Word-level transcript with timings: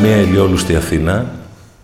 Καλημέρα 0.00 0.22
από 0.22 0.28
μια 0.28 0.40
ηλιόλουστη 0.40 0.76
Αθήνα. 0.76 1.34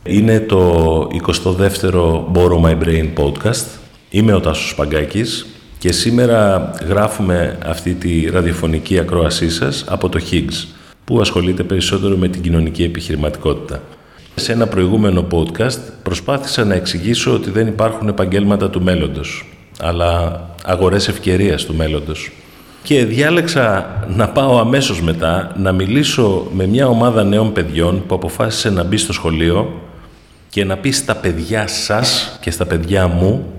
Είναι 0.02 0.40
το 0.40 1.08
22ο 1.26 2.24
Borrow 2.34 2.60
My 2.62 2.78
Brain 2.82 3.08
podcast. 3.16 3.64
Είμαι 4.10 4.32
ο 4.32 4.40
Τάσος 4.40 4.74
Παγκάκης 4.74 5.46
και 5.78 5.92
σήμερα 5.92 6.70
γράφουμε 6.86 7.58
αυτή 7.66 7.94
τη 7.94 8.30
ραδιοφωνική 8.30 8.98
ακρόασή 8.98 9.50
σας 9.50 9.84
από 9.88 10.08
το 10.08 10.20
Higgs, 10.30 10.66
που 11.04 11.20
ασχολείται 11.20 11.62
περισσότερο 11.62 12.16
με 12.16 12.28
την 12.28 12.42
κοινωνική 12.42 12.82
επιχειρηματικότητα. 12.82 13.82
Σε 14.34 14.52
ένα 14.52 14.66
προηγούμενο 14.66 15.26
podcast 15.30 15.80
προσπάθησα 16.02 16.64
να 16.64 16.74
εξηγήσω 16.74 17.34
ότι 17.34 17.50
δεν 17.50 17.66
υπάρχουν 17.66 18.08
επαγγέλματα 18.08 18.70
του 18.70 18.82
μέλλοντος, 18.82 19.46
αλλά 19.80 20.40
αγορές 20.64 21.08
ευκαιρίας 21.08 21.64
του 21.64 21.74
μέλλοντος 21.74 22.30
και 22.86 23.04
διάλεξα 23.04 23.86
να 24.08 24.28
πάω 24.28 24.58
αμέσως 24.58 25.02
μετά 25.02 25.52
να 25.56 25.72
μιλήσω 25.72 26.46
με 26.52 26.66
μια 26.66 26.88
ομάδα 26.88 27.24
νέων 27.24 27.52
παιδιών 27.52 28.06
που 28.06 28.14
αποφάσισε 28.14 28.70
να 28.70 28.82
μπει 28.82 28.96
στο 28.96 29.12
σχολείο 29.12 29.80
και 30.48 30.64
να 30.64 30.76
πει 30.76 30.90
στα 30.90 31.16
παιδιά 31.16 31.66
σας 31.66 32.38
και 32.40 32.50
στα 32.50 32.66
παιδιά 32.66 33.06
μου 33.06 33.52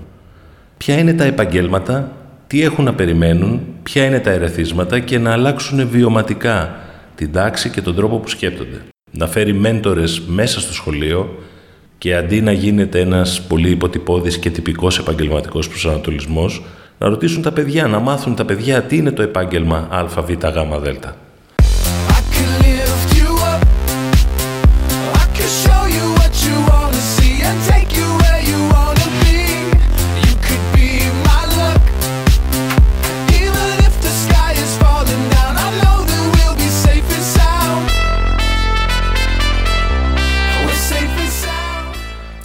ποια 0.77 0.97
είναι 0.97 1.13
τα 1.13 1.23
επαγγέλματα, 1.23 2.11
τι 2.47 2.63
έχουν 2.63 2.85
να 2.85 2.93
περιμένουν, 2.93 3.61
ποια 3.83 4.05
είναι 4.05 4.19
τα 4.19 4.31
ερεθίσματα 4.31 4.99
και 4.99 5.17
να 5.17 5.31
αλλάξουν 5.31 5.89
βιωματικά 5.89 6.75
την 7.15 7.31
τάξη 7.31 7.69
και 7.69 7.81
τον 7.81 7.95
τρόπο 7.95 8.17
που 8.17 8.29
σκέπτονται. 8.29 8.81
Να 9.11 9.27
φέρει 9.27 9.53
μέντορες 9.53 10.21
μέσα 10.27 10.59
στο 10.59 10.73
σχολείο 10.73 11.37
και 11.97 12.15
αντί 12.15 12.41
να 12.41 12.51
γίνεται 12.51 12.99
ένας 12.99 13.41
πολύ 13.41 13.69
υποτυπώδης 13.69 14.37
και 14.37 14.49
τυπικός 14.49 14.99
επαγγελματικός 14.99 15.67
προσανατολισμός, 15.67 16.63
να 16.99 17.07
ρωτήσουν 17.07 17.41
τα 17.41 17.51
παιδιά, 17.51 17.87
να 17.87 17.99
μάθουν 17.99 18.35
τα 18.35 18.45
παιδιά 18.45 18.81
τι 18.81 18.97
είναι 18.97 19.11
το 19.11 19.21
επάγγελμα 19.21 19.87
ΑΒ 19.91 20.29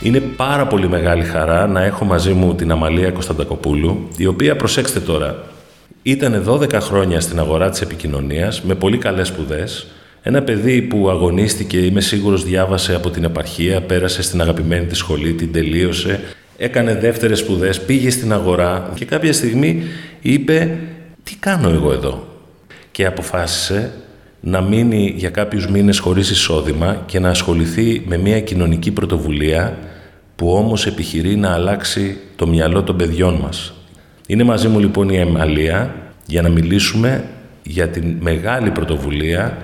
Είναι 0.02 0.20
πάρα 0.20 0.66
πολύ 0.66 0.88
μεγάλη 0.88 1.24
χαρά 1.24 1.66
να 1.66 1.82
έχω 1.82 2.04
μαζί 2.04 2.32
μου 2.32 2.54
την 2.54 2.70
Αμαλία 2.70 3.10
Κωνσταντακοπούλου, 3.10 4.08
η 4.16 4.26
οποία, 4.26 4.56
προσέξτε 4.56 5.00
τώρα, 5.00 5.44
ήταν 6.02 6.44
12 6.48 6.72
χρόνια 6.72 7.20
στην 7.20 7.38
αγορά 7.38 7.70
της 7.70 7.80
επικοινωνίας, 7.80 8.62
με 8.62 8.74
πολύ 8.74 8.98
καλές 8.98 9.28
σπουδές. 9.28 9.86
Ένα 10.22 10.42
παιδί 10.42 10.82
που 10.82 11.10
αγωνίστηκε, 11.10 11.78
είμαι 11.78 12.00
σίγουρος 12.00 12.44
διάβασε 12.44 12.94
από 12.94 13.10
την 13.10 13.24
επαρχία, 13.24 13.80
πέρασε 13.80 14.22
στην 14.22 14.40
αγαπημένη 14.40 14.86
της 14.86 14.98
σχολή, 14.98 15.32
την 15.32 15.52
τελείωσε, 15.52 16.20
έκανε 16.56 16.94
δεύτερες 16.94 17.38
σπουδές, 17.38 17.80
πήγε 17.80 18.10
στην 18.10 18.32
αγορά 18.32 18.90
και 18.94 19.04
κάποια 19.04 19.32
στιγμή 19.32 19.82
είπε 20.20 20.78
«Τι 21.22 21.36
κάνω 21.40 21.68
εγώ 21.68 21.92
εδώ» 21.92 22.26
και 22.90 23.06
αποφάσισε 23.06 23.92
να 24.40 24.60
μείνει 24.60 25.14
για 25.16 25.30
κάποιους 25.30 25.66
μήνες 25.66 25.98
χωρίς 25.98 26.30
εισόδημα 26.30 27.02
και 27.06 27.18
να 27.18 27.28
ασχοληθεί 27.28 28.02
με 28.06 28.16
μια 28.16 28.40
κοινωνική 28.40 28.90
πρωτοβουλία 28.90 29.78
που 30.36 30.52
όμως 30.52 30.86
επιχειρεί 30.86 31.36
να 31.36 31.52
αλλάξει 31.52 32.16
το 32.36 32.46
μυαλό 32.46 32.82
των 32.82 32.96
παιδιών 32.96 33.34
μας. 33.34 33.72
Είναι 34.26 34.44
μαζί 34.44 34.68
μου 34.68 34.78
λοιπόν 34.78 35.08
η 35.08 35.16
Εμαλία 35.16 35.94
για 36.26 36.42
να 36.42 36.48
μιλήσουμε 36.48 37.24
για 37.62 37.88
την 37.88 38.16
μεγάλη 38.20 38.70
πρωτοβουλία 38.70 39.58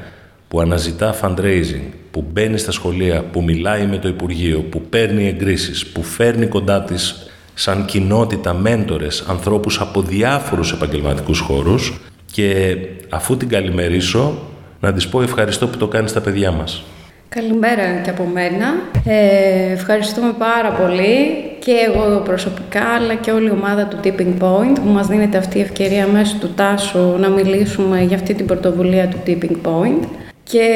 που 0.49 0.61
αναζητά 0.61 1.15
fundraising, 1.23 1.83
που 2.11 2.25
μπαίνει 2.33 2.59
στα 2.59 2.73
σχολεία, 2.73 3.23
που 3.23 3.43
μιλάει 3.43 3.87
με 3.87 3.99
το 3.99 4.09
Υπουργείο, 4.09 4.61
που 4.61 4.83
παίρνει 4.83 5.27
εγκρίσεις, 5.27 5.87
που 5.87 6.03
φέρνει 6.03 6.47
κοντά 6.47 6.83
της 6.83 7.31
σαν 7.55 7.85
κοινότητα 7.85 8.55
μέντορες, 8.55 9.25
ανθρώπους 9.29 9.81
από 9.81 10.03
διάφορους 10.03 10.73
επαγγελματικούς 10.73 11.39
χώρους 11.39 12.01
και 12.33 12.77
αφού 13.09 13.37
την 13.37 13.49
καλημερίσω 13.49 14.39
να 14.81 14.93
της 14.93 15.09
πω 15.09 15.23
ευχαριστώ 15.23 15.67
που 15.67 15.77
το 15.77 15.89
κάνει 15.89 16.09
στα 16.09 16.21
παιδιά 16.21 16.51
μας. 16.51 16.83
Καλημέρα 17.31 18.01
και 18.05 18.11
από 18.11 18.25
μένα. 18.25 18.67
Ε, 19.05 19.73
ευχαριστούμε 19.73 20.35
πάρα 20.39 20.71
πολύ 20.71 21.45
και 21.59 21.73
εγώ 21.87 22.21
προσωπικά 22.21 22.85
αλλά 22.85 23.15
και 23.15 23.31
όλη 23.31 23.47
η 23.47 23.51
ομάδα 23.51 23.87
του 23.87 24.01
Tipping 24.05 24.43
Point 24.43 24.75
που 24.75 24.89
μας 24.89 25.07
δίνεται 25.07 25.39
αυτή 25.39 25.59
η 25.59 25.61
ευκαιρία 25.61 26.07
μέσω 26.07 26.37
του 26.41 26.55
Τάσου 26.55 27.17
να 27.19 27.29
μιλήσουμε 27.29 28.03
για 28.03 28.17
αυτή 28.17 28.35
την 28.35 28.47
πρωτοβουλία 28.47 29.09
του 29.09 29.19
Tipping 29.27 29.57
Point 29.67 30.07
και 30.43 30.69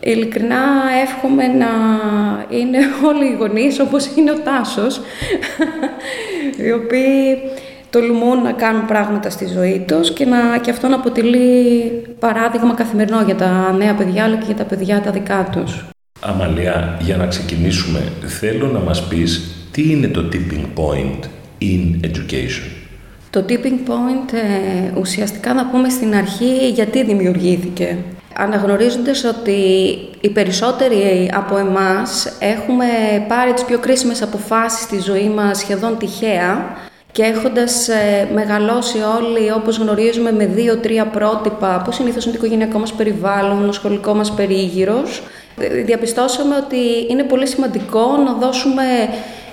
ειλικρινά 0.00 0.62
εύχομαι 1.02 1.46
να 1.46 1.68
είναι 2.58 2.78
όλοι 3.08 3.24
οι 3.24 3.36
γονείς 3.38 3.80
όπως 3.80 4.10
είναι 4.16 4.30
ο 4.30 4.38
Τάσος 4.38 5.00
οι 6.64 6.72
οποίοι 6.72 7.38
τολμούν 7.90 8.42
να 8.42 8.52
κάνουν 8.52 8.86
πράγματα 8.86 9.30
στη 9.30 9.46
ζωή 9.46 9.84
τους 9.88 10.12
και, 10.12 10.24
να, 10.24 10.58
και 10.58 10.70
αυτό 10.70 10.88
να 10.88 10.94
αποτελεί 10.94 11.90
παράδειγμα 12.18 12.74
καθημερινό 12.74 13.22
για 13.22 13.34
τα 13.34 13.72
νέα 13.72 13.94
παιδιά 13.94 14.24
αλλά 14.24 14.36
και 14.36 14.44
για 14.46 14.54
τα 14.54 14.64
παιδιά 14.64 15.00
τα 15.00 15.10
δικά 15.10 15.48
τους. 15.52 15.84
Αμαλία, 16.20 16.98
για 17.00 17.16
να 17.16 17.26
ξεκινήσουμε, 17.26 18.00
θέλω 18.26 18.66
να 18.66 18.78
μας 18.78 19.08
πεις 19.08 19.56
τι 19.70 19.90
είναι 19.90 20.08
το 20.08 20.28
tipping 20.32 20.80
point 20.80 21.20
in 21.60 22.06
education. 22.06 22.70
Το 23.30 23.44
tipping 23.48 23.88
point 23.88 24.32
ε, 24.32 24.98
ουσιαστικά 24.98 25.54
να 25.54 25.66
πούμε 25.66 25.88
στην 25.88 26.14
αρχή 26.14 26.68
γιατί 26.68 27.04
δημιουργήθηκε. 27.04 27.96
Αναγνωρίζοντας 28.36 29.24
ότι 29.24 29.52
οι 30.20 30.28
περισσότεροι 30.28 31.30
από 31.34 31.56
εμάς 31.56 32.36
έχουμε 32.38 32.86
πάρει 33.28 33.52
τις 33.52 33.64
πιο 33.64 33.78
κρίσιμες 33.78 34.22
αποφάσεις 34.22 34.80
στη 34.80 35.00
ζωή 35.00 35.28
μας 35.28 35.58
σχεδόν 35.58 35.98
τυχαία, 35.98 36.76
και 37.16 37.22
έχοντας 37.22 37.88
ε, 37.88 38.28
μεγαλώσει 38.34 38.98
όλοι 39.18 39.52
όπως 39.52 39.78
γνωρίζουμε 39.78 40.32
με 40.32 40.46
δύο-τρία 40.46 41.06
πρότυπα 41.06 41.82
που 41.84 41.92
συνήθως 41.92 42.24
είναι 42.24 42.36
το 42.36 42.40
οικογενειακό 42.44 42.78
μας 42.78 42.92
περιβάλλον, 42.92 43.68
ο 43.68 43.72
σχολικό 43.72 44.14
μας 44.14 44.32
περίγυρος, 44.32 45.22
ε, 45.60 45.68
διαπιστώσαμε 45.82 46.56
ότι 46.56 46.76
είναι 47.10 47.22
πολύ 47.22 47.46
σημαντικό 47.46 48.16
να 48.24 48.32
δώσουμε 48.32 48.82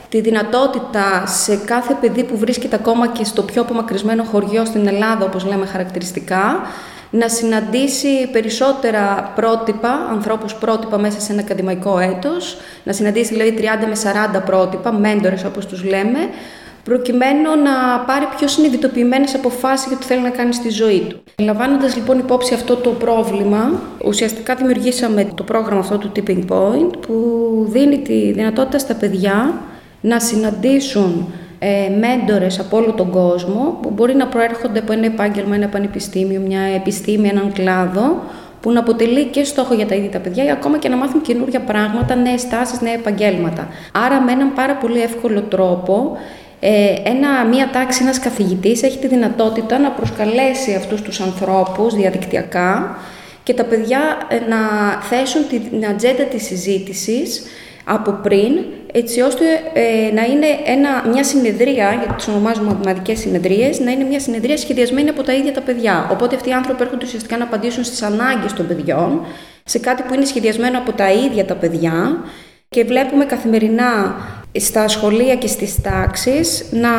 τη 0.10 0.22
δυνατότητα 0.22 1.26
σε 1.26 1.56
κάθε 1.56 1.98
παιδί 2.02 2.24
που 2.24 2.38
βρίσκεται 2.38 2.76
ακόμα 2.76 3.08
και 3.08 3.24
στο 3.24 3.42
πιο 3.42 3.62
απομακρυσμένο 3.62 4.24
χωριό 4.24 4.66
στην 4.66 4.88
Ελλάδα, 4.88 5.26
όπως 5.26 5.46
λέμε 5.46 5.66
χαρακτηριστικά, 5.66 6.62
να 7.10 7.28
συναντήσει 7.30 8.30
περισσότερα 8.32 9.32
πρότυπα, 9.36 10.08
ανθρώπους 10.12 10.54
πρότυπα 10.56 10.98
μέσα 10.98 11.20
σε 11.20 11.32
ένα 11.32 11.42
ακαδημαϊκό 11.42 12.00
έτος, 12.00 12.58
να 12.84 12.94
συναντήσει 12.94 13.34
δηλαδή 13.34 13.54
30 13.58 13.88
με 13.88 13.96
40 14.38 14.42
πρότυπα, 14.46 14.94
μέντορες 14.94 15.44
όπως 15.44 15.66
τους 15.66 15.84
λέμε, 15.84 16.20
προκειμένου 16.84 17.50
να 17.64 18.00
πάρει 18.06 18.28
πιο 18.38 18.48
συνειδητοποιημένες 18.48 19.36
αποφάσεις 19.36 19.88
για 19.88 19.98
το 19.98 20.04
θέλει 20.04 20.22
να 20.22 20.30
κάνει 20.30 20.54
στη 20.54 20.70
ζωή 20.70 21.06
του. 21.10 21.24
Λαμβάνοντας 21.40 21.96
λοιπόν 21.96 22.20
υπόψη 22.20 22.54
αυτό 22.54 22.76
το 22.76 22.90
πρόβλημα, 22.90 23.82
ουσιαστικά 24.06 24.56
δημιουργήσαμε 24.56 25.28
το 25.36 25.44
πρόγραμμα 25.44 25.80
αυτό 25.80 25.98
του 25.98 26.12
Tipping 26.16 26.46
Point 26.50 26.92
που 27.08 27.16
δίνει 27.70 27.98
τη 28.00 28.32
δυνατότητα 28.32 28.80
στα 28.80 28.94
παιδιά 28.94 29.54
να 30.02 30.20
συναντήσουν 30.20 31.34
ε, 31.60 31.90
μέντορες 32.00 32.60
από 32.60 32.78
όλο 32.78 32.92
τον 32.92 33.10
κόσμο 33.10 33.78
που 33.82 33.90
μπορεί 33.90 34.16
να 34.16 34.28
προέρχονται 34.28 34.80
από 34.80 34.92
ένα 34.92 35.06
επάγγελμα, 35.06 35.56
ένα 35.56 35.68
πανεπιστήμιο, 35.68 36.40
μια 36.40 36.62
επιστήμη, 36.62 37.28
έναν 37.28 37.52
κλάδο 37.54 38.22
που 38.62 38.72
να 38.72 38.80
αποτελεί 38.80 39.26
και 39.26 39.44
στόχο 39.44 39.74
για 39.74 39.86
τα 39.86 39.96
ίδια 39.96 40.10
τα 40.10 40.20
παιδιά 40.20 40.44
ή 40.44 40.52
ακόμα 40.52 40.78
και 40.78 40.90
να 40.90 40.96
μάθουν 40.96 41.22
καινούργια 41.22 41.60
πράγματα, 41.60 42.16
νέες 42.16 42.48
τάσεις, 42.48 42.82
νέα 42.82 42.94
επαγγέλματα. 42.94 43.68
Άρα 43.92 44.22
με 44.22 44.32
έναν 44.32 44.54
πάρα 44.54 44.76
πολύ 44.76 45.02
εύκολο 45.02 45.42
τρόπο 45.42 46.18
ε, 46.18 46.43
ένα, 47.04 47.46
μία 47.46 47.70
τάξη, 47.74 48.04
ένας 48.04 48.20
καθηγητής 48.20 48.84
έχει 48.84 48.98
τη 48.98 49.08
δυνατότητα 49.08 49.80
να 49.80 49.92
προσκαλέσει 49.92 50.74
αυτούς 50.74 51.02
τους 51.02 51.20
ανθρώπους 51.20 51.96
διαδικτυακά 51.96 52.98
και 53.44 53.54
τα 53.54 53.64
παιδιά 53.64 54.00
ε, 54.28 54.40
να 54.50 54.58
θέσουν 55.02 55.48
την 55.48 55.86
ατζέντα 55.86 56.24
της 56.24 56.44
συζήτησης 56.44 57.44
από 57.84 58.12
πριν, 58.12 58.60
έτσι 58.94 59.22
ώστε 59.22 59.46
ε, 59.74 60.14
να 60.14 60.24
είναι 60.24 60.48
ένα, 60.66 61.10
μια 61.12 61.24
συνεδρία, 61.24 61.94
γιατί 61.94 62.14
τις 62.14 62.28
ονομάζουμε 62.28 62.78
ομαδικές 62.82 63.20
συνεδρίες, 63.20 63.80
να 63.80 63.92
είναι 63.92 64.04
μια 64.04 64.20
συνεδρία 64.20 64.58
σχεδιασμένη 64.58 65.10
από 65.10 65.24
τα 65.24 65.34
ίδια 65.34 65.54
τα 65.54 65.62
παιδιά. 65.62 66.10
Οπότε 66.12 66.36
αυτοί 66.36 66.50
οι 66.50 66.54
άνθρωποι 66.54 66.84
έρχονται 66.84 67.06
ουσιαστικά 67.06 67.38
να 67.38 67.44
απαντήσουν 67.44 67.84
στις 67.84 68.02
ανάγκες 68.02 68.54
των 68.54 68.68
παιδιών, 68.68 69.26
σε 69.64 69.80
κάτι 69.80 70.04
που 70.04 70.14
είναι 70.14 70.26
σχεδιασμένο 70.26 70.78
από 70.78 70.92
τα 70.92 71.12
ίδια 71.12 71.46
τα 71.46 71.56
παιδιά 71.56 72.24
και 72.70 72.84
βλέπουμε 72.84 73.26
καθημερινά 73.26 74.16
στα 74.60 74.88
σχολεία 74.88 75.36
και 75.36 75.48
στις 75.48 75.82
τάξεις 75.82 76.66
να 76.72 76.90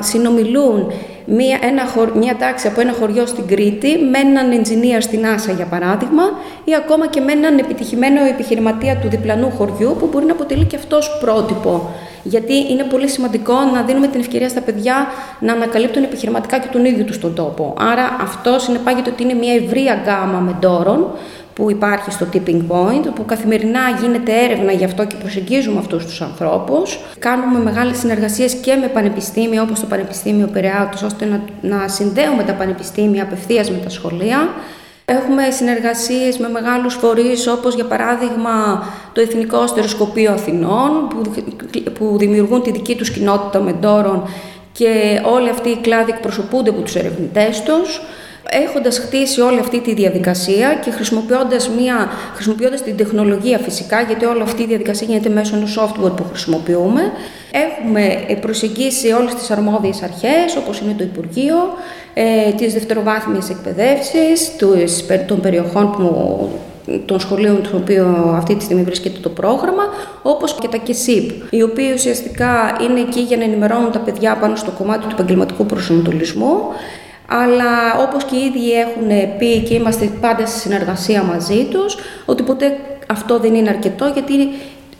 συνομιλούν 0.00 0.92
μία, 1.26 1.58
ένα, 1.62 1.82
μία 2.14 2.36
τάξη 2.36 2.66
από 2.66 2.80
ένα 2.80 2.92
χωριό 2.92 3.26
στην 3.26 3.46
Κρήτη 3.46 3.98
με 4.10 4.18
έναν 4.18 4.52
ενζηνία 4.52 5.00
στην 5.00 5.26
Άσα 5.26 5.52
για 5.52 5.64
παράδειγμα 5.64 6.22
ή 6.64 6.74
ακόμα 6.74 7.06
και 7.06 7.20
με 7.20 7.32
έναν 7.32 7.58
επιτυχημένο 7.58 8.24
επιχειρηματία 8.24 8.96
του 8.96 9.08
διπλανού 9.08 9.50
χωριού 9.50 9.96
που 9.98 10.08
μπορεί 10.12 10.24
να 10.24 10.32
αποτελεί 10.32 10.64
και 10.64 10.76
αυτός 10.76 11.18
πρότυπο. 11.20 11.90
Γιατί 12.22 12.54
είναι 12.70 12.82
πολύ 12.82 13.08
σημαντικό 13.08 13.54
να 13.74 13.82
δίνουμε 13.82 14.06
την 14.06 14.20
ευκαιρία 14.20 14.48
στα 14.48 14.60
παιδιά 14.60 15.06
να 15.40 15.52
ανακαλύπτουν 15.52 16.02
επιχειρηματικά 16.02 16.58
και 16.58 16.68
τον 16.72 16.84
ίδιο 16.84 17.04
τους 17.04 17.18
τον 17.18 17.34
τόπο. 17.34 17.74
Άρα 17.78 18.16
αυτός 18.20 18.62
συνεπάγεται 18.62 19.10
ότι 19.10 19.22
είναι 19.22 19.34
μια 19.34 19.54
ευρία 19.54 20.00
γκάμα 20.04 20.38
μεντόρων 20.38 21.10
που 21.60 21.70
υπάρχει 21.70 22.10
στο 22.10 22.26
Tipping 22.32 22.60
Point, 22.68 23.14
που 23.14 23.24
καθημερινά 23.24 23.80
γίνεται 24.02 24.32
έρευνα 24.44 24.72
γι' 24.72 24.84
αυτό 24.84 25.04
και 25.06 25.14
προσεγγίζουμε 25.20 25.78
αυτούς 25.78 26.04
τους 26.04 26.20
ανθρώπους. 26.20 26.98
Κάνουμε 27.18 27.58
μεγάλες 27.58 27.98
συνεργασίες 27.98 28.54
και 28.54 28.74
με 28.74 28.86
πανεπιστήμια 28.86 29.62
όπως 29.62 29.80
το 29.80 29.86
Πανεπιστήμιο 29.86 30.46
Περαιάτος, 30.46 31.02
ώστε 31.02 31.24
να, 31.24 31.40
να 31.60 31.88
συνδέουμε 31.88 32.42
τα 32.42 32.52
πανεπιστήμια 32.52 33.22
απευθείας 33.22 33.70
με 33.70 33.76
τα 33.76 33.88
σχολεία. 33.88 34.48
Έχουμε 35.04 35.50
συνεργασίες 35.50 36.38
με 36.38 36.48
μεγάλους 36.48 36.94
φορείς 36.94 37.46
όπως 37.46 37.74
για 37.74 37.84
παράδειγμα 37.84 38.84
το 39.12 39.20
Εθνικό 39.20 39.66
Στεροσκοπείο 39.66 40.32
Αθηνών 40.32 41.08
που, 41.08 41.22
που 41.98 42.16
δημιουργούν 42.18 42.62
τη 42.62 42.70
δική 42.70 42.96
τους 42.96 43.10
κοινότητα 43.10 43.60
μεντόρων 43.60 44.28
και 44.72 45.20
όλοι 45.34 45.48
αυτοί 45.48 45.68
οι 45.68 45.76
κλάδοι 45.76 46.10
εκπροσωπούνται 46.10 46.70
από 46.70 46.80
τους 46.80 46.94
ερευνητές 46.94 47.62
τους 47.62 48.00
έχοντας 48.48 48.98
χτίσει 48.98 49.40
όλη 49.40 49.58
αυτή 49.58 49.80
τη 49.80 49.94
διαδικασία 49.94 50.74
και 50.84 50.90
χρησιμοποιώντας, 50.90 51.68
μια, 51.68 52.08
χρησιμοποιώντας 52.34 52.82
την 52.82 52.96
τεχνολογία 52.96 53.58
φυσικά, 53.58 54.00
γιατί 54.00 54.24
όλη 54.24 54.42
αυτή 54.42 54.62
η 54.62 54.66
διαδικασία 54.66 55.06
γίνεται 55.06 55.28
μέσω 55.28 55.56
ενός 55.56 55.78
software 55.78 56.16
που 56.16 56.24
χρησιμοποιούμε, 56.28 57.02
έχουμε 57.50 58.36
προσεγγίσει 58.40 59.12
όλες 59.12 59.34
τις 59.34 59.50
αρμόδιες 59.50 60.02
αρχές, 60.02 60.56
όπως 60.56 60.80
είναι 60.80 60.94
το 60.98 61.04
Υπουργείο, 61.04 61.56
ε, 62.14 62.52
τις 62.56 62.72
δευτεροβάθμιες 62.72 63.50
εκπαιδεύσεις, 63.50 64.56
των 65.26 65.40
περιοχών 65.40 65.90
που 65.90 66.48
των 67.06 67.20
σχολείων 67.20 67.62
του 67.62 67.70
οποίου 67.74 68.06
αυτή 68.34 68.54
τη 68.54 68.64
στιγμή 68.64 68.82
βρίσκεται 68.82 69.18
το 69.20 69.28
πρόγραμμα, 69.28 69.82
όπως 70.22 70.54
και 70.54 70.68
τα 70.68 70.76
ΚΕΣΥΠ, 70.76 71.30
οι 71.50 71.62
οποίοι 71.62 71.92
ουσιαστικά 71.94 72.76
είναι 72.80 73.00
εκεί 73.00 73.20
για 73.20 73.36
να 73.36 73.44
ενημερώνουν 73.44 73.92
τα 73.92 73.98
παιδιά 73.98 74.36
πάνω 74.36 74.56
στο 74.56 74.70
κομμάτι 74.70 75.06
του 75.06 75.14
επαγγελματικού 75.14 75.66
προσανατολισμού, 75.66 76.56
αλλά 77.32 78.02
όπως 78.08 78.24
και 78.24 78.36
οι 78.36 78.44
ίδιοι 78.44 78.72
έχουν 78.72 79.38
πει 79.38 79.58
και 79.58 79.74
είμαστε 79.74 80.10
πάντα 80.20 80.46
σε 80.46 80.58
συνεργασία 80.58 81.22
μαζί 81.22 81.64
τους, 81.64 81.96
ότι 82.24 82.42
ποτέ 82.42 82.76
αυτό 83.06 83.38
δεν 83.38 83.54
είναι 83.54 83.68
αρκετό, 83.68 84.06
γιατί 84.06 84.34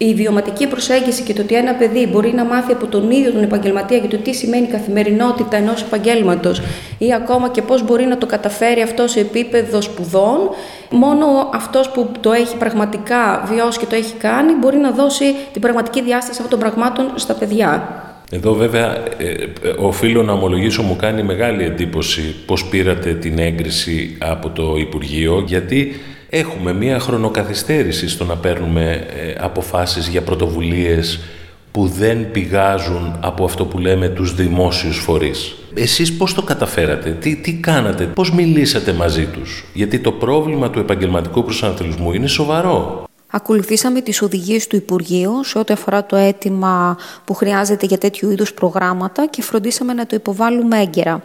η 0.02 0.14
βιωματική 0.14 0.66
προσέγγιση 0.66 1.22
και 1.22 1.32
το 1.32 1.42
ότι 1.42 1.54
ένα 1.54 1.74
παιδί 1.74 2.06
μπορεί 2.06 2.32
να 2.34 2.44
μάθει 2.44 2.72
από 2.72 2.86
τον 2.86 3.10
ίδιο 3.10 3.32
τον 3.32 3.42
επαγγελματία 3.42 3.96
για 3.96 4.08
το 4.08 4.16
τι 4.16 4.32
σημαίνει 4.34 4.66
η 4.66 4.70
καθημερινότητα 4.70 5.56
ενός 5.56 5.82
επαγγέλματος 5.82 6.62
ή 6.98 7.14
ακόμα 7.14 7.48
και 7.48 7.62
πώς 7.62 7.84
μπορεί 7.84 8.04
να 8.04 8.18
το 8.18 8.26
καταφέρει 8.26 8.82
αυτό 8.82 9.06
σε 9.06 9.20
επίπεδο 9.20 9.80
σπουδών, 9.80 10.38
μόνο 10.90 11.26
αυτός 11.54 11.90
που 11.90 12.10
το 12.20 12.32
έχει 12.32 12.56
πραγματικά 12.56 13.42
βιώσει 13.52 13.78
και 13.78 13.86
το 13.86 13.94
έχει 13.94 14.14
κάνει 14.14 14.52
μπορεί 14.54 14.76
να 14.76 14.90
δώσει 14.90 15.34
την 15.52 15.60
πραγματική 15.60 16.02
διάσταση 16.02 16.42
αυτών 16.42 16.58
των 16.58 16.58
πραγμάτων 16.58 17.12
στα 17.14 17.34
παιδιά. 17.34 18.04
Εδώ 18.30 18.54
βέβαια 18.54 18.96
ε, 19.18 19.28
ε, 19.62 19.74
οφείλω 19.78 20.22
να 20.22 20.32
ομολογήσω 20.32 20.82
μου 20.82 20.96
κάνει 20.96 21.22
μεγάλη 21.22 21.64
εντύπωση 21.64 22.34
πώς 22.46 22.64
πήρατε 22.64 23.14
την 23.14 23.38
έγκριση 23.38 24.16
από 24.18 24.50
το 24.50 24.76
Υπουργείο 24.78 25.44
γιατί 25.46 25.92
έχουμε 26.30 26.72
μία 26.72 26.98
χρονοκαθυστέρηση 26.98 28.08
στο 28.08 28.24
να 28.24 28.36
παίρνουμε 28.36 28.90
ε, 28.90 29.34
αποφάσεις 29.38 30.08
για 30.08 30.22
πρωτοβουλίες 30.22 31.20
που 31.72 31.86
δεν 31.86 32.30
πηγάζουν 32.30 33.16
από 33.20 33.44
αυτό 33.44 33.64
που 33.64 33.78
λέμε 33.78 34.08
τους 34.08 34.34
δημόσιους 34.34 34.98
φορείς. 34.98 35.54
Εσείς 35.74 36.16
πώς 36.16 36.34
το 36.34 36.42
καταφέρατε, 36.42 37.10
τι, 37.10 37.36
τι 37.36 37.54
κάνατε, 37.54 38.04
πώς 38.04 38.32
μιλήσατε 38.32 38.92
μαζί 38.92 39.24
τους. 39.26 39.64
Γιατί 39.74 39.98
το 39.98 40.12
πρόβλημα 40.12 40.70
του 40.70 40.78
επαγγελματικού 40.78 41.44
προσανατολισμού 41.44 42.12
είναι 42.12 42.26
σοβαρό. 42.26 43.08
Ακολουθήσαμε 43.30 44.00
τις 44.00 44.22
οδηγίες 44.22 44.66
του 44.66 44.76
Υπουργείου 44.76 45.44
σε 45.44 45.58
ό,τι 45.58 45.72
αφορά 45.72 46.06
το 46.06 46.16
αίτημα 46.16 46.96
που 47.24 47.34
χρειάζεται 47.34 47.86
για 47.86 47.98
τέτοιου 47.98 48.30
είδους 48.30 48.54
προγράμματα 48.54 49.26
και 49.26 49.42
φροντίσαμε 49.42 49.92
να 49.92 50.06
το 50.06 50.16
υποβάλουμε 50.16 50.80
έγκαιρα. 50.80 51.22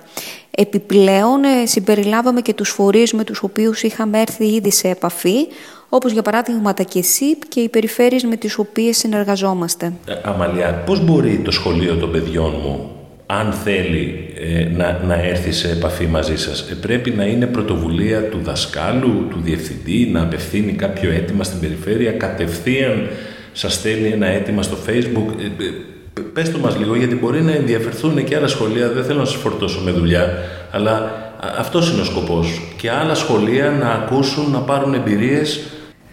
Επιπλέον 0.51 1.43
ε, 1.43 1.65
συμπεριλάβαμε 1.65 2.41
και 2.41 2.53
τους 2.53 2.69
φορείς 2.69 3.13
με 3.13 3.23
τους 3.23 3.43
οποίους 3.43 3.83
είχαμε 3.83 4.19
έρθει 4.19 4.45
ήδη 4.45 4.71
σε 4.71 4.87
επαφή, 4.87 5.47
όπως 5.89 6.11
για 6.11 6.21
παράδειγμα 6.21 6.73
τα 6.73 6.83
ΚΕΣΥΠ 6.83 7.47
και 7.47 7.59
οι 7.59 7.69
περιφέρειες 7.69 8.23
με 8.23 8.35
τις 8.35 8.57
οποίες 8.57 8.97
συνεργαζόμαστε. 8.97 9.93
Ε, 10.07 10.13
Αμαλιά, 10.23 10.83
πώς 10.85 11.05
μπορεί 11.05 11.39
το 11.39 11.51
σχολείο 11.51 11.95
των 11.95 12.11
παιδιών 12.11 12.53
μου 12.63 12.89
αν 13.25 13.51
θέλει 13.51 14.33
ε, 14.39 14.65
να, 14.75 15.01
να 15.07 15.13
έρθει 15.13 15.51
σε 15.51 15.69
επαφή 15.69 16.05
μαζί 16.05 16.37
σας. 16.37 16.61
Ε, 16.61 16.75
πρέπει 16.75 17.09
να 17.09 17.25
είναι 17.25 17.45
πρωτοβουλία 17.45 18.23
του 18.23 18.39
δασκάλου, 18.43 19.27
του 19.29 19.39
διευθυντή, 19.43 20.09
να 20.11 20.21
απευθύνει 20.21 20.71
κάποιο 20.71 21.11
αίτημα 21.11 21.43
στην 21.43 21.59
περιφέρεια, 21.59 22.11
κατευθείαν 22.11 23.07
σας 23.51 23.73
στέλνει 23.73 24.07
ένα 24.07 24.27
αίτημα 24.27 24.61
στο 24.61 24.77
facebook. 24.87 25.39
Ε, 25.39 25.45
ε, 25.63 26.21
πες 26.33 26.51
το 26.51 26.57
μας 26.57 26.77
λίγο, 26.77 26.95
γιατί 26.95 27.15
μπορεί 27.15 27.41
να 27.41 27.51
ενδιαφερθούν 27.51 28.23
και 28.23 28.35
άλλα 28.35 28.47
σχολεία, 28.47 28.89
δεν 28.89 29.03
θέλω 29.03 29.19
να 29.19 29.25
σας 29.25 29.41
φορτώσω 29.41 29.81
με 29.81 29.91
δουλειά, 29.91 30.37
αλλά 30.71 31.23
αυτός 31.57 31.91
είναι 31.91 32.01
ο 32.01 32.05
σκοπός. 32.05 32.61
Και 32.77 32.91
άλλα 32.91 33.15
σχολεία 33.15 33.69
να 33.69 33.89
ακούσουν, 33.89 34.51
να 34.51 34.59
πάρουν 34.59 34.93
εμπειρίες 34.93 35.59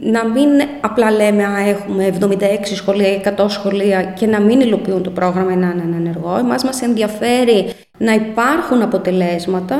να 0.00 0.24
μην 0.24 0.48
απλά 0.80 1.10
λέμε 1.10 1.44
«Α, 1.44 1.68
έχουμε 1.68 2.14
76 2.20 2.34
σχολεία 2.74 3.08
ή 3.08 3.20
100 3.36 3.44
σχολεία» 3.48 4.02
και 4.02 4.26
να 4.26 4.40
μην 4.40 4.60
υλοποιούν 4.60 5.02
το 5.02 5.10
πρόγραμμα 5.10 5.56
να 5.56 5.74
είναι 5.84 5.96
ενεργό. 5.96 6.36
Εμάς 6.38 6.64
μας 6.64 6.82
ενδιαφέρει 6.82 7.72
να 7.98 8.12
υπάρχουν 8.12 8.82
αποτελέσματα 8.82 9.76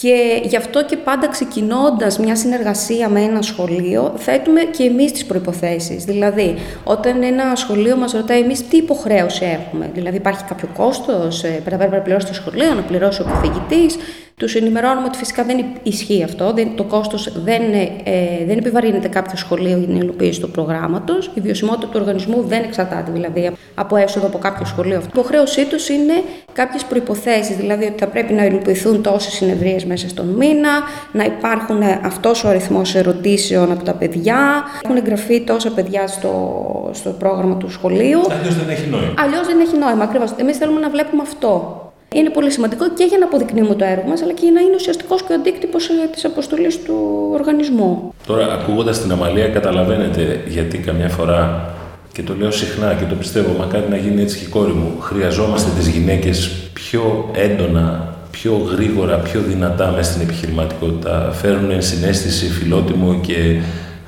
και 0.00 0.40
γι' 0.44 0.56
αυτό 0.56 0.84
και 0.84 0.96
πάντα 0.96 1.28
ξεκινώντας 1.28 2.18
μια 2.18 2.36
συνεργασία 2.36 3.08
με 3.08 3.20
ένα 3.20 3.42
σχολείο, 3.42 4.12
θέτουμε 4.16 4.60
και 4.60 4.82
εμείς 4.82 5.12
τις 5.12 5.24
προποθέσει. 5.24 5.94
Δηλαδή, 5.94 6.54
όταν 6.84 7.22
ένα 7.22 7.54
σχολείο 7.54 7.96
μας 7.96 8.12
ρωτάει 8.12 8.40
εμείς 8.40 8.68
τι 8.68 8.76
υποχρέωση 8.76 9.44
έχουμε, 9.44 9.90
δηλαδή 9.94 10.16
υπάρχει 10.16 10.44
κάποιο 10.44 10.68
κόστος, 10.76 11.44
ε, 11.44 11.60
πρέπει 11.64 11.88
να 11.90 12.00
πληρώσει 12.00 12.26
το 12.26 12.34
σχολείο, 12.34 12.74
να 12.74 12.82
πληρώσει 12.82 13.22
ο 13.22 13.24
καθηγητής, 13.24 13.96
Τους 14.38 14.54
ενημερώνουμε 14.54 15.06
ότι 15.06 15.18
φυσικά 15.18 15.44
δεν 15.44 15.64
ισχύει 15.82 16.22
αυτό, 16.22 16.52
δεν, 16.52 16.76
το 16.76 16.84
κόστος 16.84 17.42
δεν, 17.44 17.62
ε, 17.72 18.44
δεν 18.46 18.58
επιβαρύνεται 18.58 19.08
κάποιο 19.08 19.36
σχολείο 19.36 19.78
για 19.78 19.86
την 19.86 19.96
υλοποίηση 19.96 20.40
του 20.40 20.50
προγράμματος. 20.50 21.30
Η 21.34 21.40
βιωσιμότητα 21.40 21.86
του 21.86 21.98
οργανισμού 22.00 22.42
δεν 22.42 22.62
εξαρτάται 22.62 23.10
δηλαδή 23.12 23.50
από 23.74 23.96
έσοδο 23.96 24.26
από 24.26 24.38
κάποιο 24.38 24.66
σχολείο. 24.66 25.00
Η 25.00 25.04
υποχρέωσή 25.08 25.64
τους 25.64 25.88
είναι 25.88 26.12
κάποιες 26.52 26.84
προποθέσει, 26.84 27.54
δηλαδή 27.54 27.84
ότι 27.84 27.98
θα 27.98 28.06
πρέπει 28.06 28.32
να 28.32 28.44
υλοποιηθούν 28.44 29.02
τόσες 29.02 29.32
συνεδρίες 29.32 29.84
μέσα 29.86 30.08
στον 30.08 30.26
μήνα, 30.26 30.70
να 31.12 31.24
υπάρχουν 31.24 31.82
αυτός 32.04 32.44
ο 32.44 32.48
αριθμός 32.48 32.94
ερωτήσεων 32.94 33.72
από 33.72 33.84
τα 33.84 33.92
παιδιά, 33.92 34.64
έχουν 34.84 34.96
εγγραφεί 34.96 35.40
τόσα 35.40 35.70
παιδιά 35.70 36.06
στο, 36.06 36.90
στο 36.92 37.10
πρόγραμμα 37.10 37.56
του 37.56 37.70
σχολείου. 37.70 38.20
Αλλιώς 38.38 38.56
δεν 38.56 38.68
έχει 38.68 38.88
νόημα. 38.90 39.14
Αλλιώς 39.18 39.46
δεν 39.46 39.60
έχει 39.60 39.76
νόημα, 39.76 40.04
ακριβώς. 40.04 40.30
Εμείς 40.36 40.56
θέλουμε 40.56 40.80
να 40.80 40.90
βλέπουμε 40.90 41.22
αυτό. 41.22 41.80
Είναι 42.14 42.30
πολύ 42.30 42.50
σημαντικό 42.50 42.90
και 42.90 43.04
για 43.04 43.18
να 43.18 43.24
αποδεικνύουμε 43.24 43.74
το 43.74 43.84
έργο 43.84 44.08
μας, 44.08 44.22
αλλά 44.22 44.32
και 44.32 44.40
για 44.42 44.52
να 44.52 44.60
είναι 44.60 44.74
ουσιαστικός 44.74 45.22
και 45.22 45.32
ο 45.32 45.34
αντίκτυπος 45.34 45.88
ε, 45.88 45.92
της 46.12 46.24
αποστολής 46.24 46.82
του 46.82 46.96
οργανισμού. 47.32 48.14
Τώρα, 48.26 48.52
ακούγοντας 48.52 49.00
την 49.00 49.12
Αμαλία, 49.12 49.48
καταλαβαίνετε 49.48 50.40
γιατί 50.46 50.78
καμιά 50.78 51.08
φορά 51.08 51.70
και 52.12 52.22
το 52.22 52.34
λέω 52.38 52.50
συχνά 52.50 52.94
και 52.94 53.04
το 53.04 53.14
πιστεύω, 53.14 53.58
μακάρι 53.58 53.84
να 53.90 53.96
γίνει 53.96 54.22
έτσι 54.22 54.38
και 54.38 54.44
η 54.44 54.48
κόρη 54.48 54.72
μου. 54.72 55.00
Χρειαζόμαστε 55.00 55.70
τις 55.78 55.88
γυναίκες 55.88 56.50
πιο 56.72 57.30
έντονα, 57.34 58.15
πιο 58.42 58.56
γρήγορα, 58.56 59.16
πιο 59.16 59.40
δυνατά 59.40 59.90
μέσα 59.90 60.10
στην 60.10 60.22
επιχειρηματικότητα. 60.22 61.32
Φέρνουν 61.32 61.82
συνέστηση, 61.82 62.46
φιλότιμο 62.46 63.20
και 63.20 63.60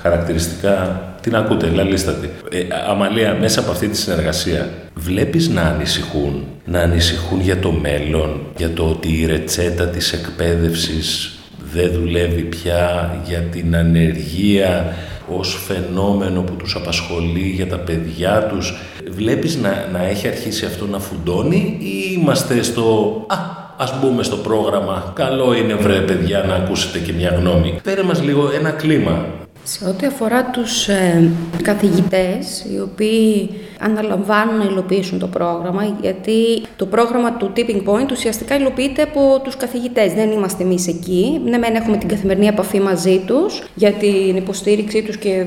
χαρακτηριστικά 0.02 1.02
την 1.20 1.36
ακούτε, 1.36 1.66
λαλίστατη. 1.66 2.30
Ε, 2.50 2.58
Αμαλία, 2.88 3.36
μέσα 3.40 3.60
από 3.60 3.70
αυτή 3.70 3.88
τη 3.88 3.96
συνεργασία, 3.96 4.68
βλέπεις 4.94 5.48
να 5.48 5.62
ανησυχούν, 5.62 6.46
να 6.64 6.80
ανησυχούν 6.80 7.40
για 7.40 7.58
το 7.58 7.72
μέλλον, 7.72 8.40
για 8.56 8.70
το 8.70 8.84
ότι 8.84 9.08
η 9.20 9.26
ρετσέτα 9.26 9.86
της 9.86 10.12
εκπαίδευσης 10.12 11.38
δεν 11.72 11.90
δουλεύει 11.92 12.42
πια, 12.42 13.16
για 13.26 13.38
την 13.38 13.76
ανεργία 13.76 14.96
ως 15.36 15.64
φαινόμενο 15.66 16.40
που 16.40 16.52
τους 16.52 16.74
απασχολεί 16.74 17.52
για 17.54 17.66
τα 17.66 17.78
παιδιά 17.78 18.46
τους. 18.50 18.74
Βλέπεις 19.10 19.56
να, 19.56 19.88
να 19.92 20.08
έχει 20.08 20.28
αρχίσει 20.28 20.64
αυτό 20.64 20.86
να 20.86 20.98
φουντώνει 20.98 21.76
ή 21.80 22.18
είμαστε 22.20 22.62
στο 22.62 23.16
«Α, 23.28 23.57
ας 23.78 24.00
μπούμε 24.00 24.22
στο 24.22 24.36
πρόγραμμα, 24.36 25.12
καλό 25.14 25.54
είναι 25.54 25.74
βρε 25.74 26.00
παιδιά 26.00 26.44
να 26.48 26.54
ακούσετε 26.54 26.98
και 26.98 27.12
μια 27.12 27.30
γνώμη». 27.30 27.80
Πέρε 27.82 28.02
μας 28.02 28.22
λίγο 28.22 28.50
ένα 28.58 28.70
κλίμα 28.70 29.26
σε 29.70 29.88
ό,τι 29.88 30.06
αφορά 30.06 30.44
τους 30.44 30.88
ε, 30.88 31.30
καθηγητές, 31.62 32.66
οι 32.72 32.80
οποίοι 32.80 33.50
αναλαμβάνουν 33.80 34.56
να 34.58 34.64
υλοποιήσουν 34.64 35.18
το 35.18 35.26
πρόγραμμα, 35.26 35.96
γιατί 36.00 36.62
το 36.76 36.86
πρόγραμμα 36.86 37.32
του 37.32 37.52
Tipping 37.56 37.82
Point 37.84 38.10
ουσιαστικά 38.10 38.56
υλοποιείται 38.56 39.02
από 39.02 39.40
τους 39.44 39.56
καθηγητές. 39.56 40.12
Δεν 40.12 40.30
είμαστε 40.30 40.62
εμείς 40.62 40.88
εκεί. 40.88 41.40
Ναι, 41.44 41.58
μεν 41.58 41.74
έχουμε 41.74 41.96
την 41.96 42.08
καθημερινή 42.08 42.46
επαφή 42.46 42.80
μαζί 42.80 43.18
τους 43.26 43.62
για 43.74 43.92
την 43.92 44.36
υποστήριξή 44.36 45.02
τους 45.02 45.16
και 45.16 45.46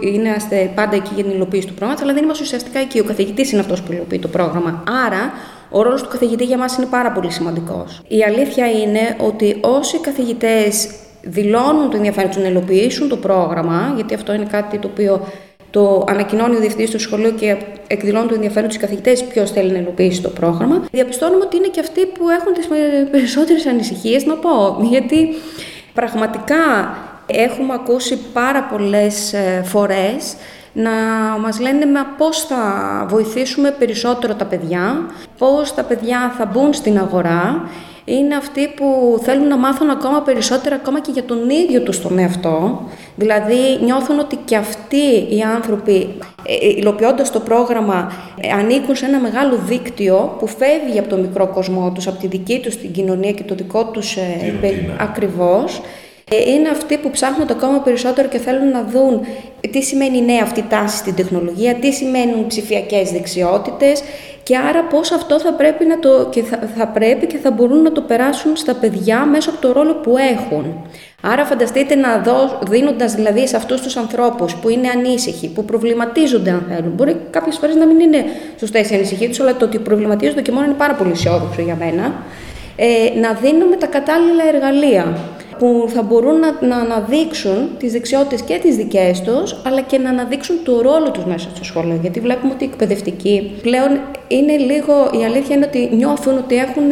είμαστε 0.00 0.70
πάντα 0.74 0.96
εκεί 0.96 1.10
για 1.14 1.24
την 1.24 1.32
υλοποίηση 1.32 1.66
του 1.66 1.74
πρόγραμματος, 1.74 2.04
αλλά 2.04 2.14
δεν 2.14 2.24
είμαστε 2.24 2.44
ουσιαστικά 2.44 2.78
εκεί. 2.78 3.00
Ο 3.00 3.04
καθηγητής 3.04 3.52
είναι 3.52 3.60
αυτός 3.60 3.82
που 3.82 3.92
υλοποιεί 3.92 4.18
το 4.18 4.28
πρόγραμμα. 4.28 4.82
Άρα, 5.06 5.32
ο 5.70 5.82
ρόλος 5.82 6.02
του 6.02 6.08
καθηγητή 6.08 6.44
για 6.44 6.58
μας 6.58 6.76
είναι 6.76 6.86
πάρα 6.86 7.12
πολύ 7.12 7.30
σημαντικός. 7.30 8.02
Η 8.08 8.22
αλήθεια 8.22 8.70
είναι 8.70 9.16
ότι 9.18 9.58
όσοι 9.60 9.98
καθηγητές 9.98 10.88
δηλώνουν 11.22 11.90
το 11.90 11.96
ενδιαφέρον 11.96 12.30
τους 12.30 12.42
να 12.42 12.48
υλοποιήσουν 12.48 13.08
το 13.08 13.16
πρόγραμμα, 13.16 13.92
γιατί 13.94 14.14
αυτό 14.14 14.32
είναι 14.32 14.44
κάτι 14.44 14.78
το 14.78 14.88
οποίο 14.92 15.20
το 15.70 16.04
ανακοινώνει 16.08 16.56
ο 16.56 16.58
διευθυντής 16.58 16.90
του 16.90 17.00
σχολείου 17.00 17.34
και 17.34 17.56
εκδηλώνει 17.86 18.28
το 18.28 18.34
ενδιαφέρον 18.34 18.68
τους 18.68 18.78
καθηγητές 18.78 19.24
ποιος 19.24 19.50
θέλει 19.50 19.72
να 19.72 19.78
υλοποιήσει 19.78 20.22
το 20.22 20.28
πρόγραμμα. 20.28 20.84
Διαπιστώνουμε 20.92 21.44
ότι 21.44 21.56
είναι 21.56 21.68
και 21.68 21.80
αυτοί 21.80 22.06
που 22.06 22.28
έχουν 22.28 22.52
τις 22.52 22.68
περισσότερες 23.10 23.66
ανησυχίες 23.66 24.24
να 24.24 24.34
πω. 24.34 24.78
Γιατί 24.90 25.28
πραγματικά 25.94 26.96
έχουμε 27.26 27.74
ακούσει 27.74 28.18
πάρα 28.32 28.62
πολλές 28.62 29.32
ε, 29.32 29.62
φορές 29.64 30.36
να 30.78 30.90
μας 31.40 31.60
λένε 31.60 31.86
μα 31.86 32.04
πώς 32.18 32.40
θα 32.40 32.56
βοηθήσουμε 33.08 33.70
περισσότερο 33.70 34.34
τα 34.34 34.44
παιδιά, 34.44 35.06
πώς 35.38 35.74
τα 35.74 35.82
παιδιά 35.82 36.34
θα 36.38 36.46
μπουν 36.46 36.72
στην 36.72 36.98
αγορά. 36.98 37.68
Είναι 38.04 38.34
αυτοί 38.34 38.68
που 38.76 39.18
θέλουν 39.22 39.48
να 39.48 39.56
μάθουν 39.56 39.90
ακόμα 39.90 40.22
περισσότερα 40.22 40.74
ακόμα 40.74 41.00
και 41.00 41.10
για 41.12 41.24
τον 41.24 41.50
ίδιο 41.50 41.80
τους 41.80 42.00
τον 42.00 42.18
εαυτό. 42.18 42.82
Δηλαδή 43.16 43.78
νιώθουν 43.84 44.18
ότι 44.18 44.36
και 44.44 44.56
αυτοί 44.56 45.04
οι 45.36 45.42
άνθρωποι 45.54 46.14
ε, 46.46 46.66
ε, 46.66 46.68
υλοποιώντας 46.68 47.30
το 47.30 47.40
πρόγραμμα 47.40 48.12
ε, 48.40 48.52
ανήκουν 48.52 48.96
σε 48.96 49.06
ένα 49.06 49.20
μεγάλο 49.20 49.56
δίκτυο 49.66 50.36
που 50.38 50.46
φεύγει 50.46 50.98
από 50.98 51.08
το 51.08 51.16
μικρό 51.16 51.46
κοσμό 51.46 51.90
τους, 51.94 52.06
από 52.06 52.20
τη 52.20 52.26
δική 52.26 52.60
τους 52.60 52.76
την 52.76 52.92
κοινωνία 52.92 53.32
και 53.32 53.42
το 53.42 53.54
δικό 53.54 53.84
τους 53.84 54.16
ακριβώς. 54.98 55.80
Είναι 56.46 56.68
αυτοί 56.68 56.96
που 56.96 57.10
ψάχνουν 57.10 57.46
το 57.46 57.54
ακόμα 57.54 57.78
περισσότερο 57.78 58.28
και 58.28 58.38
θέλουν 58.38 58.70
να 58.70 58.82
δουν 58.82 59.20
τι 59.68 59.82
σημαίνει 59.82 60.24
νέα 60.24 60.40
αυτή 60.42 60.62
τάση 60.62 60.96
στην 60.96 61.14
τεχνολογία, 61.14 61.74
τι 61.74 61.92
σημαίνουν 61.92 62.46
ψηφιακές 62.46 63.10
δεξιότητες 63.10 64.02
και 64.42 64.56
άρα 64.56 64.84
πώς 64.84 65.12
αυτό 65.12 65.40
θα 65.40 65.52
πρέπει, 65.52 65.84
να 65.84 65.98
το, 65.98 66.28
και 66.30 66.42
θα, 66.42 66.58
θα 66.76 66.86
πρέπει 66.86 67.26
και 67.26 67.38
θα 67.38 67.50
μπορούν 67.50 67.82
να 67.82 67.92
το 67.92 68.00
περάσουν 68.00 68.56
στα 68.56 68.74
παιδιά 68.74 69.24
μέσα 69.24 69.50
από 69.50 69.60
το 69.60 69.72
ρόλο 69.72 69.94
που 69.94 70.16
έχουν. 70.16 70.88
Άρα 71.20 71.44
φανταστείτε 71.44 71.94
να 71.94 72.18
δω, 72.18 72.58
δίνοντας 72.68 73.14
δηλαδή 73.14 73.48
σε 73.48 73.56
αυτούς 73.56 73.80
τους 73.80 73.96
ανθρώπους 73.96 74.54
που 74.54 74.68
είναι 74.68 74.88
ανήσυχοι, 74.88 75.48
που 75.48 75.64
προβληματίζονται 75.64 76.50
αν 76.50 76.66
θέλουν. 76.68 76.92
Μπορεί 76.94 77.16
κάποιες 77.30 77.56
φορές 77.56 77.74
να 77.74 77.86
μην 77.86 78.00
είναι 78.00 78.24
σωστές 78.58 78.90
οι 78.90 78.94
ανησυχίες 78.94 79.28
τους, 79.28 79.40
αλλά 79.40 79.56
το 79.56 79.64
ότι 79.64 79.78
προβληματίζονται 79.78 80.42
και 80.42 80.52
μόνο 80.52 80.64
είναι 80.64 80.74
πάρα 80.74 80.94
πολύ 80.94 81.10
αισιόδοξο 81.10 81.62
για 81.62 81.76
μένα. 81.78 82.14
Ε, 82.76 83.18
να 83.20 83.32
δίνουμε 83.32 83.76
τα 83.76 83.86
κατάλληλα 83.86 84.44
εργαλεία 84.54 85.18
που 85.58 85.88
θα 85.94 86.02
μπορούν 86.02 86.38
να, 86.38 86.66
να 86.66 86.76
αναδείξουν 86.76 87.68
τις 87.78 87.92
δεξιότητες 87.92 88.42
και 88.42 88.58
τις 88.62 88.76
δικές 88.76 89.20
τους, 89.20 89.56
αλλά 89.66 89.80
και 89.80 89.98
να 89.98 90.10
αναδείξουν 90.10 90.56
το 90.64 90.80
ρόλο 90.80 91.10
τους 91.10 91.24
μέσα 91.24 91.48
στο 91.54 91.64
σχολείο. 91.64 91.98
Γιατί 92.02 92.20
βλέπουμε 92.20 92.52
ότι 92.52 92.64
οι 92.64 92.68
εκπαιδευτικοί 92.72 93.52
πλέον 93.62 94.00
είναι 94.28 94.56
λίγο, 94.56 95.10
η 95.20 95.24
αλήθεια 95.24 95.56
είναι 95.56 95.64
ότι 95.64 95.90
νιώθουν 95.94 96.36
ότι 96.36 96.56
έχουν 96.56 96.90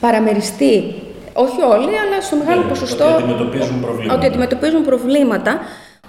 παραμεριστεί 0.00 0.94
όχι 1.34 1.60
όλοι, 1.60 1.92
αλλά 1.98 2.20
στο 2.20 2.36
μεγάλο 2.36 2.62
ναι, 2.62 2.68
ποσοστό. 2.68 3.04
Ότι 3.04 3.22
αντιμετωπίζουν 3.22 3.80
προβλήματα. 3.80 4.14
Ότι 4.14 4.26
αντιμετωπίζουν 4.26 4.82
προβλήματα 4.84 5.60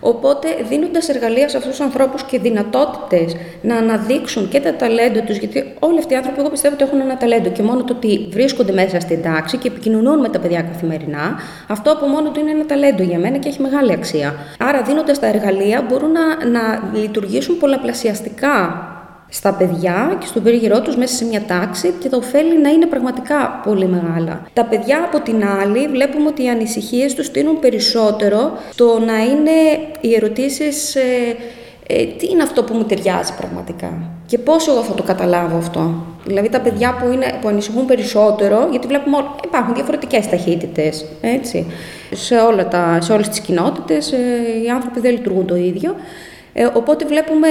Οπότε, 0.06 0.48
δίνοντας 0.70 1.10
εργαλεία 1.10 1.50
σε 1.50 1.58
αυτούς 1.58 1.72
τους 1.76 1.86
ανθρώπους 1.86 2.24
και 2.24 2.40
δυνατότητες 2.40 3.36
να 3.62 3.76
αναδείξουν 3.76 4.50
και 4.50 4.60
τα 4.60 4.76
ταλέντα 4.76 5.22
τους, 5.22 5.38
γιατί 5.38 5.74
όλοι 5.80 6.00
αυτοί 6.00 6.14
οι 6.14 6.16
άνθρωποι, 6.16 6.40
εγώ 6.40 6.50
πιστεύω 6.50 6.74
ότι 6.74 6.84
έχουν 6.84 7.00
ένα 7.00 7.18
ταλέντο 7.18 7.50
και 7.50 7.64
μόνο 7.64 7.84
το 7.84 7.94
ότι 7.94 8.28
βρίσκονται 8.32 8.72
μέσα 8.72 9.00
στην 9.00 9.22
τάξη 9.22 9.58
και 9.58 9.68
επικοινωνούν 9.68 10.20
με 10.20 10.30
τα 10.30 10.40
παιδιά 10.40 10.62
καθημερινά, 10.62 11.40
αυτό 11.68 11.92
από 11.92 12.08
μόνο 12.08 12.30
του 12.30 12.40
είναι 12.40 12.52
ένα 12.52 12.66
ταλέντο 12.66 13.04
για 13.04 13.20
μένα 13.20 13.38
και 13.38 13.50
έχει 13.50 13.62
μεγάλη 13.62 13.92
αξία. 13.92 14.36
Άρα, 14.60 14.82
δίνοντας 14.82 15.20
τα 15.20 15.28
εργαλεία, 15.28 15.86
μπορούν 15.90 16.12
να, 16.12 16.46
να 16.46 16.92
λειτουργήσουν 16.94 17.58
πολλαπλασιαστικά 17.58 18.90
στα 19.36 19.54
παιδιά 19.54 20.18
και 20.20 20.26
στον 20.26 20.44
περίγυρό 20.44 20.82
τους 20.82 20.96
μέσα 20.96 21.16
σε 21.16 21.26
μια 21.26 21.42
τάξη 21.48 21.94
και 22.00 22.10
τα 22.10 22.18
ωφέλη 22.18 22.62
να 22.62 22.70
είναι 22.70 22.86
πραγματικά 22.86 23.62
πολύ 23.66 23.88
μεγάλα. 23.88 24.48
Τα 24.54 24.66
παιδιά 24.66 24.98
από 25.04 25.20
την 25.20 25.46
άλλη 25.62 25.88
βλέπουμε 25.88 26.28
ότι 26.28 26.44
οι 26.44 26.50
ανησυχίες 26.50 27.14
τους 27.14 27.32
τείνουν 27.32 27.60
περισσότερο 27.60 28.52
το 28.76 29.00
να 29.00 29.24
είναι 29.24 29.52
οι 30.02 30.16
ερωτήσεις 30.16 30.96
ε, 30.96 31.02
ε, 31.88 32.06
τι 32.06 32.28
είναι 32.28 32.44
αυτό 32.44 32.64
που 32.64 32.74
μου 32.74 32.84
ταιριάζει 32.84 33.34
πραγματικά 33.38 34.16
και 34.26 34.38
πώς 34.38 34.68
εγώ 34.68 34.82
θα 34.82 34.94
το 34.94 35.04
καταλάβω 35.04 35.58
αυτό. 35.58 36.06
Δηλαδή 36.26 36.50
τα 36.50 36.60
παιδιά 36.60 36.98
που, 37.00 37.12
είναι, 37.12 37.40
που 37.42 37.48
ανησυχούν 37.48 37.86
περισσότερο, 37.86 38.68
γιατί 38.72 38.88
βλέπουμε 38.88 39.18
ότι 39.18 39.28
υπάρχουν 39.46 39.74
διαφορετικές 39.74 40.30
ταχύτητες, 40.30 41.06
έτσι. 41.22 41.66
Σε, 42.12 42.36
όλα 42.36 42.68
τα, 42.68 42.98
σε 43.02 43.14
όλες 43.14 43.30
τις 43.30 43.40
κοινότητες 43.40 44.12
ε, 44.12 44.18
οι 44.66 44.70
άνθρωποι 44.70 45.00
δεν 45.00 45.12
λειτουργούν 45.12 45.46
το 45.46 45.56
ίδιο. 45.56 45.96
Ε, 46.58 46.68
οπότε 46.74 47.06
βλέπουμε, 47.06 47.48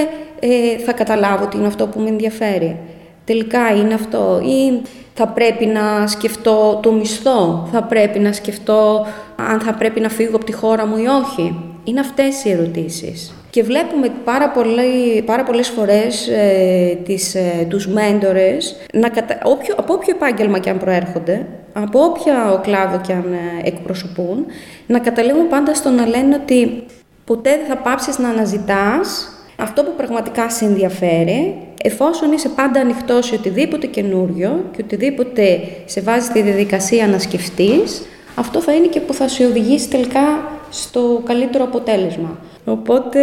ε, 0.47 0.79
θα 0.79 0.93
καταλάβω 0.93 1.47
τι 1.47 1.57
είναι 1.57 1.67
αυτό 1.67 1.87
που 1.87 2.01
με 2.01 2.09
ενδιαφέρει. 2.09 2.77
Τελικά 3.25 3.75
είναι 3.77 3.95
αυτό 3.95 4.41
ή 4.45 4.83
θα 5.15 5.29
πρέπει 5.29 5.67
να 5.67 6.07
σκεφτώ 6.07 6.81
το 6.83 6.93
μισθό, 6.93 7.69
θα 7.73 7.83
πρέπει 7.83 8.19
να 8.19 8.33
σκεφτώ 8.33 9.07
αν 9.51 9.61
θα 9.61 9.75
πρέπει 9.75 10.01
να 10.01 10.09
φύγω 10.09 10.37
από 10.37 10.45
τη 10.45 10.53
χώρα 10.53 10.87
μου 10.87 10.97
ή 10.97 11.07
όχι; 11.07 11.75
Είναι 11.85 12.01
αυτές 12.01 12.45
οι 12.45 12.51
ερωτήσεις. 12.51 13.35
Και 13.51 13.63
βλέπουμε 13.63 14.09
πάρα, 14.25 14.51
πολύ, 14.51 15.23
πάρα 15.27 15.43
πολλές 15.43 15.69
φορές 15.69 16.29
ε, 16.29 16.99
τις, 17.05 17.35
ε, 17.35 17.67
τους 17.69 17.89
μέντορες, 17.89 18.77
να 18.93 19.09
κατα... 19.09 19.39
όποιο, 19.45 19.75
από 19.79 19.93
όποιο 19.93 20.15
επάγγελμα 20.17 20.59
και 20.59 20.71
αν 20.71 20.79
προέρχονται, 20.79 21.47
από 21.73 22.05
όποια 22.05 22.61
κλάδο 22.63 23.01
και 23.07 23.13
αν 23.13 23.33
ε, 23.33 23.69
εκπροσωπούν, 23.69 24.47
να 24.87 24.99
καταλήγουν 24.99 25.49
πάντα 25.49 25.75
στο 25.75 25.91
να 25.91 26.07
λένε 26.07 26.35
ότι 26.43 26.85
Ποτέ 27.25 27.51
δεν 27.57 27.67
θα 27.67 27.77
πάψεις 27.77 28.19
να 28.19 28.29
αναζητάς 28.29 29.29
αυτό 29.65 29.83
που 29.83 29.93
πραγματικά 29.97 30.51
σε 30.51 30.65
ενδιαφέρει, 30.65 31.55
εφόσον 31.83 32.33
είσαι 32.33 32.49
πάντα 32.49 32.81
ανοιχτός 32.81 33.27
σε 33.27 33.35
οτιδήποτε 33.35 33.87
καινούριο 33.87 34.65
και 34.77 34.83
οτιδήποτε 34.85 35.61
σε 35.85 36.01
βάζει 36.01 36.27
στη 36.27 36.43
διαδικασία 36.43 37.07
να 37.07 37.19
σκεφτείς, 37.19 38.03
αυτό 38.35 38.61
θα 38.61 38.75
είναι 38.75 38.87
και 38.87 39.01
που 39.01 39.15
θα 39.15 39.29
σε 39.29 39.45
οδηγήσει 39.45 39.89
τελικά 39.89 40.21
στο 40.71 41.23
καλύτερο 41.27 41.65
αποτέλεσμα. 41.65 42.39
Οπότε 42.65 43.21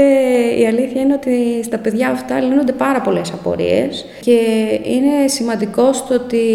η 0.60 0.67
αλήθεια 0.67 1.01
είναι 1.01 1.13
ότι 1.13 1.63
στα 1.63 1.77
παιδιά 1.77 2.10
αυτά 2.10 2.39
λύνονται 2.39 2.71
πάρα 2.71 3.01
πολλές 3.01 3.31
απορίες 3.31 4.05
και 4.21 4.39
είναι 4.83 5.27
σημαντικό 5.27 5.93
στο 5.93 6.13
ότι 6.13 6.45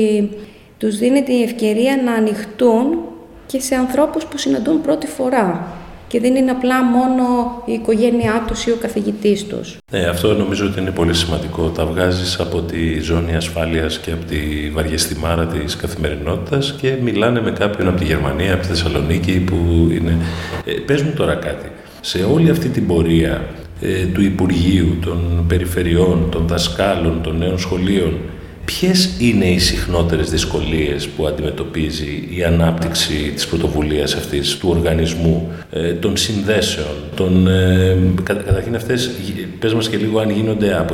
τους 0.78 0.98
δίνεται 0.98 1.32
η 1.32 1.42
ευκαιρία 1.42 2.02
να 2.04 2.12
ανοιχτούν 2.12 2.98
και 3.46 3.60
σε 3.60 3.74
ανθρώπους 3.74 4.24
που 4.26 4.38
συναντούν 4.38 4.80
πρώτη 4.80 5.06
φορά 5.06 5.66
και 6.08 6.20
δεν 6.20 6.36
είναι 6.36 6.50
απλά 6.50 6.82
μόνο 6.84 7.22
η 7.66 7.72
οικογένειά 7.72 8.44
τους 8.46 8.66
ή 8.66 8.70
ο 8.70 8.76
καθηγητής 8.80 9.46
τους. 9.46 9.76
Ναι, 9.90 10.04
αυτό 10.04 10.34
νομίζω 10.34 10.66
ότι 10.66 10.80
είναι 10.80 10.90
πολύ 10.90 11.14
σημαντικό. 11.14 11.68
Τα 11.68 11.86
βγάζεις 11.86 12.40
από 12.40 12.60
τη 12.60 13.00
ζώνη 13.00 13.34
ασφάλειας 13.36 13.98
και 13.98 14.10
από 14.12 14.24
τη 14.24 14.70
βαριεστημάρα 14.72 15.46
της 15.46 15.76
καθημερινότητας 15.76 16.74
και 16.80 16.94
μιλάνε 17.02 17.40
με 17.40 17.50
κάποιον 17.50 17.88
από 17.88 17.98
τη 17.98 18.04
Γερμανία, 18.04 18.52
από 18.52 18.62
τη 18.62 18.68
Θεσσαλονίκη 18.68 19.40
που 19.40 19.88
είναι... 19.90 20.18
Ε, 20.64 20.72
πες 20.72 21.02
μου 21.02 21.12
τώρα 21.16 21.34
κάτι. 21.34 21.70
Σε 22.00 22.24
όλη 22.32 22.50
αυτή 22.50 22.68
την 22.68 22.86
πορεία 22.86 23.44
ε, 23.80 24.04
του 24.04 24.22
Υπουργείου, 24.22 24.98
των 25.04 25.44
περιφερειών, 25.48 26.28
των 26.30 26.46
δασκάλων, 26.46 27.22
των 27.22 27.38
νέων 27.38 27.58
σχολείων, 27.58 28.18
Ποιες 28.66 29.10
είναι 29.18 29.44
οι 29.44 29.58
συχνότερες 29.58 30.30
δυσκολίες 30.30 31.08
που 31.08 31.26
αντιμετωπίζει 31.26 32.28
η 32.36 32.44
ανάπτυξη 32.44 33.14
της 33.34 33.46
πρωτοβουλίας 33.46 34.14
αυτής, 34.14 34.56
του 34.56 34.68
οργανισμού, 34.68 35.52
ε, 35.70 35.92
των 35.92 36.16
συνδέσεων, 36.16 36.94
των, 37.16 37.48
ε, 37.48 37.96
καταρχήν 38.22 38.74
αυτές, 38.74 39.10
πες 39.58 39.74
μας 39.74 39.88
και 39.88 39.96
λίγο 39.96 40.18
αν 40.18 40.30
γίνονται 40.30 40.86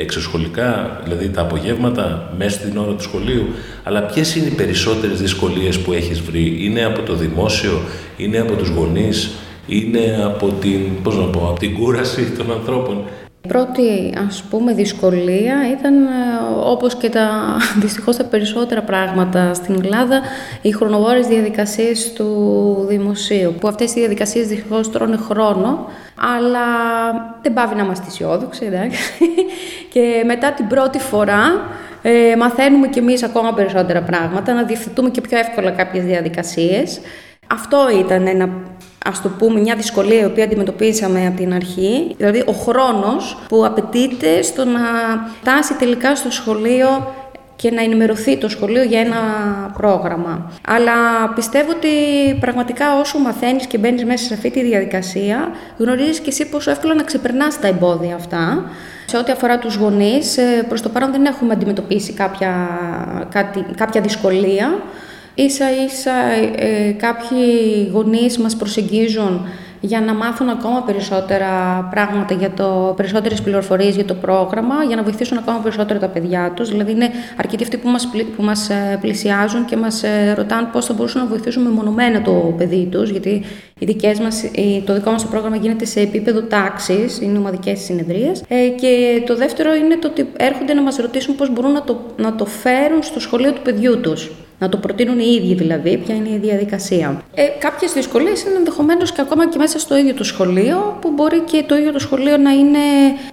εξωσχολικά, 0.00 1.00
δηλαδή 1.04 1.28
τα 1.28 1.40
απογεύματα 1.40 2.34
μέσα 2.38 2.58
στην 2.58 2.76
ώρα 2.76 2.92
του 2.92 3.02
σχολείου, 3.02 3.46
αλλά 3.84 4.02
ποιες 4.02 4.36
είναι 4.36 4.46
οι 4.46 4.54
περισσότερες 4.54 5.20
δυσκολίες 5.20 5.78
που 5.78 5.92
έχεις 5.92 6.20
βρει, 6.20 6.56
είναι 6.60 6.84
από 6.84 7.02
το 7.02 7.14
δημόσιο, 7.14 7.80
είναι 8.16 8.38
από 8.38 8.52
τους 8.52 8.68
γονείς, 8.68 9.30
είναι 9.66 10.22
από 10.24 10.54
την, 10.60 11.02
πώς 11.02 11.16
να 11.16 11.24
πω, 11.24 11.48
από 11.50 11.58
την 11.58 11.74
κούραση 11.74 12.22
των 12.38 12.52
ανθρώπων; 12.52 13.04
Η 13.44 13.48
πρώτη 13.48 14.14
ας 14.26 14.42
πούμε 14.50 14.72
δυσκολία 14.72 15.56
ήταν 15.78 16.04
ε, 16.04 16.08
όπως 16.64 16.94
και 16.94 17.08
τα 17.08 17.56
δυστυχώς 17.82 18.16
τα 18.16 18.24
περισσότερα 18.24 18.82
πράγματα 18.82 19.54
στην 19.54 19.80
Ελλάδα 19.84 20.20
οι 20.62 20.70
χρονοβόρες 20.72 21.26
διαδικασίες 21.26 22.12
του 22.12 22.84
δημοσίου 22.88 23.54
που 23.60 23.68
αυτές 23.68 23.94
οι 23.94 23.98
διαδικασίες 23.98 24.46
δυστυχώς 24.46 24.90
τρώνε 24.90 25.16
χρόνο 25.16 25.86
αλλά 26.36 26.60
δεν 27.42 27.52
πάβει 27.52 27.74
να 27.74 27.82
είμαστε 27.82 28.06
αισιόδοξοι 28.08 28.64
εντάξει. 28.64 29.12
και 29.92 30.22
μετά 30.26 30.52
την 30.52 30.66
πρώτη 30.66 30.98
φορά 30.98 31.68
ε, 32.02 32.36
μαθαίνουμε 32.36 32.88
κι 32.88 32.98
εμείς 32.98 33.22
ακόμα 33.22 33.54
περισσότερα 33.54 34.02
πράγματα 34.02 34.54
να 34.54 34.62
διευθετούμε 34.62 35.10
και 35.10 35.20
πιο 35.20 35.38
εύκολα 35.38 35.70
κάποιες 35.70 36.04
διαδικασίες 36.04 37.00
αυτό 37.52 37.78
ήταν 38.00 38.26
ένα 38.26 38.48
ας 39.04 39.22
το 39.22 39.28
πούμε, 39.28 39.60
μια 39.60 39.74
δυσκολία 39.74 40.20
η 40.20 40.24
οποία 40.24 40.44
αντιμετωπίσαμε 40.44 41.26
από 41.26 41.36
την 41.36 41.54
αρχή, 41.54 42.14
δηλαδή 42.16 42.42
ο 42.46 42.52
χρόνος 42.52 43.38
που 43.48 43.66
απαιτείται 43.66 44.42
στο 44.42 44.64
να 44.64 44.80
φτάσει 45.40 45.74
τελικά 45.74 46.16
στο 46.16 46.30
σχολείο 46.30 47.14
και 47.56 47.70
να 47.70 47.82
ενημερωθεί 47.82 48.36
το 48.36 48.48
σχολείο 48.48 48.82
για 48.82 49.00
ένα 49.00 49.16
πρόγραμμα. 49.76 50.52
Αλλά 50.66 50.92
πιστεύω 51.34 51.70
ότι 51.70 51.88
πραγματικά 52.40 52.98
όσο 53.00 53.18
μαθαίνεις 53.18 53.66
και 53.66 53.78
μπαίνεις 53.78 54.04
μέσα 54.04 54.24
σε 54.24 54.34
αυτή 54.34 54.50
τη 54.50 54.62
διαδικασία, 54.62 55.50
γνωρίζεις 55.76 56.20
και 56.20 56.30
εσύ 56.30 56.48
πόσο 56.48 56.70
εύκολα 56.70 56.94
να 56.94 57.02
ξεπερνάς 57.02 57.60
τα 57.60 57.68
εμπόδια 57.68 58.14
αυτά. 58.14 58.70
Σε 59.06 59.16
ό,τι 59.16 59.32
αφορά 59.32 59.58
τους 59.58 59.74
γονείς, 59.76 60.36
ε, 60.36 60.64
προς 60.68 60.82
το 60.82 60.88
παρόν 60.88 61.10
δεν 61.10 61.24
έχουμε 61.24 61.52
αντιμετωπίσει 61.52 62.12
κάποια, 62.12 62.68
κάτι, 63.30 63.64
κάποια 63.76 64.00
δυσκολία. 64.00 64.82
Ίσα 65.46 65.84
ίσα 65.84 66.12
ε, 66.56 66.90
κάποιοι 66.90 67.90
γονείς 67.92 68.38
μας 68.38 68.56
προσεγγίζουν 68.56 69.46
για 69.80 70.00
να 70.00 70.14
μάθουν 70.14 70.48
ακόμα 70.48 70.82
περισσότερα 70.82 71.48
πράγματα, 71.90 72.34
για 72.34 72.50
το, 72.50 72.94
περισσότερες 72.96 73.42
πληροφορίες 73.42 73.94
για 73.94 74.04
το 74.04 74.14
πρόγραμμα, 74.14 74.74
για 74.86 74.96
να 74.96 75.02
βοηθήσουν 75.02 75.38
ακόμα 75.38 75.58
περισσότερο 75.58 75.98
τα 75.98 76.08
παιδιά 76.08 76.52
τους. 76.56 76.68
Δηλαδή 76.68 76.90
είναι 76.90 77.10
αρκετοί 77.36 77.62
αυτοί 77.62 77.76
που 77.76 77.88
μας, 77.88 78.08
που 78.36 78.42
μας 78.42 78.70
ε, 78.70 78.98
πλησιάζουν 79.00 79.64
και 79.64 79.76
μας 79.76 80.02
ε, 80.02 80.34
ρωτάνε 80.36 80.68
πώς 80.72 80.86
θα 80.86 80.92
μπορούσαν 80.92 81.22
να 81.22 81.28
βοηθήσουν 81.28 81.62
μεμονωμένα 81.62 82.22
το 82.22 82.54
παιδί 82.56 82.88
τους, 82.90 83.10
γιατί 83.10 83.42
οι 83.78 83.84
δικές 83.84 84.20
μας, 84.20 84.44
το 84.84 84.94
δικό 84.94 85.10
μας 85.10 85.22
το 85.22 85.28
πρόγραμμα 85.30 85.56
γίνεται 85.56 85.84
σε 85.84 86.00
επίπεδο 86.00 86.42
τάξης, 86.42 87.20
είναι 87.20 87.38
ομαδικές 87.38 87.80
συνεδρίες. 87.80 88.42
Ε, 88.48 88.68
και 88.68 89.22
το 89.26 89.36
δεύτερο 89.36 89.74
είναι 89.74 89.96
το 89.96 90.08
ότι 90.08 90.28
έρχονται 90.36 90.74
να 90.74 90.82
μας 90.82 90.96
ρωτήσουν 90.96 91.36
πώς 91.36 91.52
μπορούν 91.52 91.72
να 91.72 91.82
το, 91.82 92.00
να 92.16 92.34
το 92.34 92.44
φέρουν 92.46 93.02
στο 93.02 93.20
σχολείο 93.20 93.52
του 93.52 93.62
παιδιού 93.62 94.00
τους 94.00 94.30
να 94.60 94.68
το 94.68 94.76
προτείνουν 94.76 95.18
οι 95.18 95.40
ίδιοι 95.40 95.54
δηλαδή, 95.54 95.96
ποια 95.96 96.14
είναι 96.14 96.28
η 96.28 96.38
διαδικασία. 96.38 97.22
Ε, 97.34 97.42
Κάποιες 97.58 97.92
δυσκολίες 97.92 98.42
είναι 98.42 98.56
ενδεχομένως 98.56 99.12
και 99.12 99.20
ακόμα 99.20 99.48
και 99.48 99.58
μέσα 99.58 99.78
στο 99.78 99.96
ίδιο 99.96 100.14
το 100.14 100.24
σχολείο, 100.24 100.98
που 101.00 101.10
μπορεί 101.10 101.40
και 101.40 101.64
το 101.66 101.76
ίδιο 101.76 101.92
το 101.92 101.98
σχολείο 101.98 102.36
να, 102.36 102.50
είναι, 102.50 102.78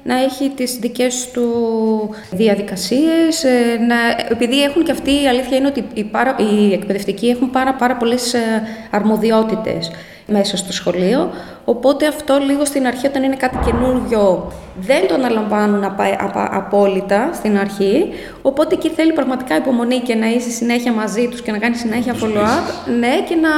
να 0.04 0.22
έχει 0.24 0.50
τις 0.50 0.78
δικές 0.78 1.30
του 1.34 1.50
διαδικασίες. 2.32 3.44
Ε, 3.44 3.80
επειδή 4.30 4.64
έχουν 4.64 4.84
και 4.84 4.92
αυτοί, 4.92 5.12
η 5.24 5.28
αλήθεια 5.28 5.58
είναι 5.58 5.68
ότι 5.68 5.86
οι, 5.94 6.04
πάρα, 6.04 6.36
οι 6.40 6.74
εκπαιδευτικοί 6.74 7.28
έχουν 7.28 7.50
πάρα, 7.50 7.74
πάρα 7.74 7.96
πολλές 7.96 8.34
ε, 8.34 8.40
αρμοδιότητες 8.92 9.92
μέσα 10.28 10.58
στο 10.58 10.74
σχολείο. 10.74 11.30
Οπότε 11.66 12.08
αυτό 12.08 12.38
λίγο 12.48 12.66
στην 12.66 12.88
αρχή 12.88 13.08
όταν 13.08 13.24
είναι 13.24 13.36
κάτι 13.36 13.58
καινούργιο 13.66 14.52
δεν 14.80 15.08
το 15.08 15.14
αναλαμβάνουν 15.14 15.96
απόλυτα 16.34 17.30
στην 17.34 17.58
αρχή. 17.58 18.10
Οπότε 18.42 18.76
εκεί 18.76 18.90
θέλει 18.90 19.14
πραγματικά 19.14 19.56
υπομονή 19.56 20.00
και 20.00 20.16
να 20.16 20.28
είσαι 20.28 20.50
συνέχεια 20.50 20.92
μαζί 20.92 21.28
τους 21.28 21.42
και 21.42 21.52
να 21.52 21.58
κάνει 21.58 21.76
συνέχεια 21.76 22.14
follow-up. 22.14 22.90
Ναι, 23.00 23.22
και 23.28 23.36
να... 23.36 23.50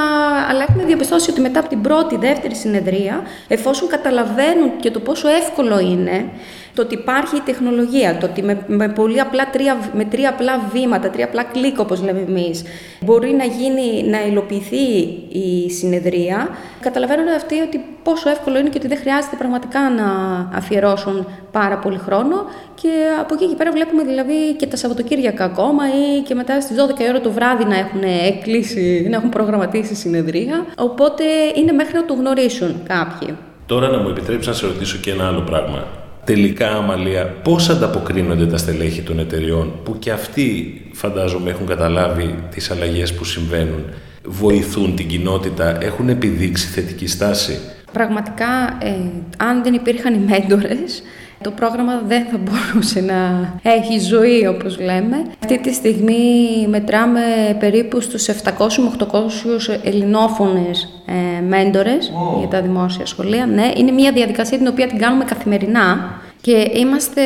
Αλλά 0.50 0.66
έχουμε 0.70 0.84
διαπιστώσει 0.84 1.32
ότι 1.32 1.42
μετά 1.42 1.60
από 1.60 1.70
την 1.70 1.82
πρώτη, 1.82 2.18
δεύτερη 2.18 2.56
συνεδρία, 2.56 3.22
εφόσον 3.48 3.88
καταλαβαίνουν 3.88 4.72
και 4.80 4.92
το 4.92 5.00
πόσο 5.00 5.28
εύκολο 5.28 5.80
είναι 5.80 6.26
το 6.74 6.86
ότι 6.86 6.94
υπάρχει 6.94 7.36
η 7.36 7.42
τεχνολογία, 7.46 8.18
το 8.18 8.26
ότι 8.26 8.44
με, 8.44 8.64
με, 8.68 8.90
πολύ 8.90 9.20
απλά 9.20 9.50
τρία, 9.50 9.78
με 9.94 10.06
τρία 10.06 10.30
απλά 10.30 10.70
βήματα, 10.74 11.10
τρία 11.10 11.26
απλά 11.26 11.44
κλικ 11.44 11.80
όπως 11.80 12.02
λέμε 12.04 12.20
εμείς, 12.20 12.64
μπορεί 13.00 13.32
να 13.32 13.44
γίνει, 13.44 14.10
να 14.10 14.26
υλοποιηθεί 14.26 14.88
η 15.30 15.70
συνεδρία, 15.70 16.50
καταλαβαίνουν 16.80 17.28
αυτοί 17.28 17.60
ότι 17.60 17.86
πόσο 18.04 18.30
εύκολο 18.30 18.60
είναι 18.60 18.70
και 18.70 18.78
ότι 18.78 18.88
δεν 18.88 18.98
χρειάζεται 18.98 19.36
πραγματικά 19.36 19.80
να 19.80 20.06
αφιερώσουν 20.58 21.09
πάρα 21.52 21.78
πολύ 21.78 21.98
χρόνο 21.98 22.36
και 22.76 22.90
από 23.20 23.34
εκεί 23.34 23.48
και 23.48 23.56
πέρα 23.56 23.72
βλέπουμε 23.72 24.04
δηλαδή 24.04 24.54
και 24.58 24.68
τα 24.68 24.76
Σαββατοκύριακα 24.76 25.44
ακόμα 25.44 25.84
ή 25.88 26.22
και 26.22 26.36
μετά 26.36 26.62
στις 26.62 26.78
12 26.78 26.82
ώρα 27.10 27.22
το 27.22 27.32
βράδυ 27.32 27.64
να 27.64 27.78
έχουν 27.78 28.02
κλείσει, 28.44 29.08
να 29.10 29.18
έχουν 29.18 29.30
προγραμματίσει 29.30 29.96
συνεδρία, 29.96 30.66
οπότε 30.78 31.24
είναι 31.56 31.72
μέχρι 31.72 31.96
να 31.96 32.06
το 32.06 32.14
γνωρίσουν 32.14 32.76
κάποιοι. 32.88 33.38
Τώρα 33.66 33.88
να 33.88 33.98
μου 33.98 34.10
επιτρέψεις 34.10 34.48
να 34.48 34.54
σε 34.54 34.66
ρωτήσω 34.66 34.98
και 34.98 35.12
ένα 35.12 35.28
άλλο 35.28 35.42
πράγμα 35.42 35.84
τελικά, 36.30 36.70
Αμαλία, 36.70 37.26
πώς 37.26 37.70
ανταποκρίνονται 37.70 38.46
τα 38.46 38.58
στελέχη 38.58 39.02
των 39.02 39.20
εταιριών 39.20 39.74
που 39.84 40.00
και 40.00 40.12
αυτοί 40.12 40.82
φαντάζομαι 40.94 41.50
έχουν 41.50 41.66
καταλάβει 41.66 42.36
τις 42.50 42.72
αλλαγές 42.72 43.14
που 43.14 43.24
συμβαίνουν, 43.24 43.84
βοηθούν 44.24 44.96
την 44.96 45.08
κοινότητα, 45.08 45.78
έχουν 45.82 46.10
επιδείξει 46.10 46.68
θετική 46.68 47.08
στάση; 47.08 47.60
Πραγματικά, 47.92 48.78
ε, 48.82 48.92
αν 49.38 49.64
δεν 49.64 49.74
υπήρχαν 49.74 50.14
οι 50.14 50.18
μέντορες, 50.18 51.04
το 51.42 51.52
πρόγραμμα 51.52 52.02
δεν 52.08 52.26
θα 52.32 52.38
μπορούσε 52.38 53.02
να 53.02 53.50
έχει 53.62 54.00
ζωή 54.00 54.48
όπως 54.48 54.80
λέμε. 54.80 55.18
Αυτή 55.44 55.60
τη 55.60 55.74
στιγμή 55.74 56.26
μετράμε 56.70 57.22
περίπου 57.60 58.02
στους 58.02 58.28
700 58.28 58.34
με 58.78 58.92
800 59.12 59.80
ελληνόφωνες 59.84 61.04
ε, 61.06 61.42
μέντορες 61.42 62.12
για 62.40 62.48
τα 62.48 62.62
δημόσια 62.62 63.06
σχολεία. 63.06 63.46
Ναι, 63.46 63.72
είναι 63.76 63.92
μια 63.92 64.12
διαδικασία 64.12 64.58
την 64.58 64.68
οποία 64.68 64.88
την 64.88 64.98
κάνουμε 64.98 65.24
καθημερινά 65.24 66.12
και 66.42 66.72
είμαστε 66.74 67.22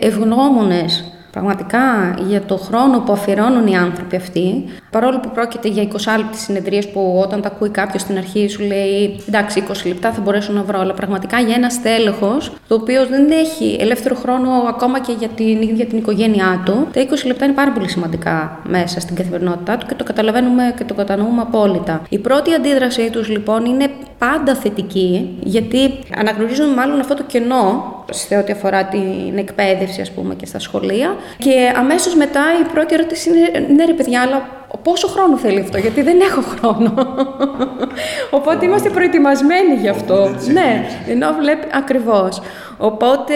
ευγνώμονες 0.00 1.04
Πραγματικά 1.32 2.14
για 2.28 2.42
το 2.42 2.56
χρόνο 2.56 3.00
που 3.00 3.12
αφιερώνουν 3.12 3.66
οι 3.66 3.76
άνθρωποι 3.76 4.16
αυτοί, 4.16 4.64
παρόλο 4.92 5.20
που 5.20 5.30
πρόκειται 5.30 5.68
για 5.68 5.82
20 5.82 5.88
λεπτά 6.16 6.36
συνεδρίες 6.36 6.88
που 6.88 7.18
όταν 7.22 7.40
τα 7.40 7.48
ακούει 7.48 7.68
κάποιος 7.68 8.02
στην 8.02 8.16
αρχή 8.16 8.48
σου 8.48 8.62
λέει 8.62 9.20
εντάξει, 9.28 9.64
20 9.68 9.72
λεπτά 9.86 10.12
θα 10.12 10.20
μπορέσω 10.20 10.52
να 10.52 10.62
βρω, 10.62 10.80
αλλά 10.80 10.94
πραγματικά 10.94 11.40
για 11.40 11.54
ένα 11.54 11.68
στέλεχος, 11.68 12.52
το 12.68 12.74
οποίο 12.74 13.06
δεν 13.06 13.30
έχει 13.30 13.76
ελεύθερο 13.80 14.14
χρόνο 14.14 14.50
ακόμα 14.68 15.00
και 15.00 15.12
για 15.18 15.28
την 15.28 15.62
ίδια 15.62 15.86
την 15.86 15.98
οικογένειά 15.98 16.62
του, 16.64 16.88
τα 16.92 17.00
20 17.02 17.26
λεπτά 17.26 17.44
είναι 17.44 17.54
πάρα 17.54 17.72
πολύ 17.72 17.88
σημαντικά 17.88 18.60
μέσα 18.68 19.00
στην 19.00 19.16
καθημερινότητά 19.16 19.76
του 19.76 19.86
και 19.86 19.94
το 19.94 20.04
καταλαβαίνουμε 20.04 20.74
και 20.78 20.84
το 20.84 20.94
κατανοούμε 20.94 21.40
απόλυτα. 21.40 22.02
Η 22.08 22.18
πρώτη 22.18 22.54
αντίδρασή 22.54 23.10
τους 23.10 23.28
λοιπόν 23.28 23.64
είναι 23.64 23.90
πάντα 24.18 24.54
θετική, 24.54 25.38
γιατί 25.42 25.98
αναγνωρίζουν 26.16 26.68
μάλλον 26.68 27.00
αυτό 27.00 27.14
το 27.14 27.22
κενό 27.22 27.94
σε 28.10 28.36
ό,τι 28.36 28.52
αφορά 28.52 28.84
την 28.84 29.38
εκπαίδευση, 29.38 30.00
ας 30.00 30.10
πούμε, 30.10 30.34
και 30.34 30.46
στα 30.46 30.58
σχολεία. 30.58 31.16
Και 31.38 31.72
αμέσως 31.76 32.14
μετά 32.14 32.40
η 32.60 32.72
πρώτη 32.72 32.94
ερώτηση 32.94 33.28
είναι, 33.28 33.66
ναι 33.74 33.84
ρε 33.84 33.92
παιδιά, 33.92 34.20
αλλά 34.20 34.48
πόσο 34.82 35.08
χρόνο 35.08 35.36
θέλει 35.36 35.60
αυτό, 35.60 35.78
γιατί 35.78 36.02
δεν 36.02 36.20
έχω 36.20 36.40
χρόνο. 36.40 36.94
Οπότε 38.30 38.64
είμαστε 38.64 38.88
προετοιμασμένοι 38.88 39.74
γι' 39.74 39.88
αυτό. 39.88 40.28
Ναι, 40.52 40.84
ενώ 41.08 41.32
βλέπει 41.40 41.66
ακριβώς. 41.72 42.40
Οπότε 42.78 43.34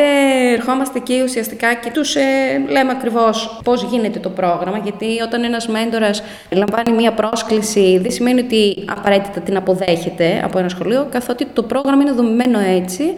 ερχόμαστε 0.52 0.98
εκεί 0.98 1.22
ουσιαστικά 1.24 1.74
και 1.74 1.90
τους 1.90 2.16
ε, 2.16 2.20
λέμε 2.68 2.90
ακριβώς 2.90 3.60
πώς 3.64 3.82
γίνεται 3.82 4.18
το 4.18 4.28
πρόγραμμα, 4.28 4.78
γιατί 4.78 5.06
όταν 5.24 5.44
ένας 5.44 5.68
μέντορας 5.68 6.22
λαμβάνει 6.50 6.96
μία 6.96 7.12
πρόσκληση 7.12 7.98
δεν 8.02 8.10
σημαίνει 8.10 8.40
ότι 8.40 8.84
απαραίτητα 8.98 9.40
την 9.40 9.56
αποδέχεται 9.56 10.40
από 10.44 10.58
ένα 10.58 10.68
σχολείο, 10.68 11.06
καθότι 11.10 11.44
το 11.44 11.62
πρόγραμμα 11.62 12.02
είναι 12.02 12.12
δομημένο 12.12 12.58
έτσι, 12.58 13.14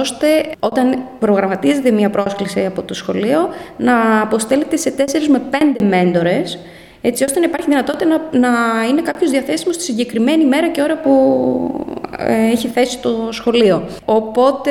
ώστε 0.00 0.26
όταν 0.58 0.98
προγραμματίζεται 1.18 1.90
μία 1.90 2.10
πρόσκληση 2.10 2.64
από 2.66 2.82
το 2.82 2.94
σχολείο 2.94 3.48
να 3.76 4.20
αποστέλλεται 4.22 4.76
σε 4.76 4.94
4 4.98 5.02
με 5.28 5.42
5 5.50 5.56
μέντορες 5.88 6.58
έτσι 7.00 7.24
ώστε 7.24 7.38
να 7.40 7.46
υπάρχει 7.46 7.66
δυνατότητα 7.68 8.04
να, 8.04 8.38
να 8.38 8.48
είναι 8.90 9.00
κάποιος 9.02 9.30
διαθέσιμος 9.30 9.74
στη 9.74 9.84
συγκεκριμένη 9.84 10.44
μέρα 10.44 10.68
και 10.68 10.82
ώρα 10.82 10.96
που 10.96 11.12
ε, 12.18 12.50
έχει 12.52 12.68
θέσει 12.68 12.98
το 12.98 13.28
σχολείο. 13.30 13.82
Οπότε 14.04 14.70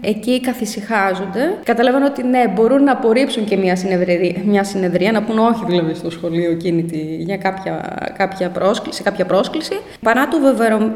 εκεί 0.00 0.40
καθησυχάζονται. 0.40 1.54
Καταλαβαίνω 1.64 2.06
ότι 2.06 2.22
ναι, 2.22 2.48
μπορούν 2.54 2.82
να 2.82 2.92
απορρίψουν 2.92 3.44
και 3.44 3.56
μια 3.56 3.76
συνεδρία, 3.76 4.34
μια 4.44 4.64
συνεδρία 4.64 5.12
να 5.12 5.22
πούν 5.22 5.38
όχι 5.38 5.64
δηλαδή 5.66 5.94
στο 5.94 6.10
σχολείο 6.10 6.52
κίνητη 6.52 7.16
για 7.20 7.36
κάποια, 7.36 7.98
κάποια 8.18 8.48
πρόσκληση, 8.48 9.02
κάποια 9.02 9.24
πρόσκληση. 9.24 9.80
Παρά 10.02 10.28
το 10.28 10.36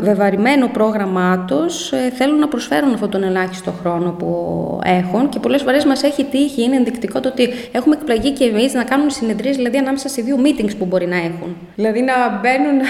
βεβαρημένο 0.00 0.68
πρόγραμμά 0.68 1.44
τους, 1.46 1.92
ε, 1.92 2.12
θέλουν 2.14 2.38
να 2.38 2.48
προσφέρουν 2.48 2.92
αυτόν 2.92 3.10
τον 3.10 3.22
ελάχιστο 3.22 3.72
χρόνο 3.80 4.10
που 4.10 4.28
έχουν 4.84 5.28
και 5.28 5.38
πολλές 5.38 5.62
φορές 5.62 5.84
μας 5.84 6.02
έχει 6.02 6.24
τύχει, 6.24 6.62
είναι 6.62 6.76
ενδεικτικό 6.76 7.20
το 7.20 7.28
ότι 7.28 7.48
έχουμε 7.72 7.94
εκπλαγεί 7.94 8.30
και 8.30 8.44
εμείς 8.44 8.74
να 8.74 8.84
κάνουμε 8.84 9.10
συνεδρίες 9.10 9.56
δηλαδή 9.56 9.76
ανάμεσα 9.76 10.08
σε 10.08 10.19
δύο 10.22 10.36
meetings 10.44 10.76
που 10.78 10.84
μπορεί 10.84 11.06
να 11.06 11.16
έχουν. 11.16 11.56
Δηλαδή 11.74 12.00
να 12.00 12.40
μπαίνουν 12.40 12.80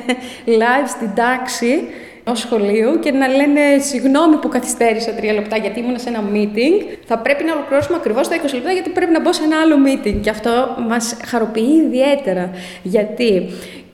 live 0.60 0.88
στην 0.88 1.10
τάξη 1.14 1.88
ω 2.28 2.34
σχολείο 2.34 2.98
και 2.98 3.10
να 3.10 3.28
λένε 3.28 3.60
συγγνώμη 3.78 4.36
που 4.36 4.48
καθυστέρησα 4.48 5.12
τρία 5.12 5.32
λεπτά 5.32 5.56
γιατί 5.56 5.80
ήμουν 5.80 5.98
σε 5.98 6.08
ένα 6.08 6.22
meeting. 6.32 6.96
Θα 7.04 7.18
πρέπει 7.18 7.44
να 7.44 7.52
ολοκληρώσουμε 7.52 7.96
ακριβώς 7.96 8.28
τα 8.28 8.36
20 8.36 8.54
λεπτά 8.54 8.72
γιατί 8.72 8.90
πρέπει 8.90 9.12
να 9.12 9.20
μπω 9.20 9.32
σε 9.32 9.42
ένα 9.44 9.56
άλλο 9.60 9.76
meeting. 9.86 10.20
Και 10.20 10.30
αυτό 10.30 10.76
μας 10.88 11.16
χαροποιεί 11.24 11.82
ιδιαίτερα. 11.86 12.50
Γιατί 12.82 13.48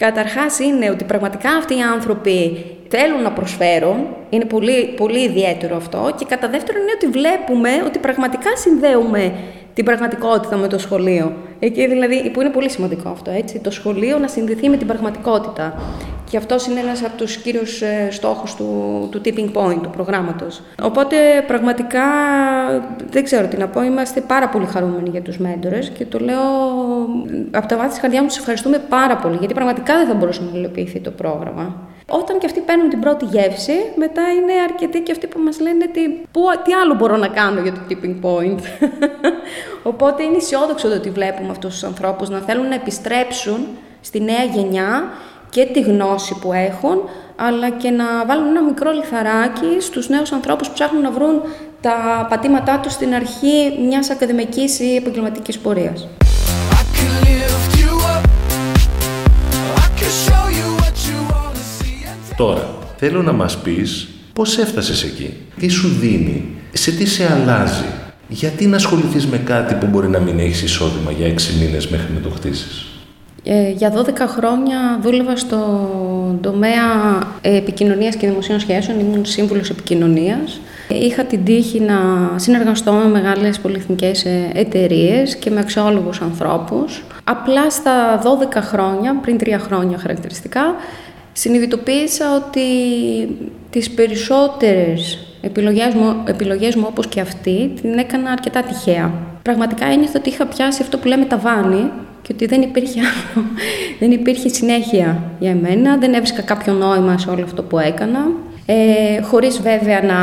καταρχάς 0.06 0.58
είναι 0.58 0.90
ότι 0.90 1.04
πραγματικά 1.04 1.50
αυτοί 1.50 1.74
οι 1.76 1.82
άνθρωποι 1.82 2.64
θέλουν 2.88 3.22
να 3.22 3.32
προσφέρουν. 3.32 4.06
Είναι 4.30 4.44
πολύ, 4.44 4.94
πολύ 4.96 5.20
ιδιαίτερο 5.24 5.76
αυτό. 5.76 6.14
Και 6.18 6.24
κατά 6.24 6.48
δεύτερον 6.48 6.82
είναι 6.82 6.92
ότι 6.94 7.06
βλέπουμε 7.18 7.70
ότι 7.86 7.98
πραγματικά 7.98 8.56
συνδέουμε 8.56 9.32
την 9.74 9.84
πραγματικότητα 9.84 10.56
με 10.56 10.68
το 10.68 10.78
σχολείο. 10.78 11.32
Εκεί 11.58 11.86
δηλαδή, 11.86 12.30
που 12.30 12.40
είναι 12.40 12.50
πολύ 12.50 12.70
σημαντικό 12.70 13.08
αυτό, 13.08 13.30
έτσι, 13.30 13.58
το 13.58 13.70
σχολείο 13.70 14.18
να 14.18 14.28
συνδεθεί 14.28 14.68
με 14.68 14.76
την 14.76 14.86
πραγματικότητα. 14.86 15.74
Και 16.30 16.38
αυτός 16.38 16.66
είναι 16.66 16.80
ένας 16.80 17.04
από 17.04 17.16
τους 17.16 17.36
κύριους 17.36 17.82
ε, 17.82 18.08
στόχους 18.10 18.54
του, 18.54 19.08
του 19.10 19.20
tipping 19.24 19.50
point, 19.52 19.78
του 19.82 19.90
προγράμματος. 19.90 20.62
Οπότε 20.82 21.16
πραγματικά 21.46 22.02
δεν 23.10 23.24
ξέρω 23.24 23.46
τι 23.46 23.56
να 23.56 23.68
πω, 23.68 23.82
είμαστε 23.82 24.20
πάρα 24.20 24.48
πολύ 24.48 24.66
χαρούμενοι 24.66 25.08
για 25.08 25.22
τους 25.22 25.38
μέντορες 25.38 25.88
και 25.88 26.04
το 26.04 26.18
λέω 26.18 26.40
από 27.50 27.66
τα 27.66 27.76
βάθη 27.76 27.88
της 27.88 28.00
καρδιάς 28.00 28.22
μου 28.22 28.28
τους 28.28 28.38
ευχαριστούμε 28.38 28.78
πάρα 28.88 29.16
πολύ, 29.16 29.36
γιατί 29.36 29.54
πραγματικά 29.54 29.91
δεν 29.96 30.06
θα 30.06 30.14
μπορούσε 30.14 30.42
να 30.52 30.58
υλοποιηθεί 30.58 31.00
το 31.00 31.10
πρόγραμμα. 31.10 31.76
Όταν 32.08 32.38
και 32.38 32.46
αυτοί 32.46 32.60
παίρνουν 32.60 32.88
την 32.88 33.00
πρώτη 33.00 33.24
γεύση, 33.24 33.72
μετά 33.96 34.22
είναι 34.22 34.52
αρκετοί 34.68 35.00
και 35.00 35.12
αυτοί 35.12 35.26
που 35.26 35.38
μας 35.40 35.60
λένε 35.60 35.86
τι, 35.86 36.00
που, 36.30 36.40
τι 36.64 36.72
άλλο 36.72 36.94
μπορώ 36.94 37.16
να 37.16 37.28
κάνω 37.28 37.60
για 37.60 37.72
το 37.72 37.80
tipping 37.88 38.14
point. 38.24 38.58
Οπότε 39.92 40.22
είναι 40.22 40.36
αισιόδοξο 40.36 40.88
το 40.88 40.94
ότι 40.94 41.10
βλέπουμε 41.10 41.50
αυτούς 41.50 41.72
τους 41.72 41.84
ανθρώπους 41.84 42.28
να 42.28 42.38
θέλουν 42.38 42.68
να 42.68 42.74
επιστρέψουν 42.74 43.66
στη 44.00 44.20
νέα 44.20 44.44
γενιά 44.44 45.08
και 45.50 45.64
τη 45.64 45.80
γνώση 45.80 46.38
που 46.40 46.52
έχουν, 46.52 47.08
αλλά 47.36 47.70
και 47.70 47.90
να 47.90 48.04
βάλουν 48.26 48.46
ένα 48.46 48.62
μικρό 48.62 48.90
λιθαράκι 48.90 49.80
στους 49.80 50.08
νέους 50.08 50.32
ανθρώπους 50.32 50.68
που 50.68 50.74
ψάχνουν 50.74 51.02
να 51.02 51.10
βρουν 51.10 51.42
τα 51.80 52.26
πατήματά 52.30 52.78
τους 52.78 52.92
στην 52.92 53.14
αρχή 53.14 53.78
μιας 53.88 54.10
ακαδημαϊκής 54.10 54.80
ή 54.80 54.96
επαγγελματικής 54.96 55.58
πορείας. 55.58 56.08
Τώρα, 62.36 62.68
θέλω 62.96 63.22
να 63.22 63.32
μας 63.32 63.58
πεις 63.58 64.08
πώς 64.32 64.58
έφτασες 64.58 65.02
εκεί, 65.02 65.34
τι 65.58 65.68
σου 65.68 65.88
δίνει, 65.88 66.44
σε 66.72 66.90
τι 66.90 67.06
σε 67.06 67.32
αλλάζει, 67.32 67.84
γιατί 68.28 68.66
να 68.66 68.76
ασχοληθείς 68.76 69.26
με 69.26 69.38
κάτι 69.38 69.74
που 69.74 69.86
μπορεί 69.86 70.08
να 70.08 70.18
μην 70.18 70.38
έχεις 70.38 70.62
εισόδημα 70.62 71.10
για 71.10 71.26
έξι 71.26 71.52
μήνες 71.60 71.88
μέχρι 71.88 72.12
να 72.12 72.20
το 72.20 72.30
χτίσεις; 72.30 72.86
Ε, 73.44 73.70
για 73.70 73.92
12 73.92 74.26
χρόνια 74.26 74.98
δούλευα 75.02 75.36
στο 75.36 75.58
τομέα 76.40 76.82
επικοινωνίας 77.40 78.16
και 78.16 78.28
δημοσίων 78.28 78.60
σχέσεων, 78.60 79.00
ήμουν 79.00 79.24
σύμβουλος 79.24 79.70
επικοινωνίας. 79.70 80.60
Είχα 80.88 81.24
την 81.24 81.44
τύχη 81.44 81.80
να 81.80 81.98
συνεργαστώ 82.36 82.92
με 82.92 83.08
μεγάλες 83.08 83.58
πολυεθνικές 83.58 84.24
ε, 84.24 84.50
εταιρείες 84.54 85.36
και 85.36 85.50
με 85.50 85.60
αξιόλογους 85.60 86.20
ανθρώπους. 86.20 87.02
Απλά 87.24 87.70
στα 87.70 88.22
12 88.22 88.60
χρόνια, 88.60 89.16
πριν 89.22 89.36
3 89.38 89.58
χρόνια 89.58 89.98
χαρακτηριστικά, 89.98 90.74
συνειδητοποίησα 91.32 92.36
ότι 92.36 92.60
τις 93.70 93.90
περισσότερες 93.90 95.18
επιλογές 95.40 95.94
μου, 95.94 96.22
επιλογές 96.26 96.74
μου 96.74 96.84
όπως 96.88 97.06
και 97.06 97.20
αυτή 97.20 97.72
την 97.80 97.98
έκανα 97.98 98.30
αρκετά 98.30 98.62
τυχαία. 98.62 99.12
Πραγματικά 99.42 99.86
ένιωθα 99.86 100.18
ότι 100.18 100.28
είχα 100.28 100.46
πιάσει 100.46 100.82
αυτό 100.82 100.98
που 100.98 101.06
λέμε 101.06 101.24
τα 101.24 101.38
βάνη 101.38 101.90
και 102.22 102.32
ότι 102.34 102.46
δεν 102.46 102.62
υπήρχε 102.62 103.00
άλλο, 103.00 103.46
δεν 104.00 104.10
υπήρχε 104.10 104.48
συνέχεια 104.48 105.22
για 105.38 105.50
εμένα, 105.50 105.96
δεν 105.96 106.14
έβρισκα 106.14 106.42
κάποιο 106.42 106.72
νόημα 106.72 107.18
σε 107.18 107.30
όλο 107.30 107.44
αυτό 107.44 107.62
που 107.62 107.78
έκανα. 107.78 108.30
Ε, 108.66 109.20
χωρίς 109.22 109.60
βέβαια 109.60 110.02
να, 110.02 110.16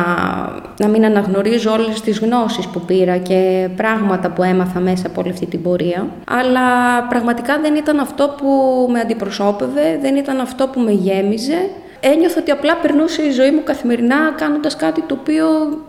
να 0.80 0.88
μην 0.88 1.06
αναγνωρίζω 1.06 1.71
όλες 1.71 2.02
τις 2.02 2.19
γνώσεις 2.19 2.67
που 2.67 2.80
πήρα 2.80 3.17
και 3.17 3.69
πράγματα 3.75 4.30
που 4.30 4.43
έμαθα 4.43 4.80
μέσα 4.80 5.08
από 5.08 5.21
όλη 5.21 5.30
αυτή 5.30 5.45
την 5.45 5.62
πορεία. 5.62 6.08
Αλλά 6.28 6.62
πραγματικά 7.10 7.60
δεν 7.60 7.75
ήταν 7.75 7.99
αυτό 7.99 8.36
που 8.38 8.47
με 8.91 8.99
αντιπροσώπευε, 8.99 9.99
δεν 10.02 10.15
ήταν 10.15 10.39
αυτό 10.39 10.67
που 10.67 10.80
με 10.80 10.91
γέμιζε. 10.91 11.69
Ένιωθα 11.99 12.39
ότι 12.41 12.52
απλά 12.52 12.75
περνούσε 12.75 13.21
η 13.21 13.32
ζωή 13.32 13.52
μου 13.52 13.63
καθημερινά 13.63 14.15
κάνοντας 14.38 14.75
κάτι 14.75 15.02
το 15.02 15.17
οποίο 15.19 15.47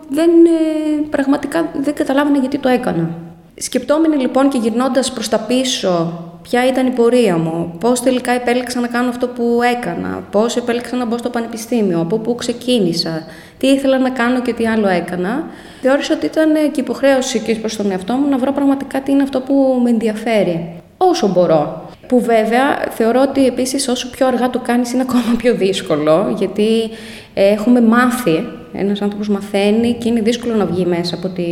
δεν, 0.09 0.29
ε, 0.29 1.07
πραγματικά 1.09 1.69
δεν 1.81 1.93
καταλάβαινα 1.93 2.37
γιατί 2.37 2.57
το 2.57 2.69
έκανα. 2.69 3.09
Σκεπτόμενοι 3.55 4.15
λοιπόν 4.15 4.49
και 4.49 4.57
γυρνώντας 4.57 5.11
προς 5.11 5.29
τα 5.29 5.39
πίσω 5.39 6.13
ποια 6.41 6.67
ήταν 6.67 6.87
η 6.87 6.89
πορεία 6.89 7.37
μου, 7.37 7.75
πώς 7.79 8.01
τελικά 8.01 8.31
επέλεξα 8.31 8.79
να 8.79 8.87
κάνω 8.87 9.09
αυτό 9.09 9.27
που 9.27 9.59
έκανα, 9.77 10.23
πώς 10.31 10.55
επέλεξα 10.55 10.95
να 10.95 11.05
μπω 11.05 11.17
στο 11.17 11.29
πανεπιστήμιο, 11.29 11.99
από 11.99 12.17
πού 12.17 12.35
ξεκίνησα, 12.35 13.23
τι 13.57 13.67
ήθελα 13.67 13.97
να 13.99 14.09
κάνω 14.09 14.41
και 14.41 14.53
τι 14.53 14.67
άλλο 14.67 14.87
έκανα, 14.87 15.43
θεώρησα 15.81 16.13
ότι 16.13 16.25
ήταν 16.25 16.49
και 16.71 16.81
υποχρέωση 16.81 17.39
και 17.39 17.55
προς 17.55 17.75
τον 17.75 17.91
εαυτό 17.91 18.13
μου 18.13 18.29
να 18.29 18.37
βρω 18.37 18.51
πραγματικά 18.51 19.01
τι 19.01 19.11
είναι 19.11 19.23
αυτό 19.23 19.39
που 19.41 19.79
με 19.83 19.89
ενδιαφέρει, 19.89 20.81
όσο 20.97 21.27
μπορώ. 21.27 21.89
Που 22.07 22.21
βέβαια 22.21 22.77
θεωρώ 22.89 23.21
ότι 23.21 23.45
επίσης 23.45 23.87
όσο 23.87 24.09
πιο 24.09 24.27
αργά 24.27 24.49
το 24.49 24.59
κάνεις 24.59 24.93
είναι 24.93 25.01
ακόμα 25.01 25.35
πιο 25.37 25.53
δύσκολο, 25.53 26.33
γιατί 26.37 26.89
έχουμε 27.33 27.81
μάθει 27.81 28.47
ένας 28.73 29.01
άνθρωπος 29.01 29.29
μαθαίνει 29.29 29.93
και 29.93 30.09
είναι 30.09 30.21
δύσκολο 30.21 30.55
να 30.55 30.65
βγει 30.65 30.85
μέσα 30.85 31.15
από, 31.15 31.27
τη, 31.27 31.43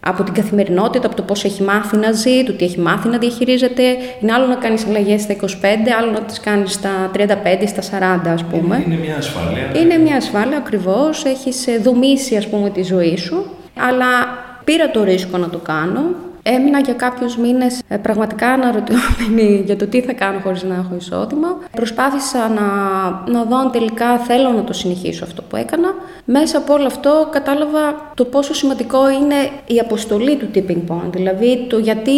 από 0.00 0.22
την 0.22 0.34
καθημερινότητα, 0.34 1.06
από 1.06 1.16
το 1.16 1.22
πώς 1.22 1.44
έχει 1.44 1.62
μάθει 1.62 1.96
να 1.96 2.12
ζει, 2.12 2.44
το 2.44 2.52
τι 2.52 2.64
έχει 2.64 2.80
μάθει 2.80 3.08
να 3.08 3.18
διαχειρίζεται. 3.18 3.82
Είναι 4.20 4.32
άλλο 4.32 4.46
να 4.46 4.54
κάνεις 4.54 4.86
αλλαγές 4.86 5.20
στα 5.22 5.34
25, 5.34 5.44
άλλο 5.98 6.10
να 6.10 6.20
τις 6.20 6.40
κάνεις 6.40 6.72
στα 6.72 7.10
35, 7.14 7.20
στα 7.66 7.82
40 8.26 8.28
ας 8.28 8.44
πούμε. 8.44 8.82
Είναι, 8.86 8.96
μια 8.96 9.16
ασφάλεια. 9.16 9.80
Είναι 9.80 9.96
μια 9.98 10.16
ασφάλεια 10.16 10.56
ακριβώς, 10.56 11.24
έχεις 11.24 11.66
δομήσει 11.82 12.36
ας 12.36 12.48
πούμε 12.48 12.70
τη 12.70 12.82
ζωή 12.82 13.16
σου. 13.16 13.44
Αλλά 13.78 14.06
πήρα 14.64 14.90
το 14.90 15.04
ρίσκο 15.04 15.38
να 15.38 15.48
το 15.48 15.58
κάνω 15.58 16.00
Έμεινα 16.50 16.78
για 16.78 16.94
κάποιους 16.94 17.36
μήνες 17.36 17.80
ε, 17.88 17.96
πραγματικά 17.96 18.48
αναρωτιόμενη 18.48 19.56
για 19.66 19.76
το 19.76 19.86
τι 19.86 20.00
θα 20.00 20.12
κάνω 20.12 20.38
χωρίς 20.38 20.62
να 20.62 20.74
έχω 20.74 20.94
εισόδημα. 20.98 21.48
Προσπάθησα 21.70 22.48
να, 22.48 22.62
να 23.32 23.44
δω 23.44 23.56
αν 23.56 23.70
τελικά 23.70 24.18
θέλω 24.18 24.50
να 24.50 24.64
το 24.64 24.72
συνεχίσω 24.72 25.24
αυτό 25.24 25.42
που 25.42 25.56
έκανα. 25.56 25.94
Μέσα 26.24 26.58
από 26.58 26.72
όλο 26.72 26.86
αυτό 26.86 27.28
κατάλαβα 27.30 28.12
το 28.14 28.24
πόσο 28.24 28.54
σημαντικό 28.54 29.10
είναι 29.10 29.34
η 29.66 29.78
αποστολή 29.78 30.36
του 30.36 30.50
tipping 30.54 30.92
point, 30.92 31.10
δηλαδή 31.10 31.66
το 31.68 31.78
γιατί 31.78 32.10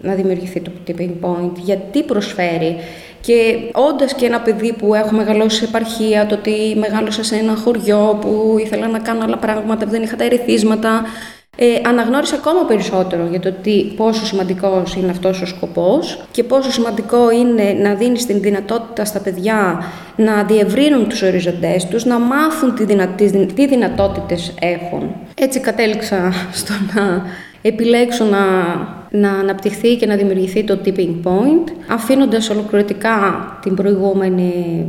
να 0.00 0.14
δημιουργηθεί 0.14 0.60
το 0.60 0.70
tipping 0.86 1.12
point, 1.20 1.52
γιατί 1.56 2.02
προσφέρει. 2.02 2.76
Και 3.20 3.56
όντας 3.72 4.14
και 4.14 4.26
ένα 4.26 4.40
παιδί 4.40 4.72
που 4.72 4.94
έχω 4.94 5.14
μεγαλώσει 5.14 5.56
σε 5.56 5.64
επαρχία, 5.64 6.26
το 6.26 6.34
ότι 6.34 6.76
μεγάλωσα 6.78 7.24
σε 7.24 7.36
ένα 7.36 7.56
χωριό 7.56 8.18
που 8.20 8.56
ήθελα 8.58 8.88
να 8.88 8.98
κάνω 8.98 9.24
άλλα 9.24 9.36
πράγματα, 9.36 9.86
δεν 9.86 10.02
είχα 10.02 10.16
τα 10.16 10.24
ερεθίσματα, 10.24 11.02
ε, 11.56 11.66
αναγνώρισα 11.88 12.34
ακόμα 12.36 12.64
περισσότερο 12.64 13.26
για 13.30 13.40
το 13.40 13.52
τι, 13.62 13.84
πόσο 13.96 14.26
σημαντικός 14.26 14.94
είναι 14.94 15.10
αυτός 15.10 15.42
ο 15.42 15.46
σκοπός 15.46 16.24
και 16.30 16.44
πόσο 16.44 16.72
σημαντικό 16.72 17.30
είναι 17.30 17.76
να 17.82 17.94
δίνεις 17.94 18.26
την 18.26 18.40
δυνατότητα 18.40 19.04
στα 19.04 19.20
παιδιά 19.20 19.82
να 20.16 20.44
διευρύνουν 20.44 21.08
τους 21.08 21.22
οριζοντές 21.22 21.86
τους, 21.86 22.04
να 22.04 22.18
μάθουν 22.18 22.74
τι, 22.74 22.84
δυνα, 22.84 23.06
τις 23.06 23.30
δυνατότητες 23.68 24.54
έχουν. 24.60 25.14
Έτσι 25.34 25.60
κατέληξα 25.60 26.32
στο 26.60 26.72
να 26.94 27.22
επιλέξω 27.62 28.24
να, 28.24 28.44
να 29.10 29.30
αναπτυχθεί 29.30 29.96
και 29.96 30.06
να 30.06 30.16
δημιουργηθεί 30.16 30.64
το 30.64 30.78
tipping 30.84 31.14
point, 31.24 31.72
αφήνοντας 31.88 32.50
ολοκληρωτικά 32.50 33.18
την 33.62 33.74
προηγούμενη 33.74 34.84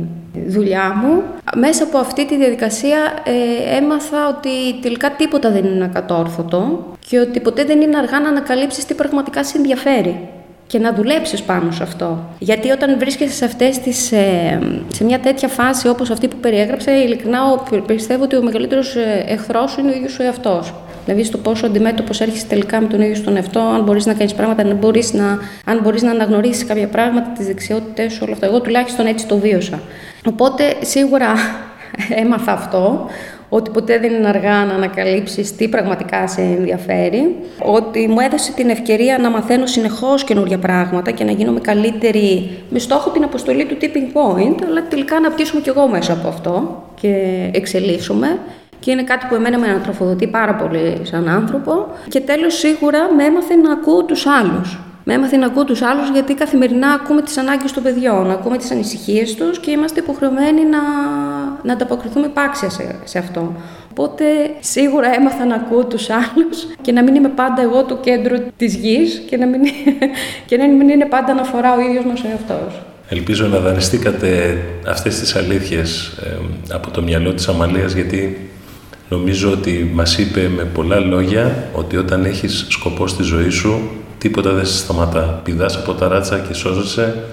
δουλειά 0.46 0.94
μου. 1.02 1.22
Μέσα 1.56 1.84
από 1.84 1.98
αυτή 1.98 2.26
τη 2.26 2.36
διαδικασία 2.36 2.98
ε, 3.24 3.76
έμαθα 3.76 4.28
ότι 4.28 4.80
τελικά 4.82 5.10
τίποτα 5.10 5.50
δεν 5.50 5.64
είναι 5.64 5.84
ακατόρθωτο 5.84 6.84
και 7.08 7.18
ότι 7.18 7.40
ποτέ 7.40 7.64
δεν 7.64 7.80
είναι 7.80 7.96
αργά 7.96 8.20
να 8.20 8.28
ανακαλύψεις 8.28 8.84
τι 8.84 8.94
πραγματικά 8.94 9.44
σε 9.44 9.56
ενδιαφέρει 9.56 10.28
και 10.66 10.78
να 10.78 10.92
δουλέψεις 10.92 11.42
πάνω 11.42 11.70
σε 11.70 11.82
αυτό. 11.82 12.18
Γιατί 12.38 12.70
όταν 12.70 12.98
βρίσκεσαι 12.98 13.34
σε, 13.34 13.44
αυτές 13.44 13.78
τις, 13.78 14.12
ε, 14.12 14.58
σε 14.92 15.04
μια 15.04 15.20
τέτοια 15.20 15.48
φάση 15.48 15.88
όπως 15.88 16.10
αυτή 16.10 16.28
που 16.28 16.36
περιέγραψα, 16.36 17.02
ειλικρινά 17.02 17.38
πιστεύω 17.86 18.24
ότι 18.24 18.36
ο 18.36 18.42
μεγαλύτερος 18.42 18.96
ε, 18.96 19.24
εχθρός 19.28 19.70
σου 19.70 19.80
είναι 19.80 19.90
ο 19.90 19.94
ίδιος 19.94 20.18
ο 20.18 20.22
εαυτός. 20.22 20.74
Δηλαδή 21.06 21.24
στο 21.24 21.38
πόσο 21.38 21.66
αντιμέτωπος 21.66 22.20
έρχεσαι 22.20 22.46
τελικά 22.46 22.80
με 22.80 22.86
τον 22.86 23.00
ίδιο 23.00 23.14
στον 23.14 23.36
εαυτό, 23.36 23.60
αν 23.60 23.82
μπορείς 23.82 24.06
να 24.06 24.14
κάνεις 24.14 24.34
πράγματα, 24.34 24.62
αν 24.62 24.76
μπορείς 24.76 25.12
να, 25.12 25.38
αν 25.64 25.80
μπορείς 25.82 26.02
να 26.02 26.10
αναγνωρίσεις 26.10 26.64
κάποια 26.64 26.86
πράγματα, 26.88 27.30
τις 27.36 27.46
δεξιότητές 27.46 28.12
σου, 28.12 28.20
όλο 28.22 28.32
αυτό. 28.32 28.46
Εγώ 28.46 28.60
τουλάχιστον 28.60 29.06
έτσι 29.06 29.26
το 29.26 29.38
βίωσα. 29.38 29.80
Οπότε 30.26 30.64
σίγουρα 30.80 31.34
έμαθα 32.22 32.52
αυτό 32.52 33.06
ότι 33.48 33.70
ποτέ 33.70 33.98
δεν 33.98 34.12
είναι 34.12 34.28
αργά 34.28 34.64
να 34.64 34.74
ανακαλύψεις 34.74 35.56
τι 35.56 35.68
πραγματικά 35.68 36.28
σε 36.28 36.40
ενδιαφέρει, 36.40 37.36
ότι 37.62 38.08
μου 38.08 38.20
έδωσε 38.20 38.52
την 38.52 38.68
ευκαιρία 38.68 39.18
να 39.18 39.30
μαθαίνω 39.30 39.66
συνεχώς 39.66 40.24
καινούργια 40.24 40.58
πράγματα 40.58 41.10
και 41.10 41.24
να 41.24 41.32
γίνομαι 41.32 41.60
καλύτερη 41.60 42.50
με 42.68 42.78
στόχο 42.78 43.10
την 43.10 43.24
αποστολή 43.24 43.64
του 43.64 43.76
tipping 43.80 44.16
point, 44.16 44.56
αλλά 44.68 44.82
τελικά 44.88 45.20
να 45.20 45.30
πτήσουμε 45.30 45.60
κι 45.60 45.68
εγώ 45.68 45.88
μέσα 45.88 46.12
από 46.12 46.28
αυτό 46.28 46.82
και 47.00 47.14
εξελίσσουμε. 47.52 48.38
Και 48.86 48.92
είναι 48.92 49.02
κάτι 49.02 49.26
που 49.28 49.34
εμένα 49.34 49.58
με 49.58 49.68
ανατροφοδοτεί 49.68 50.26
πάρα 50.26 50.54
πολύ 50.54 51.00
σαν 51.02 51.28
άνθρωπο. 51.28 51.88
Και 52.08 52.20
τέλος 52.20 52.58
σίγουρα 52.58 52.98
με 53.16 53.24
έμαθε 53.24 53.54
να 53.56 53.72
ακούω 53.72 54.04
τους 54.04 54.26
άλλους 54.26 54.78
με 55.04 55.14
έμαθε 55.14 55.36
να 55.36 55.46
ακούω 55.46 55.64
τους 55.64 55.82
άλλους 55.82 56.08
γιατί 56.10 56.34
καθημερινά 56.34 56.88
ακούμε 56.88 57.22
τις 57.22 57.36
ανάγκες 57.36 57.72
των 57.72 57.82
παιδιών, 57.82 58.30
ακούμε 58.30 58.56
τις 58.56 58.70
ανησυχίες 58.70 59.34
τους 59.34 59.58
και 59.58 59.70
είμαστε 59.70 60.00
υποχρεωμένοι 60.00 60.64
να, 60.64 60.78
να 61.62 61.72
ανταποκριθούμε 61.72 62.28
πάξια 62.28 62.70
σε, 62.70 62.94
σε 63.04 63.18
αυτό. 63.18 63.52
Οπότε 63.90 64.24
σίγουρα 64.60 65.14
έμαθα 65.14 65.44
να 65.44 65.54
ακούω 65.54 65.84
τους 65.84 66.10
άλλους 66.10 66.66
και 66.82 66.92
να 66.92 67.02
μην 67.02 67.14
είμαι 67.14 67.28
πάντα 67.28 67.62
εγώ 67.62 67.84
το 67.84 67.96
κέντρο 67.96 68.38
της 68.56 68.74
γης 68.74 69.22
και, 69.28 69.36
να 69.36 69.46
μην, 69.46 69.60
και 70.46 70.56
να 70.56 70.66
μην 70.66 70.88
είναι 70.88 71.06
πάντα 71.06 71.34
να 71.34 71.44
φορά 71.44 71.74
ο 71.74 71.80
ίδιος 71.80 72.04
μας 72.04 72.22
ο 72.22 72.28
εαυτός. 72.30 72.82
Ελπίζω 73.08 73.46
να 73.46 73.58
δανειστήκατε 73.58 74.58
αυτές 74.86 75.18
τις 75.18 75.36
αλήθειες 75.36 76.18
από 76.72 76.90
το 76.90 77.02
μυαλό 77.02 77.34
της 77.34 77.48
Αμαλίας 77.48 77.92
γιατί 77.92 78.50
νομίζω 79.08 79.50
ότι 79.50 79.90
μας 79.94 80.18
είπε 80.18 80.50
με 80.56 80.62
πολλά 80.62 81.00
λόγια 81.00 81.70
ότι 81.72 81.96
όταν 81.96 82.24
έχεις 82.24 82.66
σκοπό 82.68 83.06
στη 83.06 83.22
ζωή 83.22 83.50
σου 83.50 83.80
Τίποτα 84.18 84.52
δεν 84.52 84.66
σε 84.66 84.76
σταματά. 84.76 85.40
Πηδάς 85.44 85.76
από 85.76 85.92
τα 85.92 86.08
ράτσα 86.08 86.38
και 86.38 86.54
σώζεσαι, 86.54 87.24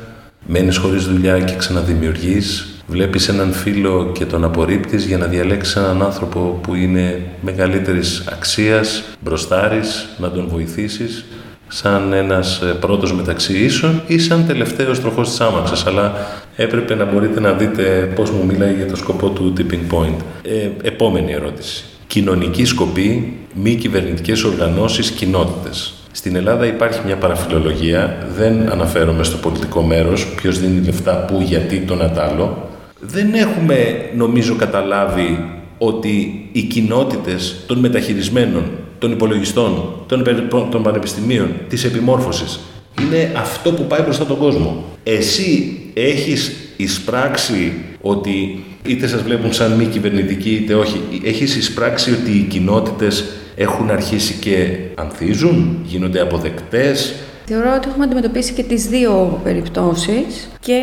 μένεις 0.48 0.78
χωρίς 0.78 1.06
δουλειά 1.06 1.40
και 1.40 1.56
ξαναδημιουργείς, 1.56 2.76
βλέπεις 2.88 3.28
έναν 3.28 3.54
φίλο 3.54 4.12
και 4.14 4.26
τον 4.26 4.44
απορρίπτεις 4.44 5.06
για 5.06 5.18
να 5.18 5.26
διαλέξεις 5.26 5.76
έναν 5.76 6.04
άνθρωπο 6.04 6.40
που 6.40 6.76
είναι 6.76 7.22
μεγαλύτερης 7.42 8.24
αξίας, 8.32 9.04
μπροστάρης, 9.20 10.08
να 10.18 10.32
τον 10.32 10.48
βοηθήσεις 10.48 11.26
σαν 11.76 12.14
ένας 12.14 12.62
ε, 12.62 12.66
πρώτος 12.66 13.14
μεταξύ 13.14 13.58
ίσων 13.58 14.02
ή 14.08 14.20
σαν 14.20 14.46
τελευταίος 14.48 15.02
τροχός 15.02 15.30
της 15.30 15.42
άμαξας, 15.42 15.86
αλλά 15.86 16.14
έπρεπε 16.56 16.96
να 16.96 17.06
μπορείτε 17.06 17.40
να 17.40 17.52
δείτε 17.52 18.12
πώς 18.16 18.32
μου 18.32 18.46
μιλάει 18.46 18.74
για 18.74 18.88
το 18.88 18.96
σκοπό 18.96 19.30
του 19.30 19.54
tipping 19.58 19.94
point. 19.94 20.18
Ε, 20.42 20.88
επόμενη 20.88 21.32
ερώτηση. 21.32 21.84
Κοινωνική 22.08 22.66
σκοπή, 22.66 23.38
μη 23.54 23.76
κυβερνητικές 23.76 24.44
οργανώσεις, 24.44 25.12
κοινότητες. 25.12 25.94
Στην 26.12 26.36
Ελλάδα 26.36 26.66
υπάρχει 26.66 27.00
μια 27.06 27.16
παραφιλολογία, 27.16 28.28
δεν 28.36 28.70
αναφέρομαι 28.72 29.24
στο 29.24 29.38
πολιτικό 29.38 29.82
μέρος, 29.82 30.34
ποιος 30.36 30.60
δίνει 30.60 30.86
λεφτά, 30.86 31.14
πού, 31.14 31.42
γιατί, 31.42 31.78
τον 31.78 32.02
ατάλο. 32.02 32.70
Δεν 33.00 33.34
έχουμε, 33.34 33.96
νομίζω, 34.16 34.56
καταλάβει 34.56 35.62
ότι 35.78 36.48
οι 36.52 36.62
κοινότητες 36.62 37.64
των 37.68 37.80
μεταχειρισμένων, 37.80 38.64
των 39.04 39.12
υπολογιστών, 39.12 39.94
των, 40.08 40.24
των 40.72 40.84
πανεπιστημίων, 40.84 41.52
της 41.70 41.84
επιμόρφωσης, 41.84 42.60
είναι 43.02 43.32
αυτό 43.36 43.72
που 43.72 43.84
πάει 43.84 44.02
μπροστά 44.02 44.26
τον 44.26 44.38
κόσμο. 44.38 44.84
Εσύ 45.04 45.80
έχεις 45.94 46.54
εισπράξει 46.78 47.74
ότι 48.02 48.64
είτε 48.88 49.08
σας 49.08 49.22
βλέπουν 49.22 49.54
σαν 49.54 49.72
μη 49.72 49.86
κυβερνητικοί 49.86 50.50
είτε 50.50 50.74
όχι, 50.74 51.02
έχεις 51.24 51.56
εισπράξει 51.56 52.12
ότι 52.12 52.32
οι 52.32 52.42
κοινότητες 52.42 53.24
έχουν 53.56 53.90
αρχίσει 53.90 54.34
και 54.34 54.78
ανθίζουν, 54.96 55.80
γίνονται 55.84 56.20
αποδεκτές; 56.22 57.14
Θεωρώ 57.46 57.74
ότι 57.76 57.88
έχουμε 57.90 58.04
αντιμετωπίσει 58.04 58.54
και 58.54 58.64
τις 58.64 58.88
δύο 58.88 59.40
περιπτώσεις 59.44 60.50
και 60.60 60.80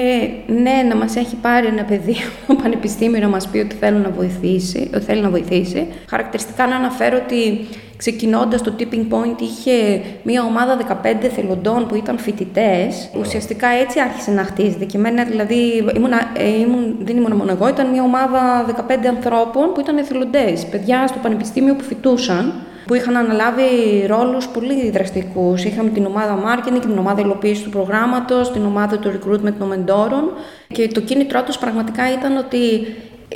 ναι, 0.47 0.89
να 0.89 0.97
μας 0.97 1.17
έχει 1.17 1.37
πάρει 1.37 1.67
ένα 1.67 1.85
παιδί 1.85 2.17
από 2.49 2.63
πανεπιστήμιο 2.63 3.21
να 3.21 3.29
μας 3.29 3.49
πει 3.49 3.59
ότι 3.59 3.77
θέλει 3.81 3.99
να 3.99 4.11
βοηθήσει, 4.11 4.91
ότι 4.95 5.05
θέλει 5.05 5.21
να 5.21 5.31
βοηθήσει. 5.31 5.87
Χαρακτηριστικά 6.07 6.67
να 6.67 6.77
αναφέρω 6.77 7.21
ότι 7.25 7.67
ξεκινώντας 8.01 8.63
το 8.63 8.73
tipping 8.79 9.07
point 9.13 9.41
είχε 9.41 10.01
μια 10.23 10.43
ομάδα 10.43 10.77
15 11.03 11.29
θελοντών 11.35 11.87
που 11.87 11.95
ήταν 11.95 12.19
φοιτητές. 12.19 13.11
Ουσιαστικά 13.19 13.69
έτσι 13.69 14.01
άρχισε 14.01 14.31
να 14.31 14.45
χτίζεται. 14.45 14.85
Και 14.85 14.97
εμένα 14.97 15.25
δηλαδή, 15.25 15.85
ήμουν, 15.97 16.13
ε, 16.37 16.49
ήμουν, 16.61 16.97
δεν 17.03 17.17
ήμουν 17.17 17.37
μόνο 17.37 17.51
εγώ, 17.51 17.69
ήταν 17.69 17.91
μια 17.91 18.03
ομάδα 18.03 18.65
15 18.65 19.07
ανθρώπων 19.09 19.73
που 19.73 19.81
ήταν 19.81 19.97
εθελοντέ. 19.97 20.53
Παιδιά 20.71 21.07
στο 21.07 21.19
πανεπιστήμιο 21.23 21.75
που 21.75 21.85
φοιτούσαν 21.85 22.53
που 22.87 22.95
είχαν 22.95 23.17
αναλάβει 23.17 23.63
ρόλους 24.07 24.49
πολύ 24.49 24.91
δραστικούς. 24.91 25.65
Είχαμε 25.65 25.91
την 25.91 26.07
ομάδα 26.07 26.39
marketing, 26.47 26.81
την 26.81 26.99
ομάδα 26.99 27.21
υλοποίησης 27.21 27.65
του 27.65 27.71
προγράμματος, 27.71 28.53
την 28.53 28.65
ομάδα 28.65 28.99
του 28.99 29.13
recruitment 29.13 29.55
των 29.59 29.69
μεντόρων 29.69 30.31
και 30.73 30.89
το 30.89 31.01
κίνητρό 31.01 31.43
τους 31.43 31.59
πραγματικά 31.59 32.13
ήταν 32.13 32.37
ότι 32.37 32.59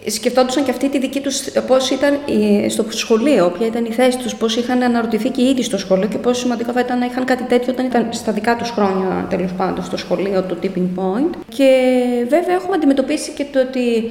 σκεφτόντουσαν 0.07 0.65
και 0.65 0.71
αυτή 0.71 0.89
τη 0.89 0.99
δική 0.99 1.21
τους, 1.21 1.41
πώς 1.67 1.91
ήταν 1.91 2.19
στο 2.69 2.85
σχολείο, 2.91 3.53
ποια 3.59 3.67
ήταν 3.67 3.85
η 3.85 3.91
θέση 3.91 4.19
τους, 4.19 4.35
πώς 4.35 4.57
είχαν 4.57 4.83
αναρωτηθεί 4.83 5.29
και 5.29 5.43
ήδη 5.43 5.63
στο 5.63 5.79
σχολείο 5.79 6.09
και 6.09 6.19
πόσο 6.19 6.41
σημαντικό 6.41 6.73
θα 6.73 6.81
ήταν 6.81 6.99
να 6.99 7.07
είχαν 7.07 7.25
κάτι 7.25 7.43
τέτοιο 7.43 7.73
όταν 7.73 7.87
ήταν 7.87 8.09
στα 8.11 8.33
δικά 8.33 8.57
τους 8.57 8.71
χρόνια 8.71 9.27
τέλος 9.31 9.53
πάντων 9.53 9.85
στο 9.85 9.97
σχολείο, 9.97 10.43
το 10.43 10.57
tipping 10.63 10.99
point. 10.99 11.35
Και 11.49 11.69
βέβαια 12.29 12.55
έχουμε 12.55 12.75
αντιμετωπίσει 12.75 13.31
και 13.31 13.47
το 13.53 13.61
ότι 13.61 14.11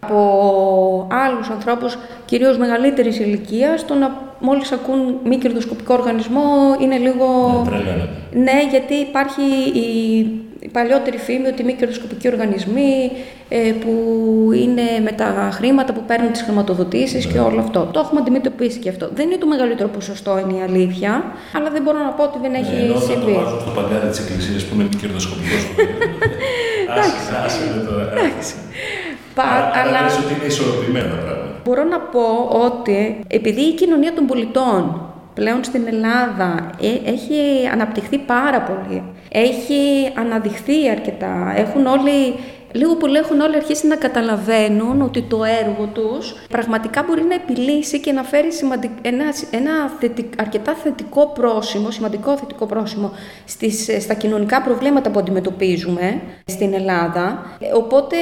από 0.00 1.08
άλλους 1.10 1.48
ανθρώπους, 1.48 1.98
κυρίως 2.24 2.58
μεγαλύτερης 2.58 3.18
ηλικίας, 3.18 3.84
το 3.84 3.94
να 3.94 4.34
μόλις 4.40 4.72
ακούν 4.72 5.18
μη 5.24 5.36
κερδοσκοπικό 5.36 5.94
οργανισμό 5.94 6.76
είναι 6.80 6.96
λίγο... 6.96 7.26
Ναι, 7.70 8.42
ναι, 8.42 8.66
γιατί 8.70 8.94
υπάρχει 8.94 9.42
η, 9.78 10.26
η 10.66 10.68
παλιότερη 10.68 11.18
φήμη 11.18 11.46
ότι 11.46 11.64
μη 11.64 11.72
κερδοσκοπικοί 11.72 12.26
οργανισμοί 12.28 12.92
ε, 13.48 13.72
που 13.82 13.92
είναι 14.62 14.86
με 15.04 15.12
τα 15.12 15.50
χρήματα 15.52 15.92
που 15.92 16.02
παίρνουν 16.06 16.32
τις 16.32 16.42
χρηματοδοτήσεις 16.42 17.26
και 17.26 17.38
όλο 17.38 17.60
αυτό. 17.60 17.88
Το 17.92 17.98
έχουμε 18.00 18.20
αντιμετωπίσει 18.20 18.78
και 18.78 18.88
αυτό. 18.88 19.10
Δεν 19.14 19.26
είναι 19.26 19.36
το 19.36 19.46
μεγαλύτερο 19.46 19.88
ποσοστό, 19.88 20.38
είναι 20.38 20.58
η 20.58 20.62
αλήθεια, 20.62 21.24
αλλά 21.56 21.70
δεν 21.70 21.82
μπορώ 21.82 21.98
να 21.98 22.12
πω 22.16 22.22
ότι 22.22 22.38
δεν 22.42 22.54
έχει 22.54 22.74
ναι, 22.74 22.80
ενώ 22.80 22.98
συμβεί. 22.98 23.32
το 23.32 23.40
βάζουν 23.40 23.60
στο 23.60 23.70
παγκάρι 23.70 24.08
της 24.08 24.18
εκκλησίας 24.18 24.64
που 24.64 24.74
είναι 24.74 24.82
μη 24.82 24.96
κερδοσκοπικός. 25.00 25.62
Άσε, 27.44 27.84
τώρα. 27.88 28.04
Πα, 29.34 29.48
αλλά 29.80 30.00
ότι 30.24 30.32
είναι 30.34 30.46
ισορροπημένα 30.46 31.14
πράγματα. 31.14 31.60
Μπορώ 31.64 31.84
να 31.84 31.98
πω 32.00 32.26
ότι 32.66 33.20
επειδή 33.26 33.60
η 33.60 33.74
κοινωνία 33.74 34.12
των 34.12 34.26
πολιτών 34.26 34.82
πλέον 35.34 35.64
στην 35.64 35.82
Ελλάδα 35.86 36.70
ε, 36.80 37.10
έχει 37.10 37.38
αναπτυχθεί 37.72 38.18
πάρα 38.18 38.60
πολύ, 38.60 39.02
έχει 39.28 40.12
αναδειχθεί 40.14 40.88
αρκετά, 40.90 41.54
έχουν 41.56 41.86
όλοι 41.86 42.34
λίγο 42.76 42.94
πολύ 42.96 43.16
έχουν 43.16 43.40
όλοι 43.40 43.56
αρχίσει 43.56 43.86
να 43.86 43.96
καταλαβαίνουν 43.96 45.02
ότι 45.02 45.22
το 45.22 45.44
έργο 45.44 45.86
τους 45.92 46.34
πραγματικά 46.48 47.04
μπορεί 47.06 47.22
να 47.22 47.34
επιλύσει 47.34 48.00
και 48.00 48.12
να 48.12 48.22
φέρει 48.22 48.48
ένα, 49.02 49.24
ένα 49.50 49.72
αρκετά 50.38 50.74
θετικό 50.74 51.26
πρόσημο, 51.26 51.90
σημαντικό 51.90 52.36
θετικό 52.36 52.66
πρόσημο 52.66 53.10
στις, 53.44 53.88
στα 54.00 54.14
κοινωνικά 54.14 54.62
προβλήματα 54.62 55.10
που 55.10 55.18
αντιμετωπίζουμε 55.18 56.20
στην 56.44 56.74
Ελλάδα. 56.74 57.56
Οπότε 57.74 58.16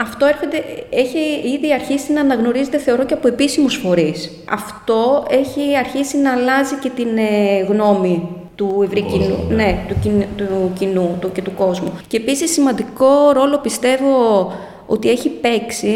αυτό 0.00 0.26
έρχεται, 0.26 0.64
έχει 0.90 1.48
ήδη 1.54 1.72
αρχίσει 1.72 2.12
να 2.12 2.20
αναγνωρίζεται 2.20 2.78
θεωρώ 2.78 3.04
και 3.04 3.14
από 3.14 3.28
επίσημους 3.28 3.76
φορείς. 3.76 4.30
Αυτό 4.50 5.26
έχει 5.30 5.76
αρχίσει 5.78 6.18
να 6.18 6.32
αλλάζει 6.32 6.74
και 6.74 6.90
την 6.90 7.18
ε, 7.18 7.60
γνώμη 7.68 8.39
του 8.60 8.82
ευρύ 8.84 9.02
κοινού, 9.02 9.46
ναι. 9.48 9.54
ναι, 9.54 9.84
του, 9.88 10.24
του 10.36 10.72
κοινού 10.78 11.16
του 11.20 11.32
και 11.32 11.42
του 11.42 11.54
κόσμου. 11.54 11.92
Και 12.06 12.16
επίσης 12.16 12.52
σημαντικό 12.52 13.30
ρόλο 13.32 13.58
πιστεύω 13.58 14.52
ότι 14.86 15.10
έχει 15.10 15.28
παίξει 15.28 15.88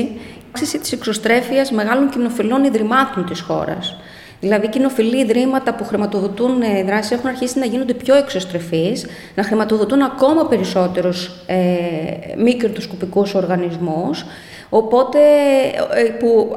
η 0.74 0.78
της 0.78 0.92
εξωστρέφειας 0.92 1.70
μεγάλων 1.70 2.10
κοινοφιλών 2.10 2.64
ιδρυμάτων 2.64 3.26
της 3.26 3.40
χώρας. 3.40 3.96
Δηλαδή, 4.40 4.68
κοινοφιλή 4.68 5.18
ιδρύματα 5.18 5.74
που 5.74 5.84
χρηματοδοτούν 5.84 6.62
ε, 6.62 6.82
δράσεις 6.82 7.10
έχουν 7.10 7.28
αρχίσει 7.28 7.58
να 7.58 7.66
γίνονται 7.66 7.94
πιο 7.94 8.14
εξωστρεφείς, 8.14 9.06
να 9.34 9.42
χρηματοδοτούν 9.44 10.02
ακόμα 10.02 10.46
περισσότερους 10.46 11.30
ε, 11.46 11.56
μη 12.36 12.54
κερδοσκοπικούς 12.54 13.34
οργανισμούς, 13.34 14.24
οπότε 14.68 15.18
ε, 15.94 16.02
που, 16.02 16.54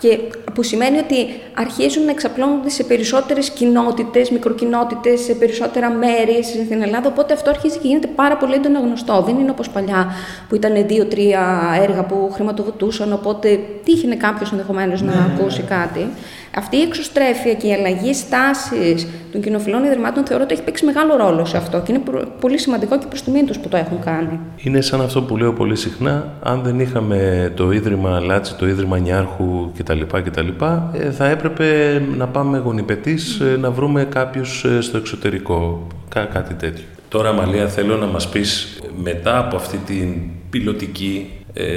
και, 0.00 0.18
που 0.54 0.62
σημαίνει 0.62 0.98
ότι 0.98 1.16
αρχίζουν 1.54 2.04
να 2.04 2.10
εξαπλώνονται 2.10 2.68
σε 2.68 2.84
περισσότερες 2.84 3.50
κοινότητες, 3.50 4.30
μικροκοινότητες, 4.30 5.20
σε 5.20 5.34
περισσότερα 5.34 5.90
μέρη 5.90 6.44
στην 6.44 6.82
Ελλάδα, 6.82 7.08
οπότε 7.08 7.32
αυτό 7.32 7.50
αρχίζει 7.50 7.78
και 7.78 7.88
γίνεται 7.88 8.06
πάρα 8.06 8.36
πολύ 8.36 8.54
έντονα 8.54 8.80
γνωστό. 8.80 9.22
Δεν 9.26 9.38
είναι 9.38 9.50
όπως 9.50 9.68
παλιά 9.70 10.12
που 10.48 10.54
ήταν 10.54 10.86
δύο-τρία 10.86 11.60
έργα 11.82 12.04
που 12.04 12.30
χρηματοδοτούσαν, 12.32 13.12
οπότε 13.12 13.58
τύχαινε 13.84 14.14
κάποιος 14.14 14.50
ενδεχομένως 14.52 15.02
να 15.02 15.14
ναι, 15.14 15.34
ακούσει 15.34 15.60
ναι. 15.60 15.66
κάτι. 15.66 16.08
Αυτή 16.56 16.76
η 16.76 16.80
εξωστρέφεια 16.80 17.54
και 17.54 17.66
η 17.66 17.72
αλλαγή 17.72 18.14
στάσης 18.14 19.06
των 19.32 19.40
κοινοφιλών 19.40 19.84
ιδρυμάτων 19.84 20.26
θεωρώ 20.26 20.42
ότι 20.42 20.54
έχει 20.54 20.62
παίξει 20.62 20.84
μεγάλο 20.84 21.16
ρόλο 21.16 21.44
σε 21.44 21.56
αυτό 21.56 21.80
και 21.80 21.92
είναι 21.92 22.02
πολύ 22.40 22.58
σημαντικό 22.58 22.98
και 22.98 23.06
προς 23.06 23.22
τιμήν 23.22 23.46
τους 23.46 23.58
που 23.58 23.68
το 23.68 23.76
έχουν 23.76 24.00
κάνει. 24.04 24.40
Είναι 24.56 24.80
σαν 24.80 25.00
αυτό 25.00 25.22
που 25.22 25.36
λέω 25.36 25.52
πολύ 25.52 25.76
συχνά. 25.76 26.32
Αν 26.42 26.62
δεν 26.62 26.80
είχαμε 26.80 27.52
το 27.56 27.70
ίδρυμα 27.70 28.20
Λάτσι, 28.20 28.54
το 28.54 28.68
ίδρυμα 28.68 28.98
Νιάρχου 28.98 29.72
και 29.72 29.82
κτλ. 29.88 30.20
κτλ 30.22 30.48
ε, 30.92 31.10
θα 31.10 31.28
έπρεπε 31.28 32.02
να 32.16 32.26
πάμε 32.26 32.58
γονιπετής 32.58 33.40
ε, 33.40 33.56
να 33.60 33.70
βρούμε 33.70 34.04
κάποιους 34.04 34.64
ε, 34.64 34.80
στο 34.80 34.96
εξωτερικό, 34.96 35.86
κά, 36.08 36.24
κάτι 36.24 36.54
τέτοιο. 36.54 36.84
Τώρα 37.08 37.32
Μαλία 37.32 37.68
θέλω 37.68 37.96
να 37.96 38.06
μας 38.06 38.28
πεις 38.28 38.80
μετά 39.02 39.38
από 39.38 39.56
αυτή 39.56 39.76
την 39.76 40.14
πιλωτική, 40.50 41.30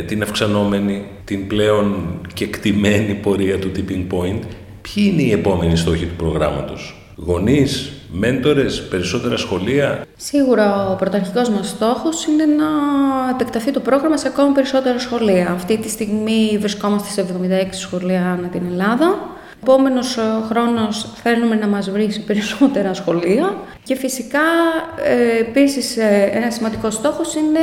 την 0.07 0.21
αυξανόμενη, 0.21 1.05
την 1.23 1.47
πλέον 1.47 2.19
και 2.33 2.47
κτημένη 2.47 3.13
πορεία 3.13 3.59
του 3.59 3.71
tipping 3.75 4.13
point, 4.13 4.39
ποιοι 4.81 5.09
είναι 5.11 5.21
οι 5.21 5.31
επόμενοι 5.31 5.75
στόχοι 5.75 6.05
του 6.05 6.15
προγράμματος; 6.17 6.95
Γονείς, 7.25 7.91
μέντορες, 8.11 8.87
περισσότερα 8.87 9.37
σχολεία. 9.37 10.05
Σίγουρα 10.17 10.89
ο 10.89 10.95
πρωταρχικός 10.95 11.49
μας 11.49 11.69
στόχος 11.69 12.25
είναι 12.25 12.45
να 12.45 12.65
επεκταθεί 13.31 13.71
το 13.71 13.79
πρόγραμμα 13.79 14.17
σε 14.17 14.27
ακόμα 14.27 14.51
περισσότερα 14.51 14.99
σχολεία. 14.99 15.51
Αυτή 15.51 15.77
τη 15.77 15.89
στιγμή 15.89 16.57
βρισκόμαστε 16.59 17.09
σε 17.09 17.21
76 17.21 17.67
σχολεία 17.71 18.31
ανά 18.31 18.47
την 18.47 18.61
Ελλάδα. 18.71 19.30
Επόμενος 19.63 20.17
χρόνος 20.49 21.07
θέλουμε 21.23 21.55
να 21.55 21.67
μας 21.67 21.89
βρει 21.89 22.11
σε 22.11 22.19
περισσότερα 22.19 22.93
σχολεία 22.93 23.55
και 23.83 23.95
φυσικά 23.95 24.39
ε, 25.03 25.39
επίσης 25.39 25.97
ε, 25.97 26.29
ένα 26.33 26.51
σημαντικός 26.51 26.93
στόχος 26.93 27.35
είναι 27.35 27.59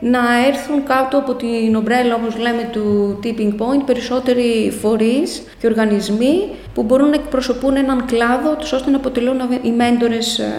να 0.00 0.18
έρθουν 0.46 0.84
κάτω 0.84 1.18
από 1.18 1.34
την 1.34 1.74
ομπρέλα 1.74 2.14
όπως 2.14 2.36
λέμε 2.38 2.68
του 2.72 3.18
tipping 3.22 3.52
point 3.60 3.82
περισσότεροι 3.86 4.72
φορείς 4.80 5.42
και 5.58 5.66
οργανισμοί 5.66 6.48
που 6.74 6.82
μπορούν 6.82 7.08
να 7.08 7.14
εκπροσωπούν 7.14 7.76
έναν 7.76 8.04
κλάδο 8.04 8.54
τους 8.54 8.72
ώστε 8.72 8.90
να 8.90 8.96
αποτελούν 8.96 9.40
οι 9.62 9.70
μέντορες 9.70 10.38
ε, 10.38 10.52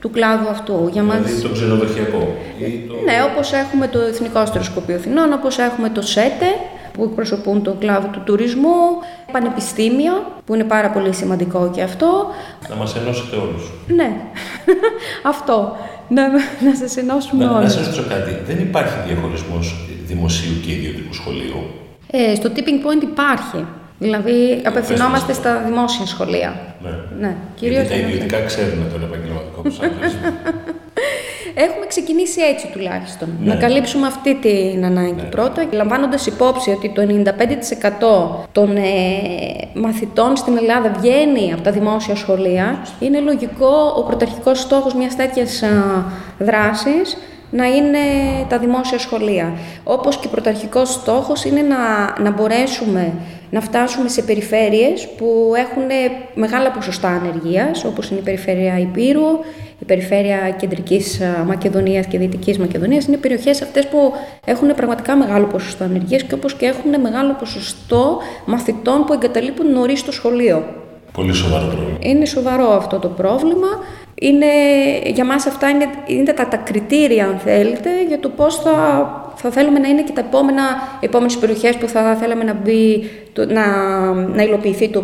του 0.00 0.10
κλάδου 0.10 0.48
αυτού. 0.48 0.88
Για 0.92 1.02
μας... 1.02 1.16
Δηλαδή 1.22 1.42
το 1.42 1.48
ξενοδοχειακό. 1.48 2.36
Το... 2.88 2.94
Ναι, 3.04 3.16
όπως 3.32 3.52
έχουμε 3.52 3.88
το 3.88 4.00
Εθνικό 4.00 4.38
Αστεροσκοπείο 4.38 4.96
Αθηνών, 4.96 5.32
όπως 5.32 5.58
έχουμε 5.58 5.88
το 5.88 6.02
ΣΕΤΕ, 6.02 6.50
που 6.92 7.04
εκπροσωπούν 7.04 7.62
τον 7.62 7.78
κλάδο 7.78 8.08
του 8.08 8.22
τουρισμού, 8.24 8.78
πανεπιστήμια, 9.32 10.12
που 10.44 10.54
είναι 10.54 10.64
πάρα 10.64 10.90
πολύ 10.90 11.14
σημαντικό 11.14 11.70
και 11.74 11.82
αυτό. 11.82 12.26
Να 12.68 12.74
μας 12.74 12.96
ενώσετε 12.96 13.36
όλους. 13.36 13.70
Ναι, 13.86 14.10
αυτό. 15.32 15.76
Να, 16.08 16.28
να 16.66 16.74
σας 16.78 16.96
ενώσουμε 16.96 17.44
να, 17.44 17.50
όλους. 17.50 17.62
Να 17.62 17.70
σας 17.70 17.86
ρωτήσω 17.86 18.04
κάτι. 18.08 18.38
Δεν 18.46 18.58
υπάρχει 18.58 18.94
διαχωρισμός 19.06 19.86
δημοσίου 20.06 20.60
και 20.66 20.72
ιδιωτικού 20.72 21.14
σχολείου; 21.14 21.62
Ε, 22.10 22.34
στο 22.34 22.50
tipping 22.54 22.86
point 22.86 23.02
υπάρχει. 23.02 23.66
Δηλαδή, 23.98 24.62
απευθυνόμαστε 24.64 25.32
στα 25.32 25.62
δημόσια 25.66 26.06
σχολεία. 26.06 26.74
Ναι. 26.82 26.90
ναι. 27.20 27.36
Κυρίως 27.54 27.86
Γιατί 27.86 28.02
τα 28.02 28.08
ιδιωτικά 28.08 28.44
ξέρουν 28.44 28.90
τον 28.92 29.02
επαγγελματικό 29.02 29.60
προσανατολισμό. 29.60 30.20
Έχουμε 31.54 31.86
ξεκινήσει 31.86 32.40
έτσι 32.40 32.66
τουλάχιστον. 32.72 33.28
Ναι. 33.40 33.54
Να 33.54 33.60
καλύψουμε 33.60 34.06
αυτή 34.06 34.34
την 34.34 34.84
ανάγκη 34.84 35.12
ναι. 35.12 35.22
πρώτα, 35.22 35.66
λαμβάνοντας 35.70 36.26
υπόψη 36.26 36.70
ότι 36.70 36.88
το 36.90 37.02
95% 38.42 38.46
των 38.52 38.76
ε, 38.76 38.82
μαθητών 39.74 40.36
στην 40.36 40.56
Ελλάδα 40.56 40.92
βγαίνει 40.98 41.52
από 41.52 41.62
τα 41.62 41.70
δημόσια 41.70 42.16
σχολεία. 42.16 42.82
Είναι 43.00 43.20
λογικό 43.20 43.94
ο 43.96 44.02
πρωταρχικός 44.02 44.60
στόχος 44.60 44.94
μιας 44.94 45.16
τέτοιας 45.16 45.62
δράσης 46.38 47.16
να 47.52 47.66
είναι 47.66 47.98
τα 48.48 48.58
δημόσια 48.58 48.98
σχολεία. 48.98 49.52
Όπως 49.84 50.16
και 50.16 50.28
πρωταρχικός 50.28 50.92
στόχος 50.92 51.44
είναι 51.44 51.60
να, 51.62 51.76
να 52.22 52.30
μπορέσουμε 52.30 53.12
να 53.50 53.60
φτάσουμε 53.60 54.08
σε 54.08 54.22
περιφέρειες 54.22 55.08
που 55.16 55.52
έχουν 55.56 55.82
μεγάλα 56.34 56.70
ποσοστά 56.70 57.08
ανεργίας, 57.08 57.84
όπως 57.84 58.10
είναι 58.10 58.20
η 58.20 58.22
περιφέρεια 58.22 58.78
Υπήρου, 58.78 59.38
η 59.82 59.84
περιφέρεια 59.84 60.50
Κεντρικής 60.58 61.20
Μακεδονίας 61.46 62.06
και 62.06 62.18
Δυτικής 62.18 62.58
Μακεδονίας. 62.58 63.06
Είναι 63.06 63.16
περιοχές 63.16 63.62
αυτές 63.62 63.86
που 63.86 64.12
έχουν 64.44 64.74
πραγματικά 64.74 65.16
μεγάλο 65.16 65.46
ποσοστό 65.46 65.84
ανεργίας 65.84 66.22
και 66.22 66.34
όπως 66.34 66.54
και 66.54 66.66
έχουν 66.66 67.00
μεγάλο 67.00 67.36
ποσοστό 67.38 68.18
μαθητών 68.44 69.04
που 69.04 69.12
εγκαταλείπουν 69.12 69.72
νωρίς 69.72 70.04
το 70.04 70.12
σχολείο. 70.12 70.64
Πολύ 71.12 71.32
σοβαρό 71.32 71.66
πρόβλημα. 71.66 71.98
Είναι 72.00 72.24
σοβαρό 72.24 72.70
αυτό 72.72 72.98
το 72.98 73.08
πρόβλημα. 73.08 73.68
Είναι, 74.14 74.46
για 75.04 75.24
μας 75.24 75.46
αυτά 75.46 75.68
είναι, 75.68 75.86
είναι 76.06 76.32
τα, 76.32 76.48
τα 76.48 76.56
κριτήρια, 76.56 77.24
αν 77.24 77.38
θέλετε, 77.38 77.90
για 78.08 78.20
το 78.20 78.28
πώς 78.28 78.56
θα, 78.56 78.74
θα 79.36 79.50
θέλουμε 79.50 79.78
να 79.78 79.88
είναι 79.88 80.02
και 80.02 80.12
τα 80.12 80.20
επόμενα, 80.20 80.62
επόμενες 81.00 81.36
περιοχές 81.36 81.76
που 81.76 81.88
θα 81.88 82.14
θέλαμε 82.14 82.44
να, 82.44 82.54
μπει, 82.54 83.10
το, 83.32 83.46
να, 83.46 83.66
να 84.12 84.42
υλοποιηθεί 84.42 84.88
το, 84.88 85.00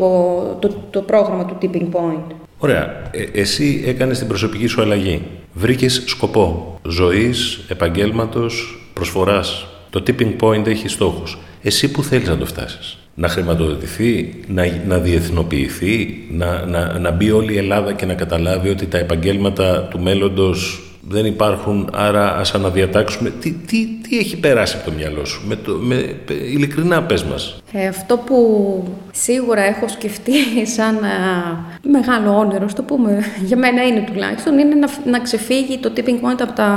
το, 0.59 0.75
το, 0.91 1.01
πρόγραμμα 1.01 1.45
του 1.45 1.59
Tipping 1.63 1.89
Point. 1.93 2.35
Ωραία. 2.59 3.11
Ε, 3.11 3.41
εσύ 3.41 3.83
έκανες 3.87 4.19
την 4.19 4.27
προσωπική 4.27 4.67
σου 4.67 4.83
αλλαγή. 4.83 5.23
Βρήκες 5.53 6.03
σκοπό 6.07 6.79
ζωής, 6.89 7.61
επαγγέλματος, 7.69 8.81
προσφοράς. 8.93 9.67
Το 9.91 10.03
Tipping 10.07 10.37
Point 10.41 10.67
έχει 10.67 10.89
στόχους. 10.89 11.39
Εσύ 11.63 11.91
που 11.91 12.03
θέλεις 12.03 12.29
να 12.29 12.37
το 12.37 12.47
φτάσεις 12.47 12.99
να 13.19 13.29
χρηματοδοτηθεί, 13.29 14.35
να, 14.47 14.67
να 14.87 14.99
διεθνοποιηθεί, 14.99 16.25
να, 16.31 16.67
να, 16.67 16.99
να 16.99 17.11
μπει 17.11 17.31
όλη 17.31 17.53
η 17.53 17.57
Ελλάδα 17.57 17.93
και 17.93 18.07
να 18.07 18.15
καταλάβει 18.15 18.69
ότι 18.69 18.87
τα 18.87 18.99
επαγγέλματα 18.99 19.83
του 19.91 20.01
μέλλοντος 20.01 20.83
δεν 21.11 21.27
υπάρχουν, 21.27 21.91
άρα 21.95 22.37
ας 22.37 22.55
αναδιατάξουμε. 22.55 23.31
Τι, 23.31 23.53
τι, 23.53 23.87
τι 23.87 24.19
έχει 24.19 24.37
περάσει 24.37 24.77
από 24.77 24.91
το 24.91 24.97
μυαλό 24.97 25.25
σου, 25.25 25.43
με 25.47 25.57
το, 25.57 25.73
με, 25.73 26.15
ειλικρινά 26.29 27.03
πες 27.03 27.25
μας. 27.25 27.63
Ε, 27.73 27.87
αυτό 27.87 28.17
που 28.17 28.39
σίγουρα 29.13 29.63
έχω 29.63 29.89
σκεφτεί 29.89 30.33
σαν 30.77 30.97
α, 30.97 31.09
μεγάλο 31.83 32.39
όνειρο, 32.39 32.67
το 32.75 32.83
πούμε, 32.83 33.23
για 33.45 33.57
μένα 33.57 33.83
είναι 33.83 34.05
τουλάχιστον, 34.13 34.59
είναι 34.59 34.75
να, 34.75 34.89
να 35.11 35.21
ξεφύγει 35.21 35.79
το 35.79 35.93
tipping 35.97 36.27
point 36.27 36.41
από 36.41 36.53
τα 36.53 36.71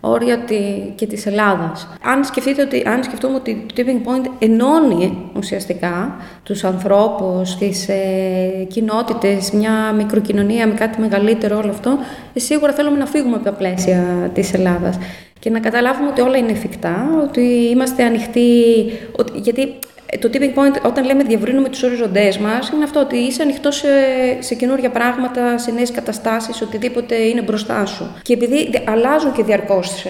όρια 0.00 0.38
τη, 0.38 0.56
και 0.94 1.06
της 1.06 1.26
Ελλάδας. 1.26 1.88
Αν, 2.02 2.24
σκεφτείτε 2.24 2.62
ότι, 2.62 2.82
αν 2.86 3.02
σκεφτούμε 3.02 3.34
ότι 3.34 3.66
το 3.66 3.74
tipping 3.82 4.08
point 4.08 4.30
ενώνει 4.38 5.18
ουσιαστικά 5.36 6.16
τους 6.42 6.64
ανθρώπους, 6.64 7.56
τις 7.56 7.88
ε, 7.88 8.66
κοινότητες, 8.68 9.50
μια 9.50 9.92
μικροκοινωνία 9.96 10.66
με 10.66 10.74
κάτι 10.74 11.00
μεγαλύτερο 11.00 11.58
όλο 11.58 11.70
αυτό, 11.70 11.98
ε, 12.34 12.38
σίγουρα 12.38 12.72
θέλουμε 12.72 12.98
να 12.98 13.06
φύγουμε 13.06 13.34
από 13.34 13.44
τα 13.44 13.52
πλαίσια 13.68 14.30
της 14.34 14.52
Ελλάδας. 14.54 14.98
Και 15.38 15.50
να 15.50 15.60
καταλάβουμε 15.60 16.08
ότι 16.08 16.20
όλα 16.20 16.36
είναι 16.36 16.50
εφικτά, 16.50 17.08
ότι 17.22 17.40
είμαστε 17.70 18.04
ανοιχτοί, 18.04 18.50
ότι, 19.16 19.38
γιατί 19.38 19.62
ε, 19.62 19.72
το 20.20 20.30
tipping 20.32 20.58
point, 20.58 20.82
όταν 20.84 21.04
λέμε 21.04 21.22
διευρύνουμε 21.22 21.68
τους 21.68 21.82
οριζοντές 21.82 22.38
μας, 22.38 22.68
είναι 22.68 22.84
αυτό 22.84 23.00
ότι 23.00 23.16
είσαι 23.16 23.42
ανοιχτός 23.42 23.76
σε, 23.76 23.88
σε 24.38 24.54
καινούργια 24.54 24.90
πράγματα, 24.90 25.58
σε 25.58 25.70
νέες 25.70 25.90
καταστάσεις, 25.90 26.62
οτιδήποτε 26.62 27.14
είναι 27.14 27.42
μπροστά 27.42 27.86
σου. 27.86 28.14
Και 28.22 28.32
επειδή 28.32 28.70
αλλάζουν 28.86 29.32
και 29.32 29.42
διαρκώς 29.42 30.04
ε, 30.04 30.08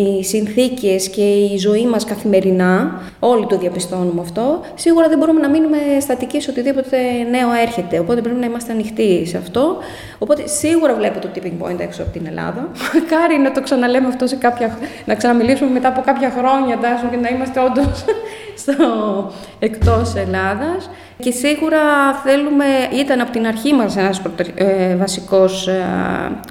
οι 0.00 0.24
συνθήκες 0.24 1.08
και 1.08 1.22
η 1.22 1.56
ζωή 1.58 1.86
μας 1.86 2.04
καθημερινά, 2.04 3.00
όλοι 3.18 3.46
το 3.46 3.58
διαπιστώνουμε 3.58 4.20
αυτό, 4.20 4.60
σίγουρα 4.74 5.08
δεν 5.08 5.18
μπορούμε 5.18 5.40
να 5.40 5.48
μείνουμε 5.48 5.78
στατικοί 6.00 6.40
σε 6.40 6.50
οτιδήποτε 6.50 6.96
νέο 7.30 7.52
έρχεται. 7.62 7.98
Οπότε 7.98 8.20
πρέπει 8.20 8.40
να 8.40 8.46
είμαστε 8.46 8.72
ανοιχτοί 8.72 9.26
σε 9.26 9.36
αυτό. 9.36 9.76
Οπότε 10.18 10.46
σίγουρα 10.46 10.94
βλέπω 10.94 11.18
το 11.18 11.28
tipping 11.34 11.66
point 11.66 11.80
έξω 11.80 12.02
από 12.02 12.12
την 12.12 12.26
Ελλάδα. 12.26 12.68
Μακάρι 12.94 13.38
να 13.38 13.52
το 13.52 13.60
ξαναλέμε 13.60 14.06
αυτό 14.06 14.26
σε 14.26 14.36
κάποια. 14.36 14.78
να 15.04 15.14
ξαναμιλήσουμε 15.14 15.70
μετά 15.70 15.88
από 15.88 16.00
κάποια 16.04 16.30
χρόνια, 16.38 16.78
τάσο 16.78 17.06
και 17.10 17.16
να 17.16 17.28
είμαστε 17.28 17.60
όντως 17.60 18.04
στο 18.62 19.11
εκτός 19.58 20.14
Ελλάδας. 20.14 20.90
Και 21.18 21.30
σίγουρα 21.30 21.80
θέλουμε, 22.24 22.64
ήταν 22.94 23.20
από 23.20 23.30
την 23.30 23.46
αρχή 23.46 23.72
μας 23.72 23.96
ένας 23.96 24.22
ε, 24.54 24.96
βασικός 24.96 25.68
ε, 25.68 25.84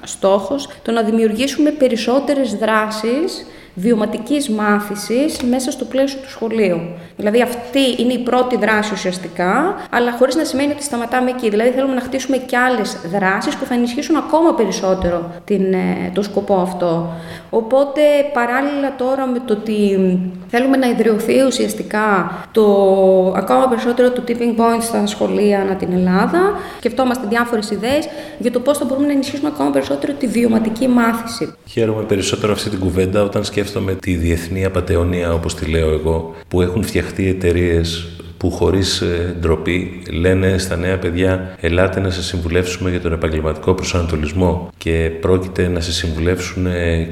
στόχος, 0.04 0.70
το 0.82 0.92
να 0.92 1.02
δημιουργήσουμε 1.02 1.70
περισσότερες 1.70 2.56
δράσεις 2.56 3.46
βιωματικής 3.74 4.50
μάθησης 4.50 5.42
μέσα 5.42 5.72
στο 5.72 5.86
πλαίσιο 5.86 6.20
του 6.20 6.30
σχολείου. 6.30 6.80
Δηλαδή 7.16 7.42
αυτή 7.42 7.80
είναι 7.98 8.14
η 8.14 8.20
πρώτη 8.20 8.58
δράση 8.58 8.94
ουσιαστικά, 8.94 9.76
αλλά 9.90 10.12
χωρίς 10.12 10.36
να 10.36 10.44
σημαίνει 10.44 10.72
ότι 10.72 10.84
σταματάμε 10.84 11.30
εκεί. 11.30 11.50
Δηλαδή 11.50 11.70
θέλουμε 11.70 11.94
να 11.94 12.02
χτίσουμε 12.02 12.38
και 12.38 12.58
άλλες 12.58 12.98
δράσεις 13.14 13.56
που 13.56 13.66
θα 13.66 13.74
ενισχύσουν 13.74 14.16
ακόμα 14.16 14.54
περισσότερο 14.54 15.32
την, 15.46 15.74
ε, 15.74 16.12
το 16.14 16.22
σκοπό 16.22 16.56
αυτό. 16.56 17.14
Οπότε 17.50 18.02
παράλληλα 18.34 18.96
τώρα 18.98 19.26
με 19.26 19.40
το 19.46 19.54
ότι 19.54 20.00
θέλουμε 20.48 20.78
να 20.78 20.88
ιδρυωθεί 20.88 21.42
ουσιαστικά 21.48 22.32
το 22.52 22.64
ακόμα 23.36 23.68
περισσότερο 23.68 24.12
το 24.12 24.24
tipping 24.28 24.60
point 24.60 24.82
στα 24.82 25.06
σχολεία 25.06 25.60
ανά 25.60 25.76
την 25.76 25.92
Ελλάδα, 25.94 26.40
σκεφτόμαστε 26.78 27.28
διάφορες 27.30 27.70
ιδέες 27.70 28.08
για 28.40 28.52
το 28.52 28.60
πώς 28.60 28.78
θα 28.78 28.86
μπορούμε 28.86 29.06
να 29.06 29.14
ενισχύσουμε 29.14 29.50
ακόμα 29.54 29.70
περισσότερο 29.70 30.14
τη 30.14 30.28
βιωματική 30.28 30.88
μάθηση. 30.88 31.54
Χαίρομαι 31.68 32.04
περισσότερο 32.04 32.54
αυτή 32.54 32.70
την 32.70 32.80
κουβέντα 32.80 33.24
όταν 33.24 33.44
σκέφτομαι 33.44 33.61
τη 33.96 34.16
διεθνή 34.16 34.66
απαταιωνία, 34.66 35.34
όπως 35.34 35.56
τη 35.56 35.66
λέω 35.66 35.92
εγώ, 35.92 36.36
που 36.48 36.62
έχουν 36.62 36.84
φτιαχτεί 36.84 37.28
εταιρείες 37.28 38.10
που 38.42 38.52
χωρίς 38.52 39.02
ε, 39.02 39.36
ντροπή 39.40 40.02
λένε 40.12 40.58
στα 40.58 40.76
νέα 40.76 40.98
παιδιά 40.98 41.56
ελάτε 41.60 42.00
να 42.00 42.10
σας 42.10 42.26
συμβουλεύσουμε 42.26 42.90
για 42.90 43.02
τον 43.02 43.14
επαγγελματικό 43.14 43.74
προσανατολισμό 43.74 44.70
και 44.78 45.12
πρόκειται 45.22 45.68
να 45.68 45.80
σε 45.80 45.92
συμβουλεύσουν 45.92 46.68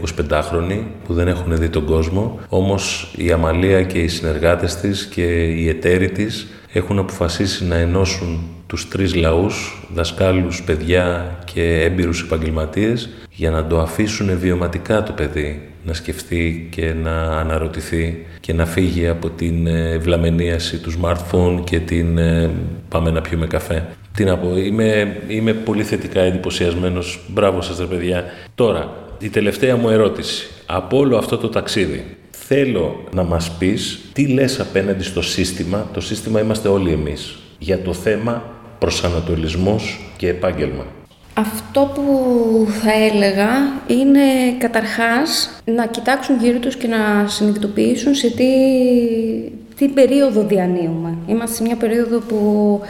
25χρονοι 0.05 0.81
που 1.05 1.13
δεν 1.13 1.27
έχουν 1.27 1.57
δει 1.57 1.69
τον 1.69 1.85
κόσμο. 1.85 2.39
Όμως 2.49 3.13
η 3.17 3.31
Αμαλία 3.31 3.83
και 3.83 3.99
οι 3.99 4.07
συνεργάτες 4.07 4.75
της 4.75 5.05
και 5.05 5.23
οι 5.45 5.67
εταίροι 5.67 6.09
της 6.09 6.47
έχουν 6.73 6.99
αποφασίσει 6.99 7.65
να 7.65 7.75
ενώσουν 7.75 8.39
τους 8.67 8.87
τρεις 8.87 9.15
λαούς, 9.15 9.87
δασκάλους, 9.93 10.63
παιδιά 10.63 11.37
και 11.53 11.81
έμπειρους 11.81 12.21
επαγγελματίες 12.21 13.09
για 13.31 13.51
να 13.51 13.67
το 13.67 13.79
αφήσουν 13.79 14.39
βιωματικά 14.39 15.03
το 15.03 15.11
παιδί 15.11 15.69
να 15.83 15.93
σκεφτεί 15.93 16.67
και 16.71 16.93
να 16.93 17.11
αναρωτηθεί 17.21 18.25
και 18.39 18.53
να 18.53 18.65
φύγει 18.65 19.07
από 19.07 19.29
την 19.29 19.67
ε, 19.67 19.97
βλαμενίαση 19.97 20.77
τους 20.77 20.97
smartphone 21.01 21.17
smartphone 21.19 21.61
και 21.63 21.79
την 21.79 22.17
ε, 22.17 22.49
πάμε 22.89 23.11
να 23.11 23.21
πιούμε 23.21 23.47
καφέ. 23.47 23.87
Τι 24.15 24.23
να 24.23 24.37
πω, 24.37 24.57
είμαι, 24.57 25.17
είμαι 25.27 25.53
πολύ 25.53 25.83
θετικά 25.83 26.21
εντυπωσιασμένος. 26.21 27.19
Μπράβο 27.27 27.61
σας 27.61 27.79
ρε 27.79 27.85
παιδιά. 27.85 28.23
Τώρα, 28.55 28.93
η 29.19 29.29
τελευταία 29.29 29.75
μου 29.75 29.89
ερώτηση. 29.89 30.47
Από 30.65 30.97
όλο 30.97 31.17
αυτό 31.17 31.37
το 31.37 31.49
ταξίδι, 31.49 32.17
θέλω 32.31 33.03
να 33.13 33.23
μας 33.23 33.51
πεις 33.51 33.99
τι 34.13 34.27
λες 34.27 34.59
απέναντι 34.59 35.03
στο 35.03 35.21
σύστημα. 35.21 35.89
Το 35.93 36.01
σύστημα 36.01 36.41
είμαστε 36.41 36.67
όλοι 36.67 36.91
εμείς. 36.91 37.37
Για 37.59 37.81
το 37.81 37.93
θέμα 37.93 38.43
προσανατολισμός 38.79 40.11
και 40.17 40.27
επάγγελμα. 40.27 40.85
Αυτό 41.33 41.91
που 41.95 42.67
θα 42.81 42.91
έλεγα 42.91 43.49
είναι 43.87 44.19
καταρχάς 44.57 45.49
να 45.65 45.87
κοιτάξουν 45.87 46.39
γύρω 46.39 46.59
τους 46.59 46.75
και 46.75 46.87
να 46.87 47.27
συνειδητοποιήσουν 47.27 48.13
σε 48.13 48.29
τι, 48.29 48.45
τι 49.79 49.87
περίοδο 49.87 50.43
διανύουμε. 50.43 51.17
Είμαστε 51.27 51.55
σε 51.55 51.63
μια 51.63 51.75
περίοδο 51.75 52.19
που 52.19 52.81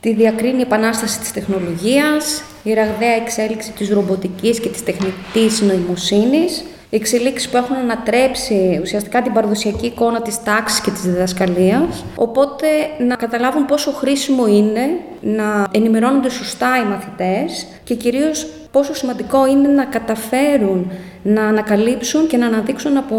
τη 0.00 0.14
διακρίνει 0.14 0.58
η 0.58 0.60
επανάσταση 0.60 1.20
της 1.20 1.32
τεχνολογίας, 1.32 2.42
η 2.62 2.72
ραγδαία 2.72 3.14
εξέλιξη 3.14 3.72
της 3.72 3.90
ρομποτικής 3.90 4.60
και 4.60 4.68
της 4.68 4.84
τεχνητής 4.84 5.60
νοημοσύνης, 5.60 6.64
εξελίξεις 6.90 7.48
που 7.48 7.56
έχουν 7.56 7.76
ανατρέψει 7.76 8.78
ουσιαστικά 8.82 9.22
την 9.22 9.32
παραδοσιακή 9.32 9.86
εικόνα 9.86 10.22
της 10.22 10.42
τάξης 10.42 10.80
και 10.80 10.90
της 10.90 11.00
διδασκαλίας. 11.00 12.04
Οπότε 12.14 12.66
να 12.98 13.16
καταλάβουν 13.16 13.66
πόσο 13.66 13.92
χρήσιμο 13.92 14.46
είναι 14.46 14.88
να 15.20 15.66
ενημερώνονται 15.70 16.30
σωστά 16.30 16.68
οι 16.78 16.84
μαθητές 16.84 17.66
και 17.84 17.94
κυρίως 17.94 18.46
πόσο 18.70 18.94
σημαντικό 18.94 19.46
είναι 19.46 19.68
να 19.68 19.84
καταφέρουν 19.84 20.90
να 21.22 21.42
ανακαλύψουν 21.42 22.26
και 22.26 22.36
να 22.36 22.46
αναδείξουν 22.46 22.96
από 22.96 23.16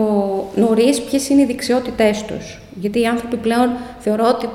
νωρίς 0.55 1.01
ποιες 1.01 1.30
είναι 1.30 1.41
οι 1.41 1.45
δεξιότητές 1.45 2.24
τους. 2.24 2.61
Γιατί 2.80 3.01
οι 3.01 3.05
άνθρωποι 3.05 3.36
πλέον 3.36 3.69
θεωρώ 3.99 4.28
ότι 4.28 4.49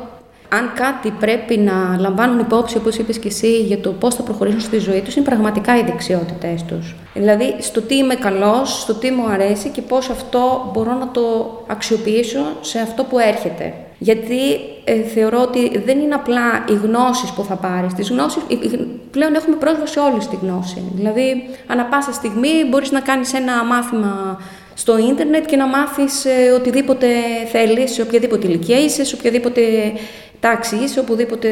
αν 0.48 0.72
κάτι 0.74 1.10
πρέπει 1.10 1.56
να 1.58 1.96
λαμβάνουν 1.98 2.38
υπόψη, 2.38 2.76
όπως 2.76 2.96
είπες 2.96 3.18
και 3.18 3.28
εσύ, 3.28 3.60
για 3.60 3.78
το 3.78 3.90
πώς 3.90 4.14
θα 4.14 4.22
προχωρήσουν 4.22 4.60
στη 4.60 4.78
ζωή 4.78 5.00
τους, 5.00 5.16
είναι 5.16 5.24
πραγματικά 5.24 5.78
οι 5.78 5.82
δεξιότητές 5.82 6.62
τους. 6.62 6.94
Δηλαδή, 7.14 7.54
στο 7.58 7.80
τι 7.80 7.96
είμαι 7.96 8.14
καλός, 8.14 8.80
στο 8.80 8.94
τι 8.94 9.10
μου 9.10 9.28
αρέσει 9.28 9.68
και 9.68 9.82
πώς 9.82 10.10
αυτό 10.10 10.70
μπορώ 10.72 10.92
να 10.92 11.10
το 11.10 11.22
αξιοποιήσω 11.66 12.42
σε 12.60 12.78
αυτό 12.78 13.04
που 13.04 13.18
έρχεται. 13.18 13.74
Γιατί 13.98 14.40
ε, 14.84 15.02
θεωρώ 15.02 15.40
ότι 15.42 15.78
δεν 15.78 15.98
είναι 15.98 16.14
απλά 16.14 16.64
οι 16.68 16.74
γνώσεις 16.74 17.30
που 17.30 17.44
θα 17.44 17.54
πάρεις. 17.54 17.94
Τις 17.94 18.10
γνώσεις, 18.10 18.42
πλέον 19.10 19.34
έχουμε 19.34 19.56
πρόσβαση 19.56 19.98
όλοι 19.98 20.20
στη 20.20 20.38
γνώση. 20.42 20.82
Δηλαδή, 20.94 21.48
ανά 21.66 21.84
πάσα 21.84 22.12
στιγμή 22.12 22.64
μπορείς 22.70 22.90
να 22.90 23.00
κάνεις 23.00 23.34
ένα 23.34 23.64
μάθημα 23.64 24.38
στο 24.74 24.98
ίντερνετ 24.98 25.46
και 25.46 25.56
να 25.56 25.66
μάθεις 25.66 26.24
ε, 26.24 26.50
οτιδήποτε 26.50 27.06
θέλεις, 27.52 27.92
σε 27.92 28.02
οποιαδήποτε 28.02 28.46
ηλικία 28.46 28.78
είσαι, 28.78 29.04
σε 29.04 29.14
οποιαδήποτε 29.14 29.62
τάξη 30.40 30.76
είσαι, 30.76 31.00
οπουδήποτε, 31.00 31.50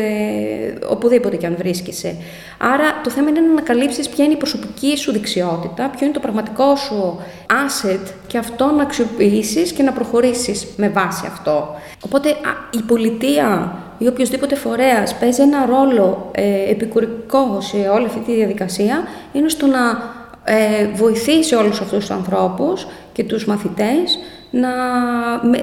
οπουδήποτε 0.89 1.37
και 1.37 1.47
αν 1.47 1.55
βρίσκεσαι. 1.59 2.17
Άρα 2.59 3.01
το 3.03 3.11
θέμα 3.11 3.29
είναι 3.29 3.41
να 3.41 3.51
ανακαλύψεις 3.51 4.09
ποια 4.09 4.25
είναι 4.25 4.35
η 4.35 4.37
προσωπική 4.37 4.97
σου 4.97 5.13
δεξιότητα, 5.13 5.91
ποιο 5.97 6.05
είναι 6.05 6.15
το 6.15 6.21
πραγματικό 6.21 6.77
σου 6.77 7.21
asset 7.49 8.13
και 8.27 8.39
αυτό 8.39 8.67
να 8.67 8.83
αξιοποιήσεις 8.83 9.73
και 9.73 9.83
να 9.83 9.93
προχωρήσεις 9.93 10.67
με 10.77 10.89
βάση 10.89 11.27
αυτό. 11.27 11.75
Οπότε 12.05 12.29
η 12.71 12.83
πολιτεία 12.87 13.77
ή 13.99 14.07
οποιοδήποτε 14.07 14.55
φορέας 14.55 15.15
παίζει 15.15 15.43
ένα 15.43 15.67
ρόλο 15.67 16.31
ε, 16.35 16.71
επικουρικό 16.71 17.59
σε 17.61 17.77
όλη 17.77 18.07
αυτή 18.07 18.21
τη 18.21 18.35
διαδικασία 18.35 19.07
είναι 19.33 19.49
στο 19.49 19.67
να 19.67 20.13
ε, 20.45 20.87
βοηθήσει 20.95 21.55
όλους 21.55 21.81
αυτούς 21.81 21.99
τους 21.99 22.11
ανθρώπους 22.11 22.87
και 23.13 23.25
τους 23.25 23.47
μαθητές 23.47 24.19
να, 24.51 24.69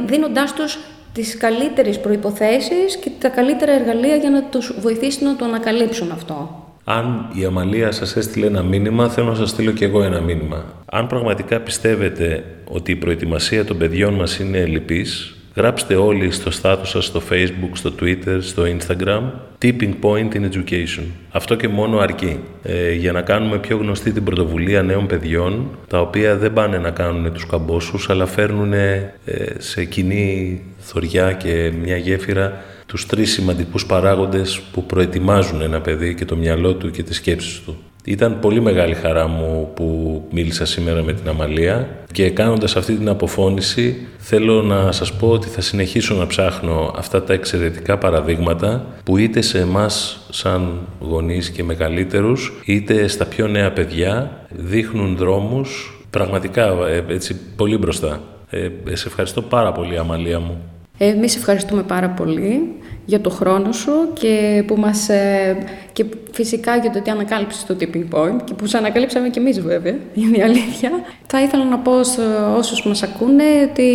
δίνοντάς 0.05 0.53
τους 0.53 0.79
τις 1.13 1.37
καλύτερες 1.37 1.99
προϋποθέσεις 1.99 2.97
και 2.97 3.09
τα 3.19 3.29
καλύτερα 3.29 3.71
εργαλεία 3.71 4.15
για 4.15 4.29
να 4.29 4.43
τους 4.43 4.73
βοηθήσει 4.79 5.23
να 5.23 5.35
το 5.35 5.45
ανακαλύψουν 5.45 6.11
αυτό. 6.11 6.65
Αν 6.83 7.29
η 7.33 7.45
Αμαλία 7.45 7.91
σας 7.91 8.15
έστειλε 8.15 8.45
ένα 8.45 8.63
μήνυμα, 8.63 9.09
θέλω 9.09 9.27
να 9.27 9.35
σας 9.35 9.49
στείλω 9.49 9.71
και 9.71 9.85
εγώ 9.85 10.03
ένα 10.03 10.21
μήνυμα. 10.21 10.65
Αν 10.85 11.07
πραγματικά 11.07 11.59
πιστεύετε 11.59 12.43
ότι 12.67 12.91
η 12.91 12.95
προετοιμασία 12.95 13.65
των 13.65 13.77
παιδιών 13.77 14.13
μας 14.13 14.39
είναι 14.39 14.57
ελλειπής, 14.57 15.35
Γράψτε 15.55 15.95
όλοι 15.95 16.31
στο 16.31 16.51
στάτους 16.51 16.89
σας, 16.89 17.05
στο 17.05 17.21
facebook, 17.29 17.71
στο 17.73 17.93
twitter, 18.01 18.37
στο 18.39 18.63
instagram 18.63 19.21
Tipping 19.61 19.93
Point 20.01 20.33
in 20.33 20.49
Education. 20.51 21.03
Αυτό 21.31 21.55
και 21.55 21.67
μόνο 21.67 21.97
αρκεί 21.97 22.39
ε, 22.63 22.93
για 22.93 23.11
να 23.11 23.21
κάνουμε 23.21 23.57
πιο 23.57 23.77
γνωστή 23.77 24.11
την 24.11 24.23
πρωτοβουλία 24.23 24.81
νέων 24.81 25.07
παιδιών 25.07 25.69
τα 25.87 26.01
οποία 26.01 26.37
δεν 26.37 26.53
πάνε 26.53 26.77
να 26.77 26.91
κάνουν 26.91 27.33
τους 27.33 27.45
καμπόσους 27.45 28.09
αλλά 28.09 28.25
φέρνουν 28.25 28.73
ε, 28.73 29.13
σε 29.57 29.85
κοινή 29.85 30.61
θωριά 30.77 31.31
και 31.33 31.71
μια 31.81 31.97
γέφυρα 31.97 32.61
τους 32.85 33.05
τρεις 33.05 33.31
σημαντικούς 33.31 33.85
παράγοντες 33.85 34.61
που 34.71 34.85
προετοιμάζουν 34.85 35.61
ένα 35.61 35.81
παιδί 35.81 36.15
και 36.15 36.25
το 36.25 36.35
μυαλό 36.35 36.73
του 36.73 36.91
και 36.91 37.03
τις 37.03 37.15
σκέψεις 37.15 37.61
του. 37.61 37.77
Ήταν 38.03 38.39
πολύ 38.39 38.61
μεγάλη 38.61 38.93
χαρά 38.93 39.27
μου 39.27 39.71
που 39.75 40.00
μίλησα 40.31 40.65
σήμερα 40.65 41.03
με 41.03 41.13
την 41.13 41.29
Αμαλία 41.29 41.89
και 42.11 42.29
κάνοντας 42.29 42.75
αυτή 42.75 42.95
την 42.95 43.09
αποφώνηση 43.09 44.07
θέλω 44.17 44.61
να 44.61 44.91
σας 44.91 45.13
πω 45.13 45.29
ότι 45.29 45.47
θα 45.47 45.61
συνεχίσω 45.61 46.15
να 46.15 46.27
ψάχνω 46.27 46.93
αυτά 46.97 47.23
τα 47.23 47.33
εξαιρετικά 47.33 47.97
παραδείγματα 47.97 48.85
που 49.03 49.17
είτε 49.17 49.41
σε 49.41 49.59
εμάς 49.59 50.25
σαν 50.29 50.87
γονείς 50.99 51.49
και 51.49 51.63
μεγαλύτερους 51.63 52.53
είτε 52.65 53.07
στα 53.07 53.25
πιο 53.25 53.47
νέα 53.47 53.71
παιδιά 53.71 54.45
δείχνουν 54.49 55.15
δρόμους 55.15 55.99
πραγματικά 56.09 56.65
ε, 56.87 57.03
έτσι 57.07 57.39
πολύ 57.55 57.77
μπροστά. 57.77 58.21
Ε, 58.49 58.69
σε 58.91 59.07
ευχαριστώ 59.07 59.41
πάρα 59.41 59.71
πολύ 59.71 59.97
Αμαλία 59.97 60.39
μου. 60.39 60.61
Εμείς 61.03 61.35
ευχαριστούμε 61.35 61.83
πάρα 61.83 62.09
πολύ 62.09 62.75
για 63.05 63.21
το 63.21 63.29
χρόνο 63.29 63.71
σου 63.71 63.91
και 64.13 64.63
που 64.67 64.75
μας, 64.75 65.09
ε, 65.09 65.57
και 65.93 66.05
φυσικά 66.31 66.75
για 66.75 66.91
το 66.91 66.97
ότι 66.97 67.09
ανακάλυψες 67.09 67.65
το 67.65 67.75
tipping 67.79 68.15
point 68.15 68.41
και 68.43 68.53
που 68.53 68.65
σε 68.65 68.77
ανακαλύψαμε 68.77 69.29
και 69.29 69.39
εμείς 69.39 69.61
βέβαια, 69.61 69.95
είναι 70.13 70.37
η 70.37 70.41
αλήθεια. 70.41 70.91
Θα 71.27 71.41
ήθελα 71.41 71.63
να 71.65 71.77
πω 71.77 72.03
σε 72.03 72.21
όσους 72.57 72.85
μας 72.85 73.03
ακούνε 73.03 73.43
ότι 73.69 73.91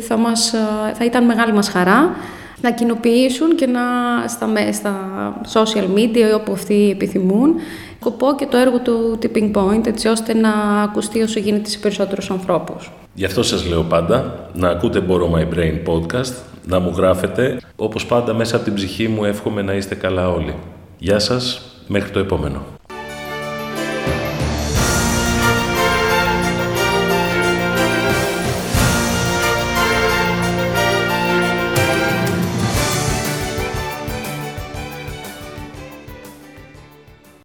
θα, 0.00 0.16
μας, 0.16 0.54
θα 0.92 1.04
ήταν 1.04 1.24
μεγάλη 1.24 1.52
μας 1.52 1.68
χαρά 1.68 2.16
να 2.60 2.70
κοινοποιήσουν 2.70 3.56
και 3.56 3.66
να 3.66 3.80
στα, 4.28 4.72
στα 4.72 5.34
social 5.52 5.86
media 5.96 6.34
όπου 6.34 6.52
αυτοί 6.52 6.90
επιθυμούν 6.90 7.54
σκοπό 8.00 8.34
και 8.34 8.46
το 8.46 8.56
έργο 8.56 8.78
του 8.78 9.18
Tipping 9.22 9.52
Point 9.52 9.86
έτσι 9.86 10.08
ώστε 10.08 10.34
να 10.34 10.50
ακουστεί 10.82 11.22
όσο 11.22 11.40
γίνεται 11.40 11.68
σε 11.68 11.78
περισσότερους 11.78 12.30
ανθρώπους. 12.30 12.90
Γι' 13.14 13.24
αυτό 13.24 13.42
σας 13.42 13.66
λέω 13.66 13.82
πάντα 13.82 14.48
να 14.54 14.68
ακούτε 14.68 15.02
Borrow 15.08 15.30
My 15.34 15.54
Brain 15.54 15.82
podcast, 15.86 16.32
να 16.66 16.78
μου 16.78 16.92
γράφετε. 16.96 17.60
Όπως 17.76 18.06
πάντα 18.06 18.34
μέσα 18.34 18.56
από 18.56 18.64
την 18.64 18.74
ψυχή 18.74 19.08
μου 19.08 19.24
εύχομαι 19.24 19.62
να 19.62 19.72
είστε 19.72 19.94
καλά 19.94 20.28
όλοι. 20.28 20.54
Γεια 20.98 21.18
σας, 21.18 21.62
μέχρι 21.86 22.10
το 22.10 22.18
επόμενο. 22.18 22.77